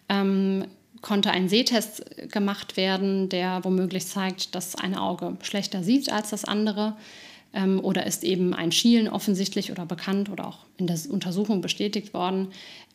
ähm, 0.09 0.65
konnte 1.01 1.31
ein 1.31 1.49
Sehtest 1.49 2.31
gemacht 2.31 2.77
werden, 2.77 3.29
der 3.29 3.63
womöglich 3.63 4.07
zeigt, 4.07 4.55
dass 4.55 4.75
ein 4.75 4.95
Auge 4.95 5.37
schlechter 5.41 5.83
sieht 5.83 6.11
als 6.11 6.29
das 6.29 6.45
andere 6.45 6.95
ähm, 7.53 7.79
oder 7.79 8.05
ist 8.05 8.23
eben 8.23 8.53
ein 8.53 8.71
Schielen 8.71 9.07
offensichtlich 9.07 9.71
oder 9.71 9.85
bekannt 9.85 10.29
oder 10.29 10.47
auch 10.47 10.59
in 10.77 10.87
der 10.87 10.97
Untersuchung 11.09 11.61
bestätigt 11.61 12.13
worden, 12.13 12.49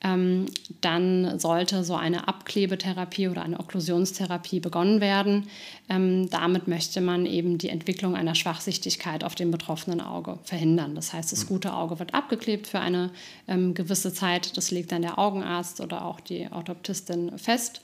ähm, 0.04 0.46
dann 0.80 1.38
sollte 1.38 1.84
so 1.84 1.94
eine 1.94 2.28
Abklebetherapie 2.28 3.28
oder 3.28 3.42
eine 3.42 3.58
Okklusionstherapie 3.60 4.60
begonnen 4.60 5.00
werden. 5.00 5.46
Ähm, 5.88 6.28
damit 6.30 6.68
möchte 6.68 7.00
man 7.00 7.26
eben 7.26 7.58
die 7.58 7.68
Entwicklung 7.68 8.14
einer 8.14 8.34
Schwachsichtigkeit 8.34 9.24
auf 9.24 9.34
dem 9.34 9.50
betroffenen 9.50 10.00
Auge 10.00 10.38
verhindern. 10.44 10.94
Das 10.94 11.12
heißt, 11.12 11.32
das 11.32 11.46
gute 11.46 11.72
Auge 11.72 11.98
wird 11.98 12.14
abgeklebt 12.14 12.66
für 12.66 12.80
eine 12.80 13.10
ähm, 13.48 13.74
gewisse 13.74 14.12
Zeit. 14.12 14.56
Das 14.56 14.70
legt 14.70 14.92
dann 14.92 15.02
der 15.02 15.18
Augenarzt 15.18 15.80
oder 15.80 16.04
auch 16.04 16.20
die 16.20 16.48
Orthoptistin 16.50 17.38
fest. 17.38 17.80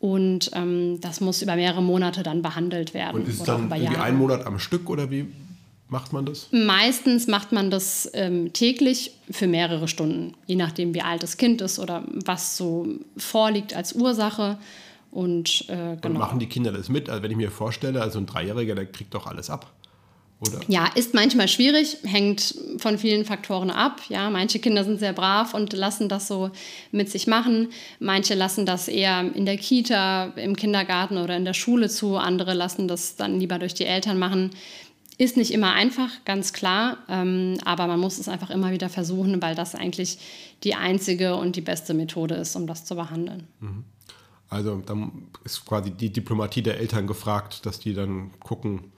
Und 0.00 0.50
ähm, 0.54 0.98
das 1.02 1.20
muss 1.20 1.42
über 1.42 1.56
mehrere 1.56 1.82
Monate 1.82 2.22
dann 2.22 2.40
behandelt 2.40 2.94
werden. 2.94 3.20
Und 3.20 3.28
ist 3.28 3.40
es 3.40 3.44
dann 3.44 3.70
irgendwie 3.70 3.96
ein 3.96 4.16
Monat 4.16 4.46
am 4.46 4.58
Stück 4.58 4.88
oder 4.88 5.10
wie 5.10 5.26
macht 5.90 6.12
man 6.12 6.26
das? 6.26 6.48
Meistens 6.50 7.26
macht 7.26 7.52
man 7.52 7.70
das 7.70 8.10
ähm, 8.14 8.52
täglich 8.52 9.12
für 9.30 9.46
mehrere 9.46 9.88
Stunden, 9.88 10.34
je 10.46 10.56
nachdem, 10.56 10.94
wie 10.94 11.02
alt 11.02 11.22
das 11.22 11.36
Kind 11.36 11.60
ist 11.60 11.78
oder 11.78 12.04
was 12.24 12.56
so 12.56 12.86
vorliegt 13.16 13.74
als 13.74 13.94
Ursache. 13.94 14.58
Und, 15.10 15.64
äh, 15.68 15.96
genau. 16.00 16.06
Und 16.06 16.18
machen 16.18 16.38
die 16.38 16.46
Kinder 16.46 16.72
das 16.72 16.88
mit? 16.88 17.10
Also 17.10 17.22
wenn 17.22 17.30
ich 17.30 17.36
mir 17.36 17.50
vorstelle, 17.50 18.00
also 18.00 18.18
ein 18.18 18.26
Dreijähriger, 18.26 18.74
der 18.74 18.86
kriegt 18.86 19.12
doch 19.14 19.26
alles 19.26 19.50
ab. 19.50 19.72
Oder? 20.40 20.60
Ja, 20.68 20.86
ist 20.94 21.12
manchmal 21.12 21.48
schwierig, 21.48 21.98
hängt 22.02 22.54
von 22.78 22.96
vielen 22.96 23.26
Faktoren 23.26 23.70
ab. 23.70 24.00
Ja, 24.08 24.30
manche 24.30 24.58
Kinder 24.58 24.84
sind 24.84 24.98
sehr 24.98 25.12
brav 25.12 25.52
und 25.52 25.74
lassen 25.74 26.08
das 26.08 26.28
so 26.28 26.50
mit 26.92 27.10
sich 27.10 27.26
machen. 27.26 27.68
Manche 27.98 28.34
lassen 28.34 28.64
das 28.64 28.88
eher 28.88 29.20
in 29.34 29.44
der 29.44 29.58
Kita, 29.58 30.32
im 30.36 30.56
Kindergarten 30.56 31.18
oder 31.18 31.36
in 31.36 31.44
der 31.44 31.52
Schule 31.52 31.90
zu. 31.90 32.16
Andere 32.16 32.54
lassen 32.54 32.88
das 32.88 33.16
dann 33.16 33.38
lieber 33.38 33.58
durch 33.58 33.74
die 33.74 33.84
Eltern 33.84 34.18
machen. 34.18 34.50
Ist 35.20 35.36
nicht 35.36 35.52
immer 35.52 35.74
einfach, 35.74 36.08
ganz 36.24 36.54
klar, 36.54 36.96
ähm, 37.06 37.58
aber 37.66 37.86
man 37.86 38.00
muss 38.00 38.18
es 38.18 38.26
einfach 38.26 38.48
immer 38.48 38.70
wieder 38.70 38.88
versuchen, 38.88 39.42
weil 39.42 39.54
das 39.54 39.74
eigentlich 39.74 40.18
die 40.64 40.74
einzige 40.74 41.36
und 41.36 41.56
die 41.56 41.60
beste 41.60 41.92
Methode 41.92 42.36
ist, 42.36 42.56
um 42.56 42.66
das 42.66 42.86
zu 42.86 42.94
behandeln. 42.94 43.46
Mhm. 43.60 43.84
Also 44.48 44.76
dann 44.78 45.26
ist 45.44 45.66
quasi 45.66 45.90
die 45.90 46.10
Diplomatie 46.10 46.62
der 46.62 46.78
Eltern 46.78 47.06
gefragt, 47.06 47.66
dass 47.66 47.78
die 47.78 47.92
dann 47.92 48.30
gucken, 48.40 48.92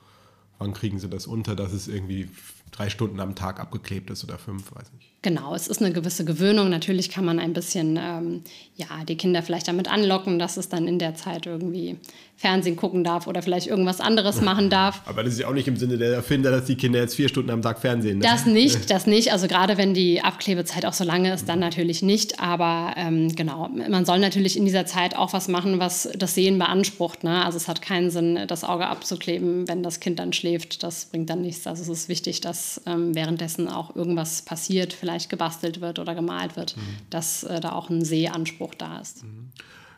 wann 0.60 0.72
kriegen 0.74 1.00
sie 1.00 1.08
das 1.08 1.26
unter, 1.26 1.56
dass 1.56 1.72
es 1.72 1.88
irgendwie 1.88 2.30
drei 2.70 2.88
Stunden 2.88 3.18
am 3.18 3.34
Tag 3.34 3.58
abgeklebt 3.58 4.08
ist 4.10 4.22
oder 4.22 4.38
fünf, 4.38 4.72
weiß 4.72 4.92
nicht. 4.92 5.11
Genau, 5.22 5.54
es 5.54 5.68
ist 5.68 5.80
eine 5.80 5.92
gewisse 5.92 6.24
Gewöhnung. 6.24 6.68
Natürlich 6.68 7.08
kann 7.08 7.24
man 7.24 7.38
ein 7.38 7.52
bisschen 7.52 7.96
ähm, 7.96 8.42
ja, 8.74 9.04
die 9.06 9.16
Kinder 9.16 9.42
vielleicht 9.42 9.68
damit 9.68 9.88
anlocken, 9.88 10.38
dass 10.40 10.56
es 10.56 10.68
dann 10.68 10.88
in 10.88 10.98
der 10.98 11.14
Zeit 11.14 11.46
irgendwie 11.46 11.96
Fernsehen 12.36 12.74
gucken 12.74 13.04
darf 13.04 13.28
oder 13.28 13.40
vielleicht 13.40 13.68
irgendwas 13.68 14.00
anderes 14.00 14.40
machen 14.42 14.68
darf. 14.68 15.02
Aber 15.04 15.22
das 15.22 15.34
ist 15.34 15.40
ja 15.40 15.48
auch 15.48 15.52
nicht 15.52 15.68
im 15.68 15.76
Sinne 15.76 15.96
der 15.96 16.14
Erfinder, 16.14 16.50
dass 16.50 16.64
die 16.64 16.74
Kinder 16.74 16.98
jetzt 16.98 17.14
vier 17.14 17.28
Stunden 17.28 17.50
am 17.50 17.62
Tag 17.62 17.78
Fernsehen. 17.78 18.18
Ne? 18.18 18.24
Das 18.24 18.46
nicht, 18.46 18.90
das 18.90 19.06
nicht. 19.06 19.32
Also 19.32 19.46
gerade 19.46 19.78
wenn 19.78 19.94
die 19.94 20.22
Abklebezeit 20.22 20.84
auch 20.86 20.92
so 20.92 21.04
lange 21.04 21.32
ist, 21.32 21.48
dann 21.48 21.60
natürlich 21.60 22.02
nicht. 22.02 22.40
Aber 22.40 22.94
ähm, 22.96 23.34
genau, 23.36 23.68
man 23.68 24.04
soll 24.04 24.18
natürlich 24.18 24.56
in 24.56 24.64
dieser 24.64 24.86
Zeit 24.86 25.14
auch 25.14 25.32
was 25.32 25.46
machen, 25.46 25.78
was 25.78 26.08
das 26.18 26.34
Sehen 26.34 26.58
beansprucht. 26.58 27.22
Ne? 27.22 27.44
Also 27.44 27.58
es 27.58 27.68
hat 27.68 27.80
keinen 27.80 28.10
Sinn, 28.10 28.40
das 28.48 28.64
Auge 28.64 28.86
abzukleben, 28.86 29.68
wenn 29.68 29.84
das 29.84 30.00
Kind 30.00 30.18
dann 30.18 30.32
schläft. 30.32 30.82
Das 30.82 31.04
bringt 31.04 31.30
dann 31.30 31.42
nichts. 31.42 31.66
Also 31.68 31.82
es 31.82 31.88
ist 31.88 32.08
wichtig, 32.08 32.40
dass 32.40 32.80
ähm, 32.86 33.14
währenddessen 33.14 33.68
auch 33.68 33.94
irgendwas 33.94 34.42
passiert, 34.42 34.92
vielleicht 34.92 35.11
gebastelt 35.28 35.80
wird 35.80 35.98
oder 35.98 36.14
gemalt 36.14 36.56
wird, 36.56 36.76
mhm. 36.76 36.80
dass 37.10 37.44
äh, 37.44 37.60
da 37.60 37.72
auch 37.72 37.90
ein 37.90 38.04
Sehanspruch 38.04 38.74
da 38.74 38.98
ist. 38.98 39.24
Mhm 39.24 39.50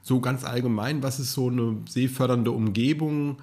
so 0.04 0.20
ganz 0.20 0.44
allgemein, 0.44 1.02
was 1.02 1.18
ist 1.18 1.32
so 1.32 1.48
eine 1.48 1.78
seefördernde 1.88 2.52
Umgebung? 2.52 3.38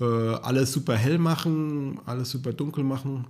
Äh, 0.00 0.04
alles 0.04 0.72
super 0.72 0.96
hell 0.96 1.18
machen, 1.18 2.00
alles 2.04 2.30
super 2.30 2.52
dunkel 2.52 2.84
machen? 2.84 3.26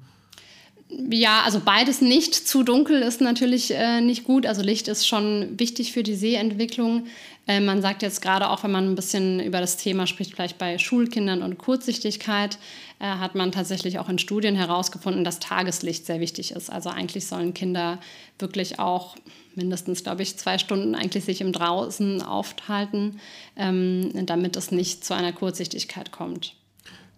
Ja, 1.11 1.43
also 1.45 1.61
beides 1.65 2.01
nicht. 2.01 2.35
Zu 2.35 2.65
dunkel 2.65 3.03
ist 3.03 3.21
natürlich 3.21 3.73
äh, 3.73 4.01
nicht 4.01 4.25
gut. 4.25 4.47
Also 4.47 4.63
Licht 4.63 4.89
ist 4.89 5.07
schon 5.07 5.59
wichtig 5.59 5.93
für 5.93 6.03
die 6.03 6.17
Sehentwicklung. 6.17 7.07
Äh, 7.51 7.59
man 7.61 7.83
sagt 7.83 8.03
jetzt 8.03 8.23
gerade 8.23 8.49
auch, 8.49 8.63
wenn 8.63 8.71
man 8.71 8.87
ein 8.87 8.95
bisschen 8.95 9.41
über 9.41 9.61
das 9.61 9.77
Thema 9.77 10.07
spricht, 10.07 10.35
vielleicht 10.35 10.57
bei 10.57 10.79
Schulkindern 10.79 11.43
und 11.43 11.59
Kurzsichtigkeit, 11.59 12.59
äh, 13.01 13.07
hat 13.07 13.35
man 13.35 13.51
tatsächlich 13.51 13.99
auch 13.99 14.09
in 14.09 14.21
Studien 14.21 14.55
herausgefunden, 14.55 15.25
dass 15.25 15.41
Tageslicht 15.41 16.07
sehr 16.07 16.21
wichtig 16.21 16.53
ist. 16.53 16.71
Also 16.71 16.91
eigentlich 16.91 17.27
sollen 17.27 17.53
Kinder 17.53 17.99
wirklich 18.39 18.79
auch 18.79 19.17
mindestens, 19.57 20.05
glaube 20.05 20.23
ich, 20.23 20.37
zwei 20.37 20.59
Stunden 20.59 20.95
eigentlich 20.95 21.25
sich 21.25 21.41
im 21.41 21.53
Draußen 21.53 22.23
aufhalten, 22.23 23.19
ähm, 23.57 24.13
damit 24.27 24.55
es 24.55 24.71
nicht 24.71 25.05
zu 25.05 25.15
einer 25.15 25.33
Kurzsichtigkeit 25.33 26.13
kommt 26.13 26.55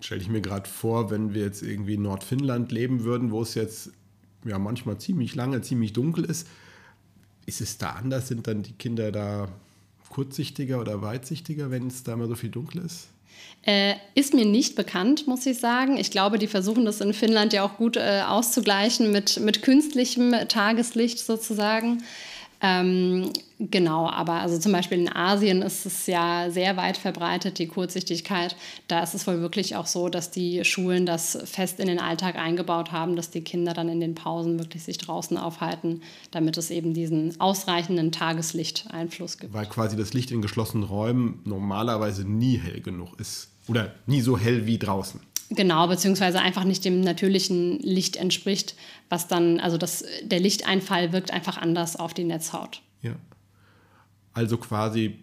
stelle 0.00 0.20
ich 0.20 0.28
mir 0.28 0.40
gerade 0.40 0.68
vor, 0.68 1.12
wenn 1.12 1.32
wir 1.32 1.42
jetzt 1.42 1.62
irgendwie 1.62 1.94
in 1.94 2.02
Nordfinnland 2.02 2.72
leben 2.72 3.04
würden, 3.04 3.30
wo 3.30 3.40
es 3.40 3.54
jetzt 3.54 3.92
ja 4.44 4.58
manchmal 4.58 4.98
ziemlich 4.98 5.36
lange, 5.36 5.62
ziemlich 5.62 5.92
dunkel 5.92 6.24
ist. 6.24 6.48
Ist 7.46 7.60
es 7.60 7.78
da 7.78 7.90
anders? 7.90 8.26
Sind 8.26 8.48
dann 8.48 8.64
die 8.64 8.72
Kinder 8.72 9.12
da 9.12 9.46
kurzsichtiger 10.12 10.78
oder 10.78 11.00
weitsichtiger, 11.00 11.70
wenn 11.70 11.86
es 11.86 12.04
da 12.04 12.14
mal 12.16 12.28
so 12.28 12.34
viel 12.34 12.50
dunkel 12.50 12.84
ist? 12.84 13.08
Äh, 13.64 13.94
ist 14.14 14.34
mir 14.34 14.44
nicht 14.44 14.76
bekannt, 14.76 15.26
muss 15.26 15.46
ich 15.46 15.58
sagen. 15.58 15.96
Ich 15.96 16.10
glaube, 16.10 16.38
die 16.38 16.48
versuchen 16.48 16.84
das 16.84 17.00
in 17.00 17.14
Finnland 17.14 17.52
ja 17.52 17.64
auch 17.64 17.76
gut 17.76 17.96
äh, 17.96 18.22
auszugleichen 18.26 19.10
mit, 19.10 19.40
mit 19.40 19.62
künstlichem 19.62 20.34
Tageslicht 20.48 21.18
sozusagen. 21.18 22.02
Ähm, 22.64 23.32
genau, 23.58 24.08
aber 24.08 24.34
also 24.34 24.56
zum 24.56 24.70
Beispiel 24.70 24.98
in 25.00 25.12
Asien 25.12 25.62
ist 25.62 25.84
es 25.84 26.06
ja 26.06 26.48
sehr 26.48 26.76
weit 26.76 26.96
verbreitet, 26.96 27.58
die 27.58 27.66
Kurzsichtigkeit. 27.66 28.54
Da 28.86 29.02
ist 29.02 29.14
es 29.14 29.26
wohl 29.26 29.40
wirklich 29.40 29.74
auch 29.74 29.86
so, 29.86 30.08
dass 30.08 30.30
die 30.30 30.64
Schulen 30.64 31.04
das 31.04 31.36
fest 31.44 31.80
in 31.80 31.88
den 31.88 31.98
Alltag 31.98 32.36
eingebaut 32.36 32.92
haben, 32.92 33.16
dass 33.16 33.30
die 33.30 33.42
Kinder 33.42 33.74
dann 33.74 33.88
in 33.88 33.98
den 33.98 34.14
Pausen 34.14 34.60
wirklich 34.60 34.84
sich 34.84 34.98
draußen 34.98 35.36
aufhalten, 35.36 36.02
damit 36.30 36.56
es 36.56 36.70
eben 36.70 36.94
diesen 36.94 37.40
ausreichenden 37.40 38.12
Tageslichteinfluss 38.12 39.38
gibt. 39.38 39.52
Weil 39.52 39.66
quasi 39.66 39.96
das 39.96 40.14
Licht 40.14 40.30
in 40.30 40.40
geschlossenen 40.40 40.84
Räumen 40.84 41.40
normalerweise 41.44 42.24
nie 42.24 42.58
hell 42.58 42.80
genug 42.80 43.18
ist. 43.18 43.48
Oder 43.66 43.92
nie 44.06 44.20
so 44.20 44.38
hell 44.38 44.66
wie 44.66 44.78
draußen. 44.78 45.20
Genau, 45.54 45.86
beziehungsweise 45.86 46.40
einfach 46.40 46.64
nicht 46.64 46.84
dem 46.84 47.00
natürlichen 47.00 47.78
Licht 47.80 48.16
entspricht, 48.16 48.74
was 49.08 49.28
dann, 49.28 49.60
also 49.60 49.76
das, 49.76 50.04
der 50.22 50.40
Lichteinfall 50.40 51.12
wirkt 51.12 51.30
einfach 51.30 51.58
anders 51.58 51.96
auf 51.96 52.14
die 52.14 52.24
Netzhaut. 52.24 52.80
Ja. 53.02 53.16
Also 54.32 54.56
quasi, 54.56 55.18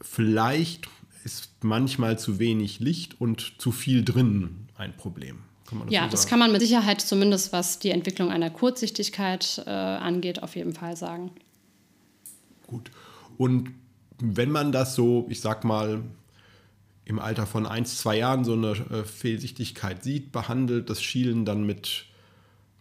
vielleicht 0.00 0.88
ist 1.24 1.50
manchmal 1.62 2.18
zu 2.18 2.38
wenig 2.38 2.80
Licht 2.80 3.20
und 3.20 3.54
zu 3.58 3.70
viel 3.70 4.04
drin 4.04 4.68
ein 4.76 4.96
Problem. 4.96 5.40
Das 5.70 5.74
ja, 5.90 6.04
so 6.04 6.10
das 6.10 6.26
kann 6.26 6.38
man 6.38 6.50
mit 6.50 6.62
Sicherheit 6.62 7.00
zumindest, 7.00 7.52
was 7.52 7.78
die 7.78 7.90
Entwicklung 7.90 8.30
einer 8.30 8.48
Kurzsichtigkeit 8.48 9.62
äh, 9.66 9.70
angeht, 9.70 10.42
auf 10.42 10.56
jeden 10.56 10.72
Fall 10.72 10.96
sagen. 10.96 11.30
Gut. 12.66 12.90
Und 13.36 13.70
wenn 14.18 14.50
man 14.50 14.72
das 14.72 14.94
so, 14.94 15.26
ich 15.28 15.40
sag 15.40 15.64
mal, 15.64 16.02
im 17.08 17.18
Alter 17.18 17.46
von 17.46 17.66
ein, 17.66 17.86
zwei 17.86 18.18
Jahren 18.18 18.44
so 18.44 18.52
eine 18.52 18.72
äh, 18.72 19.04
Fehlsichtigkeit 19.04 20.04
sieht, 20.04 20.30
behandelt, 20.30 20.90
das 20.90 21.02
Schielen 21.02 21.44
dann 21.46 21.64
mit, 21.64 22.04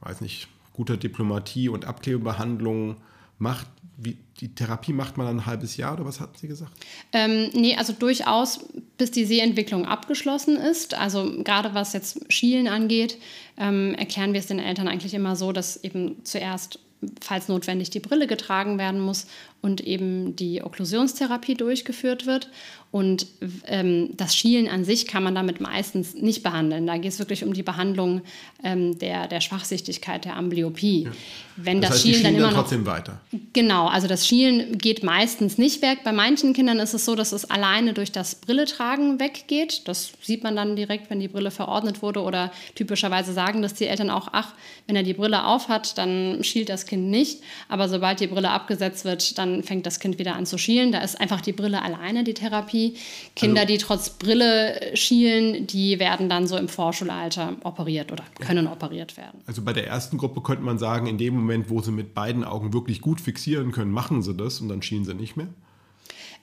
weiß 0.01 0.21
nicht, 0.21 0.49
guter 0.73 0.97
Diplomatie 0.97 1.69
und 1.69 1.85
Abklebebehandlung 1.85 2.97
macht, 3.39 3.67
wie, 3.95 4.17
die 4.39 4.53
Therapie 4.53 4.93
macht 4.93 5.17
man 5.17 5.27
ein 5.27 5.45
halbes 5.45 5.77
Jahr 5.77 5.93
oder 5.93 6.05
was 6.05 6.19
hatten 6.19 6.37
Sie 6.37 6.47
gesagt? 6.47 6.71
Ähm, 7.13 7.49
nee, 7.53 7.75
also 7.75 7.93
durchaus, 7.93 8.59
bis 8.97 9.11
die 9.11 9.25
Sehentwicklung 9.25 9.85
abgeschlossen 9.85 10.57
ist. 10.57 10.93
Also 10.93 11.41
gerade 11.43 11.73
was 11.73 11.93
jetzt 11.93 12.31
Schielen 12.31 12.67
angeht, 12.67 13.17
ähm, 13.57 13.95
erklären 13.95 14.33
wir 14.33 14.39
es 14.41 14.47
den 14.47 14.59
Eltern 14.59 14.87
eigentlich 14.87 15.13
immer 15.13 15.35
so, 15.35 15.51
dass 15.51 15.83
eben 15.83 16.23
zuerst 16.25 16.79
falls 17.21 17.47
notwendig 17.47 17.89
die 17.89 17.99
Brille 17.99 18.27
getragen 18.27 18.77
werden 18.77 18.99
muss 18.99 19.27
und 19.61 19.81
eben 19.81 20.35
die 20.35 20.61
Okklusionstherapie 20.63 21.55
durchgeführt 21.55 22.25
wird. 22.25 22.49
Und 22.89 23.27
ähm, 23.65 24.11
das 24.15 24.33
Schielen 24.33 24.69
an 24.69 24.85
sich 24.85 25.07
kann 25.07 25.21
man 25.21 25.35
damit 25.35 25.59
meistens 25.59 26.15
nicht 26.15 26.41
behandeln. 26.41 26.87
Da 26.87 26.97
geht 26.97 27.11
es 27.11 27.19
wirklich 27.19 27.43
um 27.43 27.53
die 27.53 27.61
Behandlung 27.61 28.21
ähm, 28.63 28.97
der, 28.97 29.27
der 29.27 29.41
Schwachsichtigkeit, 29.41 30.23
der 30.23 30.37
Amblyopie. 30.37 31.03
Ja. 31.03 31.11
Wenn 31.57 31.81
das, 31.81 31.89
das 31.89 31.97
heißt, 31.97 32.07
Schielen, 32.07 32.23
dann 32.23 32.35
immer 32.35 32.45
dann 32.45 32.55
trotzdem 32.55 32.83
noch, 32.83 32.91
weiter. 32.91 33.19
Genau, 33.51 33.87
also 33.87 34.07
das 34.07 34.25
Schielen 34.25 34.77
geht 34.77 35.03
meistens 35.03 35.57
nicht 35.57 35.81
weg. 35.81 35.99
Bei 36.05 36.13
manchen 36.13 36.53
Kindern 36.53 36.79
ist 36.79 36.93
es 36.93 37.03
so, 37.03 37.15
dass 37.15 37.33
es 37.33 37.49
alleine 37.49 37.93
durch 37.93 38.13
das 38.13 38.35
Brilletragen 38.35 39.19
weggeht. 39.19 39.81
Das 39.87 40.13
sieht 40.21 40.43
man 40.43 40.55
dann 40.55 40.77
direkt, 40.77 41.09
wenn 41.09 41.19
die 41.19 41.27
Brille 41.27 41.51
verordnet 41.51 42.01
wurde. 42.01 42.21
Oder 42.21 42.51
typischerweise 42.75 43.33
sagen 43.33 43.61
das 43.61 43.73
die 43.73 43.87
Eltern 43.87 44.09
auch, 44.09 44.29
ach, 44.31 44.53
wenn 44.85 44.95
er 44.95 45.03
die 45.03 45.13
Brille 45.13 45.45
aufhat, 45.45 45.97
dann 45.97 46.41
schielt 46.41 46.69
das 46.69 46.85
Kind 46.85 47.09
nicht. 47.09 47.41
Aber 47.67 47.89
sobald 47.89 48.21
die 48.21 48.27
Brille 48.27 48.49
abgesetzt 48.49 49.03
wird, 49.03 49.37
dann 49.37 49.46
fängt 49.63 49.85
das 49.85 49.99
Kind 49.99 50.19
wieder 50.19 50.35
an 50.35 50.45
zu 50.45 50.57
schielen. 50.57 50.91
Da 50.91 50.99
ist 50.99 51.19
einfach 51.19 51.41
die 51.41 51.53
Brille 51.53 51.81
alleine 51.81 52.23
die 52.23 52.33
Therapie. 52.33 52.95
Kinder, 53.35 53.61
also, 53.61 53.73
die 53.73 53.77
trotz 53.79 54.09
Brille 54.11 54.91
schielen, 54.95 55.67
die 55.67 55.99
werden 55.99 56.29
dann 56.29 56.47
so 56.47 56.57
im 56.57 56.67
Vorschulalter 56.67 57.55
operiert 57.63 58.11
oder 58.11 58.23
können 58.39 58.67
operiert 58.67 59.17
werden. 59.17 59.41
Also 59.45 59.61
bei 59.61 59.73
der 59.73 59.87
ersten 59.87 60.17
Gruppe 60.17 60.41
könnte 60.41 60.63
man 60.63 60.77
sagen, 60.77 61.07
in 61.07 61.17
dem 61.17 61.35
Moment, 61.35 61.69
wo 61.69 61.81
sie 61.81 61.91
mit 61.91 62.13
beiden 62.13 62.43
Augen 62.43 62.73
wirklich 62.73 63.01
gut 63.01 63.21
fixieren 63.21 63.71
können, 63.71 63.91
machen 63.91 64.21
sie 64.21 64.33
das 64.33 64.61
und 64.61 64.69
dann 64.69 64.81
schielen 64.81 65.05
sie 65.05 65.13
nicht 65.13 65.37
mehr? 65.37 65.47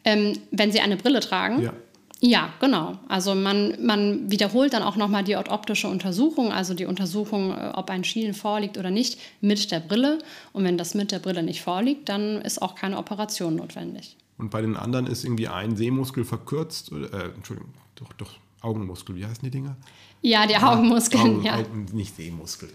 Ähm, 0.05 0.39
wenn 0.51 0.71
sie 0.71 0.81
eine 0.81 0.97
Brille 0.97 1.21
tragen? 1.21 1.63
Ja. 1.63 1.73
Ja, 2.21 2.55
genau. 2.61 2.99
Also 3.09 3.35
man, 3.35 3.75
man 3.85 4.31
wiederholt 4.31 4.73
dann 4.73 4.83
auch 4.83 4.97
nochmal 4.97 5.25
die 5.25 5.37
optische 5.37 5.89
Untersuchung, 5.89 6.53
also 6.53 6.73
die 6.73 6.87
Untersuchung, 6.87 7.53
äh, 7.53 7.73
ob 7.75 7.91
ein 7.91 8.05
Schielen 8.05 8.35
vorliegt 8.35 8.79
oder 8.79 8.91
nicht, 8.91 9.19
mit 9.41 9.71
der 9.71 9.81
Brille. 9.81 10.19
Und 10.53 10.65
wenn 10.65 10.79
das 10.79 10.95
mit 10.95 11.13
der 11.13 11.19
Brille 11.19 11.43
nicht 11.43 11.63
vorliegt, 11.63 12.09
dann 12.09 12.41
ist 12.41 12.63
auch 12.63 12.75
keine 12.75 12.99
Operation 12.99 13.57
notwendig. 13.57 14.17
Und 14.39 14.51
bei 14.51 14.63
den 14.63 14.77
anderen 14.77 15.07
ist 15.07 15.25
irgendwie 15.25 15.49
ein 15.49 15.77
Sehmuskel 15.77 16.25
verkürzt, 16.25 16.93
äh, 16.93 17.35
Entschuldigung, 17.35 17.73
doch, 17.95 18.13
doch, 18.15 18.33
Augenmuskel, 18.63 19.15
wie 19.17 19.27
heißen 19.27 19.45
die 19.45 19.51
Dinger? 19.51 19.77
Ja, 20.23 20.47
die 20.47 20.57
Augenmuskeln, 20.57 21.23
Augen, 21.23 21.43
ja. 21.43 21.57
Augen, 21.57 21.87
nicht 21.93 22.17
Sehmuskel. 22.17 22.71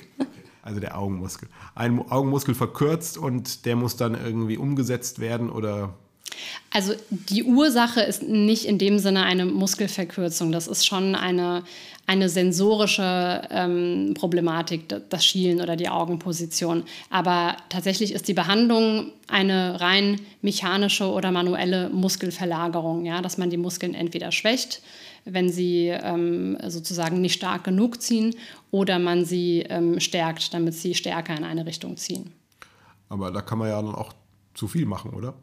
Also 0.61 0.79
der 0.79 0.97
Augenmuskel. 0.97 1.49
Ein 1.73 1.99
Augenmuskel 2.11 2.53
verkürzt 2.53 3.17
und 3.17 3.65
der 3.65 3.75
muss 3.75 3.95
dann 3.95 4.13
irgendwie 4.13 4.57
umgesetzt 4.57 5.19
werden 5.19 5.49
oder 5.49 5.95
also 6.71 6.93
die 7.09 7.43
Ursache 7.43 8.01
ist 8.01 8.23
nicht 8.23 8.65
in 8.65 8.77
dem 8.77 8.99
Sinne 8.99 9.23
eine 9.23 9.45
Muskelverkürzung. 9.45 10.51
Das 10.51 10.67
ist 10.67 10.85
schon 10.85 11.15
eine, 11.15 11.63
eine 12.05 12.29
sensorische 12.29 13.41
ähm, 13.49 14.13
Problematik, 14.15 14.87
das 15.09 15.25
Schielen 15.25 15.61
oder 15.61 15.75
die 15.75 15.89
Augenposition. 15.89 16.83
Aber 17.09 17.57
tatsächlich 17.69 18.13
ist 18.13 18.27
die 18.27 18.33
Behandlung 18.33 19.11
eine 19.27 19.81
rein 19.81 20.21
mechanische 20.41 21.09
oder 21.09 21.31
manuelle 21.31 21.89
Muskelverlagerung, 21.89 23.05
ja, 23.05 23.21
dass 23.21 23.37
man 23.37 23.49
die 23.49 23.57
Muskeln 23.57 23.95
entweder 23.95 24.31
schwächt, 24.31 24.83
wenn 25.25 25.49
sie 25.49 25.87
ähm, 25.87 26.57
sozusagen 26.67 27.19
nicht 27.19 27.33
stark 27.33 27.63
genug 27.63 28.01
ziehen, 28.01 28.35
oder 28.71 28.99
man 28.99 29.25
sie 29.25 29.65
ähm, 29.69 29.99
stärkt, 29.99 30.53
damit 30.53 30.75
sie 30.75 30.93
stärker 30.93 31.35
in 31.35 31.43
eine 31.43 31.65
Richtung 31.65 31.97
ziehen. 31.97 32.31
Aber 33.09 33.31
da 33.31 33.41
kann 33.41 33.57
man 33.57 33.69
ja 33.69 33.81
dann 33.81 33.95
auch 33.95 34.13
zu 34.59 34.67
viel 34.67 34.85
machen, 34.85 35.13
oder? 35.13 35.35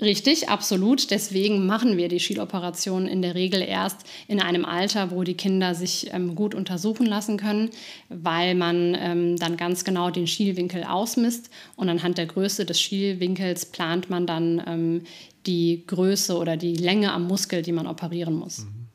Richtig, 0.00 0.48
absolut. 0.48 1.10
Deswegen 1.10 1.66
machen 1.66 1.98
wir 1.98 2.08
die 2.08 2.18
Schieloperationen 2.18 3.06
in 3.06 3.20
der 3.20 3.34
Regel 3.34 3.60
erst 3.60 4.04
in 4.26 4.40
einem 4.40 4.64
Alter, 4.64 5.10
wo 5.10 5.22
die 5.22 5.34
Kinder 5.34 5.74
sich 5.74 6.12
ähm, 6.14 6.34
gut 6.34 6.54
untersuchen 6.54 7.04
lassen 7.04 7.36
können, 7.36 7.70
weil 8.08 8.54
man 8.54 8.96
ähm, 8.98 9.36
dann 9.36 9.58
ganz 9.58 9.84
genau 9.84 10.10
den 10.10 10.26
Schielwinkel 10.26 10.84
ausmisst 10.84 11.50
und 11.76 11.90
anhand 11.90 12.16
der 12.16 12.26
Größe 12.26 12.64
des 12.64 12.80
Schielwinkels 12.80 13.66
plant 13.66 14.08
man 14.08 14.26
dann 14.26 14.62
ähm, 14.66 15.02
die 15.44 15.84
Größe 15.86 16.38
oder 16.38 16.56
die 16.56 16.74
Länge 16.74 17.12
am 17.12 17.26
Muskel, 17.26 17.60
die 17.60 17.72
man 17.72 17.86
operieren 17.86 18.34
muss. 18.34 18.60
Mhm. 18.60 18.86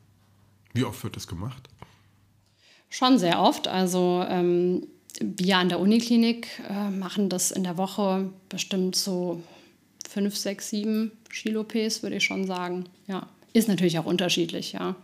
Wie 0.74 0.84
oft 0.84 1.02
wird 1.04 1.14
das 1.14 1.28
gemacht? 1.28 1.68
Schon 2.88 3.20
sehr 3.20 3.40
oft. 3.40 3.68
Also 3.68 4.24
ähm, 4.28 4.88
wir 5.20 5.58
an 5.58 5.68
der 5.68 5.78
Uniklinik 5.78 6.48
äh, 6.68 6.90
machen 6.90 7.28
das 7.28 7.52
in 7.52 7.62
der 7.62 7.76
Woche 7.76 8.30
bestimmt 8.48 8.96
so 8.96 9.40
fünf, 10.10 10.36
sechs, 10.36 10.70
sieben 10.70 11.12
Skilopes, 11.32 12.02
würde 12.02 12.16
ich 12.16 12.24
schon 12.24 12.46
sagen. 12.46 12.84
Ja. 13.06 13.28
Ist 13.52 13.68
natürlich 13.68 13.98
auch 13.98 14.06
unterschiedlich, 14.06 14.72
ja. 14.72 14.96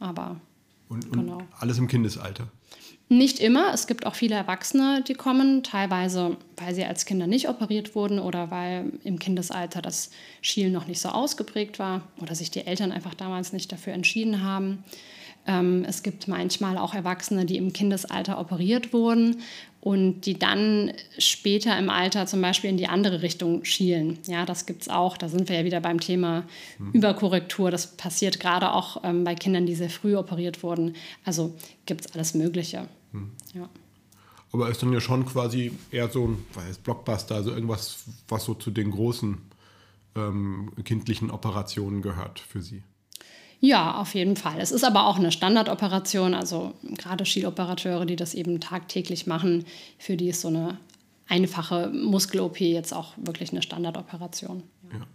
Aber. 0.00 0.40
Und, 0.88 1.04
und 1.06 1.20
genau. 1.20 1.42
alles 1.58 1.78
im 1.78 1.88
Kindesalter? 1.88 2.48
Nicht 3.08 3.38
immer. 3.38 3.72
Es 3.72 3.86
gibt 3.86 4.04
auch 4.04 4.14
viele 4.16 4.34
Erwachsene, 4.34 5.04
die 5.06 5.14
kommen, 5.14 5.62
teilweise, 5.62 6.36
weil 6.56 6.74
sie 6.74 6.84
als 6.84 7.04
Kinder 7.04 7.26
nicht 7.26 7.48
operiert 7.48 7.94
wurden 7.94 8.18
oder 8.18 8.50
weil 8.50 8.92
im 9.04 9.18
Kindesalter 9.18 9.80
das 9.80 10.10
Schielen 10.40 10.72
noch 10.72 10.86
nicht 10.86 11.00
so 11.00 11.10
ausgeprägt 11.10 11.78
war 11.78 12.02
oder 12.20 12.34
sich 12.34 12.50
die 12.50 12.66
Eltern 12.66 12.90
einfach 12.90 13.14
damals 13.14 13.52
nicht 13.52 13.70
dafür 13.70 13.92
entschieden 13.92 14.42
haben. 14.42 14.82
Ähm, 15.46 15.84
es 15.86 16.02
gibt 16.02 16.28
manchmal 16.28 16.78
auch 16.78 16.94
Erwachsene, 16.94 17.44
die 17.44 17.56
im 17.56 17.72
Kindesalter 17.72 18.40
operiert 18.40 18.92
wurden 18.92 19.42
und 19.80 20.22
die 20.22 20.36
dann 20.36 20.92
später 21.16 21.78
im 21.78 21.90
Alter 21.90 22.26
zum 22.26 22.42
Beispiel 22.42 22.70
in 22.70 22.76
die 22.76 22.88
andere 22.88 23.22
Richtung 23.22 23.64
schielen. 23.64 24.18
Ja, 24.26 24.44
das 24.44 24.66
gibt 24.66 24.82
es 24.82 24.88
auch. 24.88 25.16
Da 25.16 25.28
sind 25.28 25.48
wir 25.48 25.58
ja 25.58 25.64
wieder 25.64 25.80
beim 25.80 26.00
Thema 26.00 26.42
mhm. 26.78 26.90
Überkorrektur. 26.92 27.70
Das 27.70 27.96
passiert 27.96 28.40
gerade 28.40 28.72
auch 28.72 29.04
ähm, 29.04 29.22
bei 29.22 29.36
Kindern, 29.36 29.64
die 29.64 29.76
sehr 29.76 29.90
früh 29.90 30.16
operiert 30.16 30.64
wurden. 30.64 30.96
Also 31.24 31.54
gibt 31.86 32.04
es 32.04 32.12
alles 32.14 32.34
Mögliche. 32.34 32.88
Mhm. 33.12 33.30
Ja. 33.54 33.68
Aber 34.52 34.70
ist 34.70 34.82
dann 34.82 34.92
ja 34.92 35.00
schon 35.00 35.24
quasi 35.26 35.70
eher 35.92 36.08
so 36.08 36.26
ein 36.26 36.44
weiß, 36.54 36.78
Blockbuster, 36.78 37.36
also 37.36 37.50
irgendwas, 37.52 38.06
was 38.26 38.44
so 38.44 38.54
zu 38.54 38.72
den 38.72 38.90
großen 38.90 39.38
ähm, 40.16 40.72
kindlichen 40.82 41.30
Operationen 41.30 42.02
gehört 42.02 42.40
für 42.40 42.62
Sie. 42.62 42.82
Ja, 43.60 43.96
auf 43.96 44.14
jeden 44.14 44.36
Fall. 44.36 44.60
Es 44.60 44.70
ist 44.70 44.84
aber 44.84 45.06
auch 45.06 45.16
eine 45.16 45.32
Standardoperation. 45.32 46.34
Also 46.34 46.74
gerade 46.82 47.24
Schieloperateure, 47.24 48.04
die 48.06 48.16
das 48.16 48.34
eben 48.34 48.60
tagtäglich 48.60 49.26
machen, 49.26 49.64
für 49.98 50.16
die 50.16 50.28
ist 50.28 50.42
so 50.42 50.48
eine 50.48 50.78
einfache 51.28 51.88
Muskel-OP 51.88 52.60
jetzt 52.60 52.92
auch 52.92 53.14
wirklich 53.16 53.50
eine 53.50 53.62
Standardoperation. 53.62 54.62
Ja. 54.92 55.06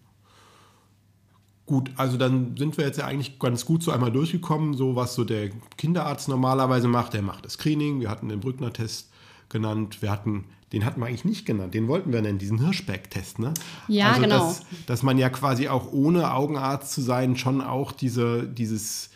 Gut, 1.66 1.92
also 1.96 2.18
dann 2.18 2.58
sind 2.58 2.78
wir 2.78 2.86
jetzt 2.86 2.98
ja 2.98 3.06
eigentlich 3.06 3.40
ganz 3.40 3.66
gut 3.66 3.82
so 3.82 3.92
einmal 3.92 4.12
durchgekommen, 4.12 4.74
so 4.74 4.96
was 4.96 5.16
so 5.16 5.24
der 5.24 5.52
Kinderarzt 5.78 6.28
normalerweise 6.28 6.88
macht. 6.88 7.14
Der 7.14 7.22
macht 7.22 7.46
das 7.46 7.54
Screening, 7.54 8.02
wir 8.02 8.10
hatten 8.10 8.28
den 8.28 8.42
Brückner-Test 8.42 9.11
genannt, 9.52 10.02
wir 10.02 10.10
hatten 10.10 10.46
den 10.74 10.86
hatten 10.86 11.02
wir 11.02 11.08
eigentlich 11.08 11.26
nicht 11.26 11.46
genannt. 11.46 11.74
Den 11.74 11.88
wollten 11.88 12.14
wir 12.14 12.22
nennen, 12.22 12.38
diesen 12.38 12.60
Hirschberg-Test. 12.60 13.40
Ne? 13.40 13.54
Ja, 13.88 14.12
also, 14.12 14.22
genau. 14.22 14.48
Dass, 14.48 14.66
dass 14.86 15.04
man 15.04 15.18
ja 15.18 15.30
quasi 15.30 15.68
auch 15.68 15.92
ohne 15.92 16.34
Augenarzt 16.34 16.94
zu 16.94 17.02
sein 17.02 17.36
schon 17.36 17.62
auch 17.62 17.92
diese, 17.92 18.48
dieses, 18.48 19.10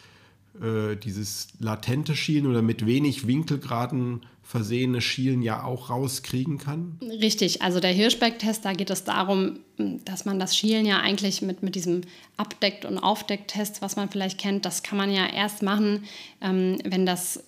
äh, 0.61 0.97
dieses 0.97 1.47
latente 1.59 2.15
Schielen 2.15 2.45
oder 2.47 2.61
mit 2.61 2.85
wenig 2.85 3.25
Winkelgraden 3.25 4.25
versehene 4.43 5.01
Schielen 5.01 5.41
ja 5.41 5.63
auch 5.63 5.89
rauskriegen 5.89 6.59
kann? 6.59 6.99
Richtig, 7.01 7.61
also 7.63 7.79
der 7.79 7.91
Hirschberg-Test, 7.91 8.63
da 8.63 8.73
geht 8.73 8.91
es 8.91 9.03
darum, 9.03 9.59
dass 9.77 10.25
man 10.25 10.39
das 10.39 10.55
Schielen 10.55 10.85
ja 10.85 10.99
eigentlich 10.99 11.41
mit, 11.41 11.63
mit 11.63 11.73
diesem 11.73 12.01
Abdeckt- 12.37 12.85
und 12.85 12.99
Aufdeckt-Test, 12.99 13.81
was 13.81 13.95
man 13.95 14.09
vielleicht 14.09 14.37
kennt, 14.37 14.65
das 14.65 14.83
kann 14.83 14.97
man 14.97 15.11
ja 15.11 15.25
erst 15.25 15.63
machen, 15.63 16.03
ähm, 16.41 16.77
wenn 16.83 17.07
das 17.07 17.43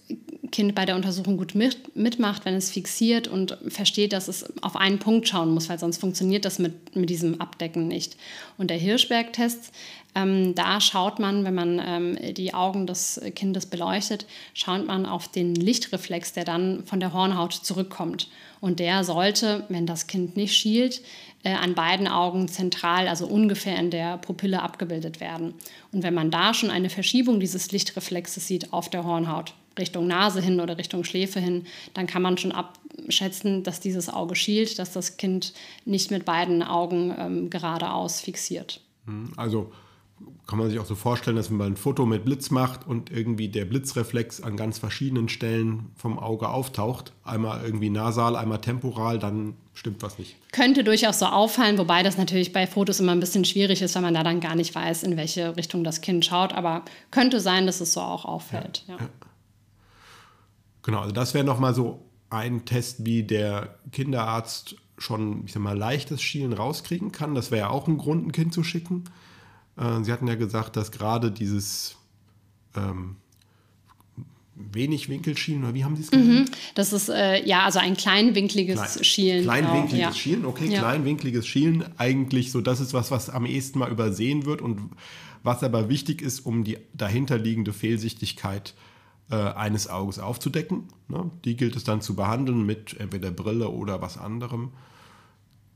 Kind 0.52 0.76
bei 0.76 0.86
der 0.86 0.95
Untersuchung 0.95 1.38
gut 1.38 1.56
mit, 1.56 1.95
mitmacht, 1.95 2.45
wenn 2.45 2.54
es 2.54 2.72
fixiert 2.72 3.28
und 3.28 3.58
versteht, 3.68 4.14
dass 4.14 4.28
es 4.28 4.45
auf 4.62 4.76
einen 4.76 5.00
Punkt 5.00 5.28
schauen 5.28 5.54
muss, 5.54 5.70
weil 5.70 5.80
sonst 5.80 5.98
funktioniert 5.98 6.45
das 6.45 6.60
mit, 6.60 6.95
mit 6.95 7.10
diesem 7.10 7.41
Abdecken 7.41 7.88
nicht. 7.88 8.18
Und 8.58 8.70
der 8.70 8.78
Hirschberg-Test, 8.78 9.72
ähm, 10.16 10.56
da 10.56 10.82
schaut 10.82 11.20
man, 11.20 11.43
wenn 11.43 11.54
man 11.56 11.82
ähm, 11.84 12.34
die 12.34 12.54
Augen 12.54 12.88
des 12.88 13.22
Kindes 13.36 13.66
beleuchtet, 13.66 14.26
schaut 14.54 14.88
man 14.88 15.06
auf 15.06 15.28
den 15.28 15.56
Lichtreflex, 15.56 16.34
der 16.34 16.45
dann 16.45 16.86
von 16.86 17.00
der 17.00 17.14
Hornhaut 17.14 17.54
zurückkommt. 17.54 18.30
Und 18.60 18.80
der 18.80 19.04
sollte, 19.04 19.66
wenn 19.70 19.86
das 19.86 20.08
Kind 20.08 20.36
nicht 20.36 20.56
schielt, 20.56 21.02
äh, 21.43 21.54
an 21.54 21.76
beiden 21.76 22.08
Augen 22.08 22.48
zentral, 22.48 23.08
also 23.08 23.28
ungefähr 23.28 23.78
in 23.78 23.91
der 23.91 24.18
Pupille 24.18 24.62
abgebildet 24.62 25.20
werden. 25.20 25.54
Und 25.91 26.04
wenn 26.04 26.14
man 26.14 26.32
da 26.32 26.54
schon 26.54 26.72
eine 26.72 26.89
Verschiebung 26.89 27.39
dieses 27.39 27.72
Lichtreflexes 27.72 28.48
sieht 28.48 28.74
auf 28.74 28.89
der 28.89 29.04
Hornhaut, 29.04 29.54
Richtung 29.78 30.08
Nase 30.08 30.42
hin 30.42 30.60
oder 30.60 30.78
Richtung 30.78 31.04
Schläfe 31.04 31.40
hin, 31.40 31.66
dann 31.94 32.08
kann 32.08 32.22
man 32.22 32.38
schon 32.38 32.52
abschätzen, 32.52 33.64
dass 33.64 33.80
dieses 33.80 34.10
Auge 34.10 34.36
schielt, 34.36 34.80
dass 34.80 34.94
das 34.94 35.18
Kind 35.18 35.54
nicht 35.86 36.12
mit 36.12 36.26
beiden 36.26 36.64
Augen 36.64 37.14
ähm, 37.18 37.50
geradeaus 37.50 38.22
fixiert. 38.22 38.82
Hm, 39.06 39.34
also 39.36 39.72
kann 40.48 40.58
man 40.58 40.70
sich 40.70 40.80
auch 40.80 40.86
so 40.86 40.96
vorstellen, 40.96 41.36
dass 41.36 41.50
man 41.50 41.74
ein 41.74 41.78
Foto 41.78 42.06
mit 42.06 42.24
Blitz 42.24 42.52
macht 42.52 42.88
und 42.88 43.12
irgendwie 43.12 43.50
der 43.50 43.66
Blitzreflex 43.66 44.42
an 44.42 44.56
ganz 44.56 44.80
verschiedenen 44.80 45.30
Stellen 45.30 45.92
vom 45.96 46.18
Auge 46.18 46.50
auftaucht. 46.50 47.12
Einmal 47.24 47.64
irgendwie 47.64 47.90
nasal, 47.90 48.36
einmal 48.36 48.62
temporal, 48.62 49.20
dann 49.20 49.56
stimmt 49.74 50.02
was 50.02 50.18
nicht. 50.18 50.38
Könnte 50.54 50.84
durchaus 50.84 51.20
so 51.20 51.26
auffallen, 51.26 51.78
wobei 51.78 52.02
das 52.02 52.18
natürlich 52.18 52.54
bei 52.54 52.66
Fotos 52.66 53.00
immer 53.00 53.12
ein 53.12 53.20
bisschen 53.20 53.46
schwierig 53.46 53.82
ist, 53.82 53.94
weil 53.96 54.02
man 54.02 54.14
da 54.14 54.24
dann 54.24 54.40
gar 54.40 54.56
nicht 54.56 54.74
weiß, 54.74 55.04
in 55.04 55.18
welche 55.18 55.56
Richtung 55.58 55.84
das 55.84 56.02
Kind 56.02 56.26
schaut. 56.26 56.54
Aber 56.54 56.84
könnte 57.12 57.42
sein, 57.42 57.66
dass 57.66 57.82
es 57.82 57.94
so 57.94 58.02
auch 58.02 58.24
auffällt. 58.24 58.86
Ja, 58.88 58.96
ja. 58.96 59.10
Genau, 60.88 61.02
also 61.02 61.12
das 61.12 61.34
wäre 61.34 61.44
nochmal 61.44 61.76
so 61.76 62.00
ein 62.30 62.64
Test, 62.64 63.06
wie 63.06 63.24
der 63.24 63.76
Kinderarzt 63.92 64.78
schon, 64.98 65.44
ich 65.46 65.52
sag 65.52 65.62
mal, 65.62 65.78
leichtes 65.78 66.22
Schielen 66.22 66.54
rauskriegen 66.54 67.12
kann. 67.12 67.36
Das 67.36 67.52
wäre 67.52 67.68
ja 67.68 67.70
auch 67.70 67.90
ein 67.90 67.98
Grund, 67.98 68.26
ein 68.26 68.32
Kind 68.32 68.54
zu 68.54 68.64
schicken. 68.64 69.04
Äh, 69.76 70.02
Sie 70.04 70.14
hatten 70.14 70.28
ja 70.28 70.36
gesagt, 70.36 70.78
dass 70.78 70.94
gerade 70.94 71.30
dieses 71.30 71.98
ähm, 72.74 73.18
wenig 74.56 75.10
Winkelschielen, 75.10 75.66
oder 75.66 75.74
wie 75.74 75.84
haben 75.84 75.98
Sie 75.98 76.04
es 76.04 76.10
genannt? 76.10 76.52
Mhm. 76.52 76.56
Das 76.76 76.94
ist 76.94 77.10
äh, 77.10 77.46
ja 77.46 77.66
also 77.66 77.80
ein 77.80 77.98
kleinwinkliges 77.98 78.80
Klein, 78.80 79.04
Schielen. 79.04 79.44
Kleinwinkliges 79.44 79.92
genau, 79.92 80.08
ja. 80.08 80.14
Schielen, 80.14 80.46
okay, 80.46 80.68
ja. 80.68 80.80
kleinwinkliges 80.80 81.46
Schielen. 81.46 81.84
Eigentlich 81.98 82.54
so, 82.54 82.62
das 82.62 82.80
ist 82.80 82.94
was, 82.94 83.12
was 83.12 83.30
am 83.30 83.46
ehesten 83.46 83.80
mal 83.80 83.92
übersehen 83.92 84.46
wird 84.46 84.62
und 84.62 84.92
was 85.44 85.64
aber 85.64 85.90
wichtig 85.90 86.22
ist, 86.22 86.46
um 86.46 86.64
die 86.64 86.78
dahinterliegende 86.94 87.74
Fehlsichtigkeit 87.74 88.74
äh, 89.30 89.36
eines 89.36 89.90
Auges 89.90 90.20
aufzudecken. 90.20 90.88
Ne? 91.08 91.30
Die 91.46 91.58
gilt 91.58 91.76
es 91.76 91.84
dann 91.84 92.02
zu 92.02 92.16
behandeln 92.16 92.66
mit 92.66 92.98
entweder 93.00 93.32
Brille 93.32 93.70
oder 93.70 94.02
was 94.02 94.18
anderem. 94.18 94.72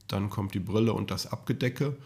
Dann 0.07 0.29
kommt 0.29 0.53
die 0.53 0.59
Brille 0.59 0.93
und 0.93 1.11
das 1.11 1.27
Abgedecke. 1.31 1.97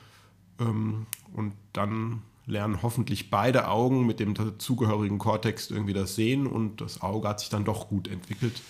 Ähm, 0.60 1.08
und 1.34 1.54
dann 1.74 2.22
lernen 2.46 2.82
hoffentlich 2.82 3.30
beide 3.30 3.68
Augen 3.68 4.06
mit 4.06 4.20
dem 4.20 4.34
dazugehörigen 4.34 5.18
Kortex 5.18 5.72
irgendwie 5.72 5.94
das 5.94 6.16
Sehen 6.16 6.48
und 6.48 6.82
das 6.82 7.02
Auge 7.02 7.28
hat 7.28 7.40
sich 7.40 7.50
dann 7.50 7.66
doch 7.66 7.90
gut 7.90 8.08
entwickelt. 8.08 8.62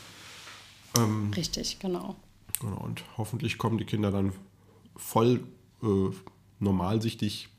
Ähm, 0.98 1.32
Richtig, 1.36 1.80
genau. 1.80 2.16
genau. 2.62 2.78
Und 2.78 3.04
hoffentlich 3.18 3.58
kommen 3.58 3.78
die 3.78 3.86
Kinder 3.86 4.12
dann 4.12 4.32
voll 4.96 5.44
äh, 5.84 6.10
normalsichtig 6.60 7.50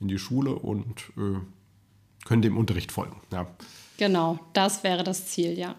in 0.00 0.08
die 0.08 0.18
Schule 0.18 0.54
und 0.54 1.12
äh, 1.16 1.40
können 2.26 2.42
dem 2.42 2.56
Unterricht 2.56 2.92
folgen. 2.92 3.16
Ja. 3.32 3.46
Genau, 3.98 4.38
das 4.52 4.84
wäre 4.84 5.04
das 5.04 5.26
Ziel, 5.28 5.58
ja. 5.58 5.74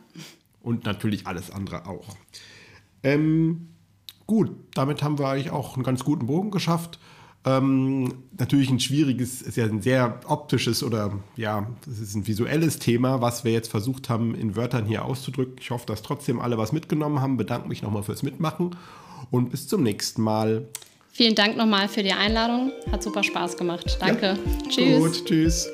Und 0.62 0.86
natürlich 0.86 1.28
alles 1.28 1.52
andere 1.52 1.86
auch. 1.88 2.08
Ähm, 3.04 3.70
gut, 4.26 4.52
damit 4.74 5.04
haben 5.04 5.20
wir 5.20 5.28
eigentlich 5.28 5.52
auch 5.52 5.76
einen 5.76 5.84
ganz 5.84 6.04
guten 6.04 6.28
Bogen 6.28 6.52
geschafft. 6.52 7.00
Ähm, 7.46 8.24
natürlich 8.38 8.70
ein 8.70 8.80
schwieriges, 8.80 9.42
ist 9.42 9.56
ja 9.56 9.66
ein 9.66 9.82
sehr 9.82 10.20
optisches 10.28 10.84
oder 10.84 11.14
ja, 11.38 11.68
es 11.90 12.00
ist 12.00 12.16
ein 12.16 12.28
visuelles 12.28 12.80
Thema, 12.80 13.22
was 13.22 13.46
wir 13.46 13.54
jetzt 13.54 13.70
versucht 13.70 14.10
haben, 14.10 14.36
in 14.36 14.56
Wörtern 14.58 14.86
hier 14.86 15.06
auszudrücken. 15.06 15.56
Ich 15.60 15.72
hoffe, 15.72 15.86
dass 15.86 16.02
trotzdem 16.02 16.42
alle 16.42 16.58
was 16.58 16.74
mitgenommen 16.74 17.22
haben. 17.22 17.38
Bedanke 17.38 17.70
mich 17.70 17.82
nochmal 17.82 18.04
fürs 18.04 18.24
Mitmachen 18.24 18.76
und 19.32 19.50
bis 19.50 19.68
zum 19.68 19.84
nächsten 19.84 20.22
Mal. 20.22 20.68
Vielen 21.12 21.36
Dank 21.36 21.56
nochmal 21.56 21.88
für 21.88 22.04
die 22.04 22.12
Einladung. 22.12 22.72
Hat 22.92 23.02
super 23.02 23.24
Spaß 23.24 23.56
gemacht. 23.56 23.98
Danke. 24.02 24.38
Ja. 24.38 24.70
Tschüss. 24.70 25.00
Gut, 25.00 25.26
tschüss. 25.26 25.70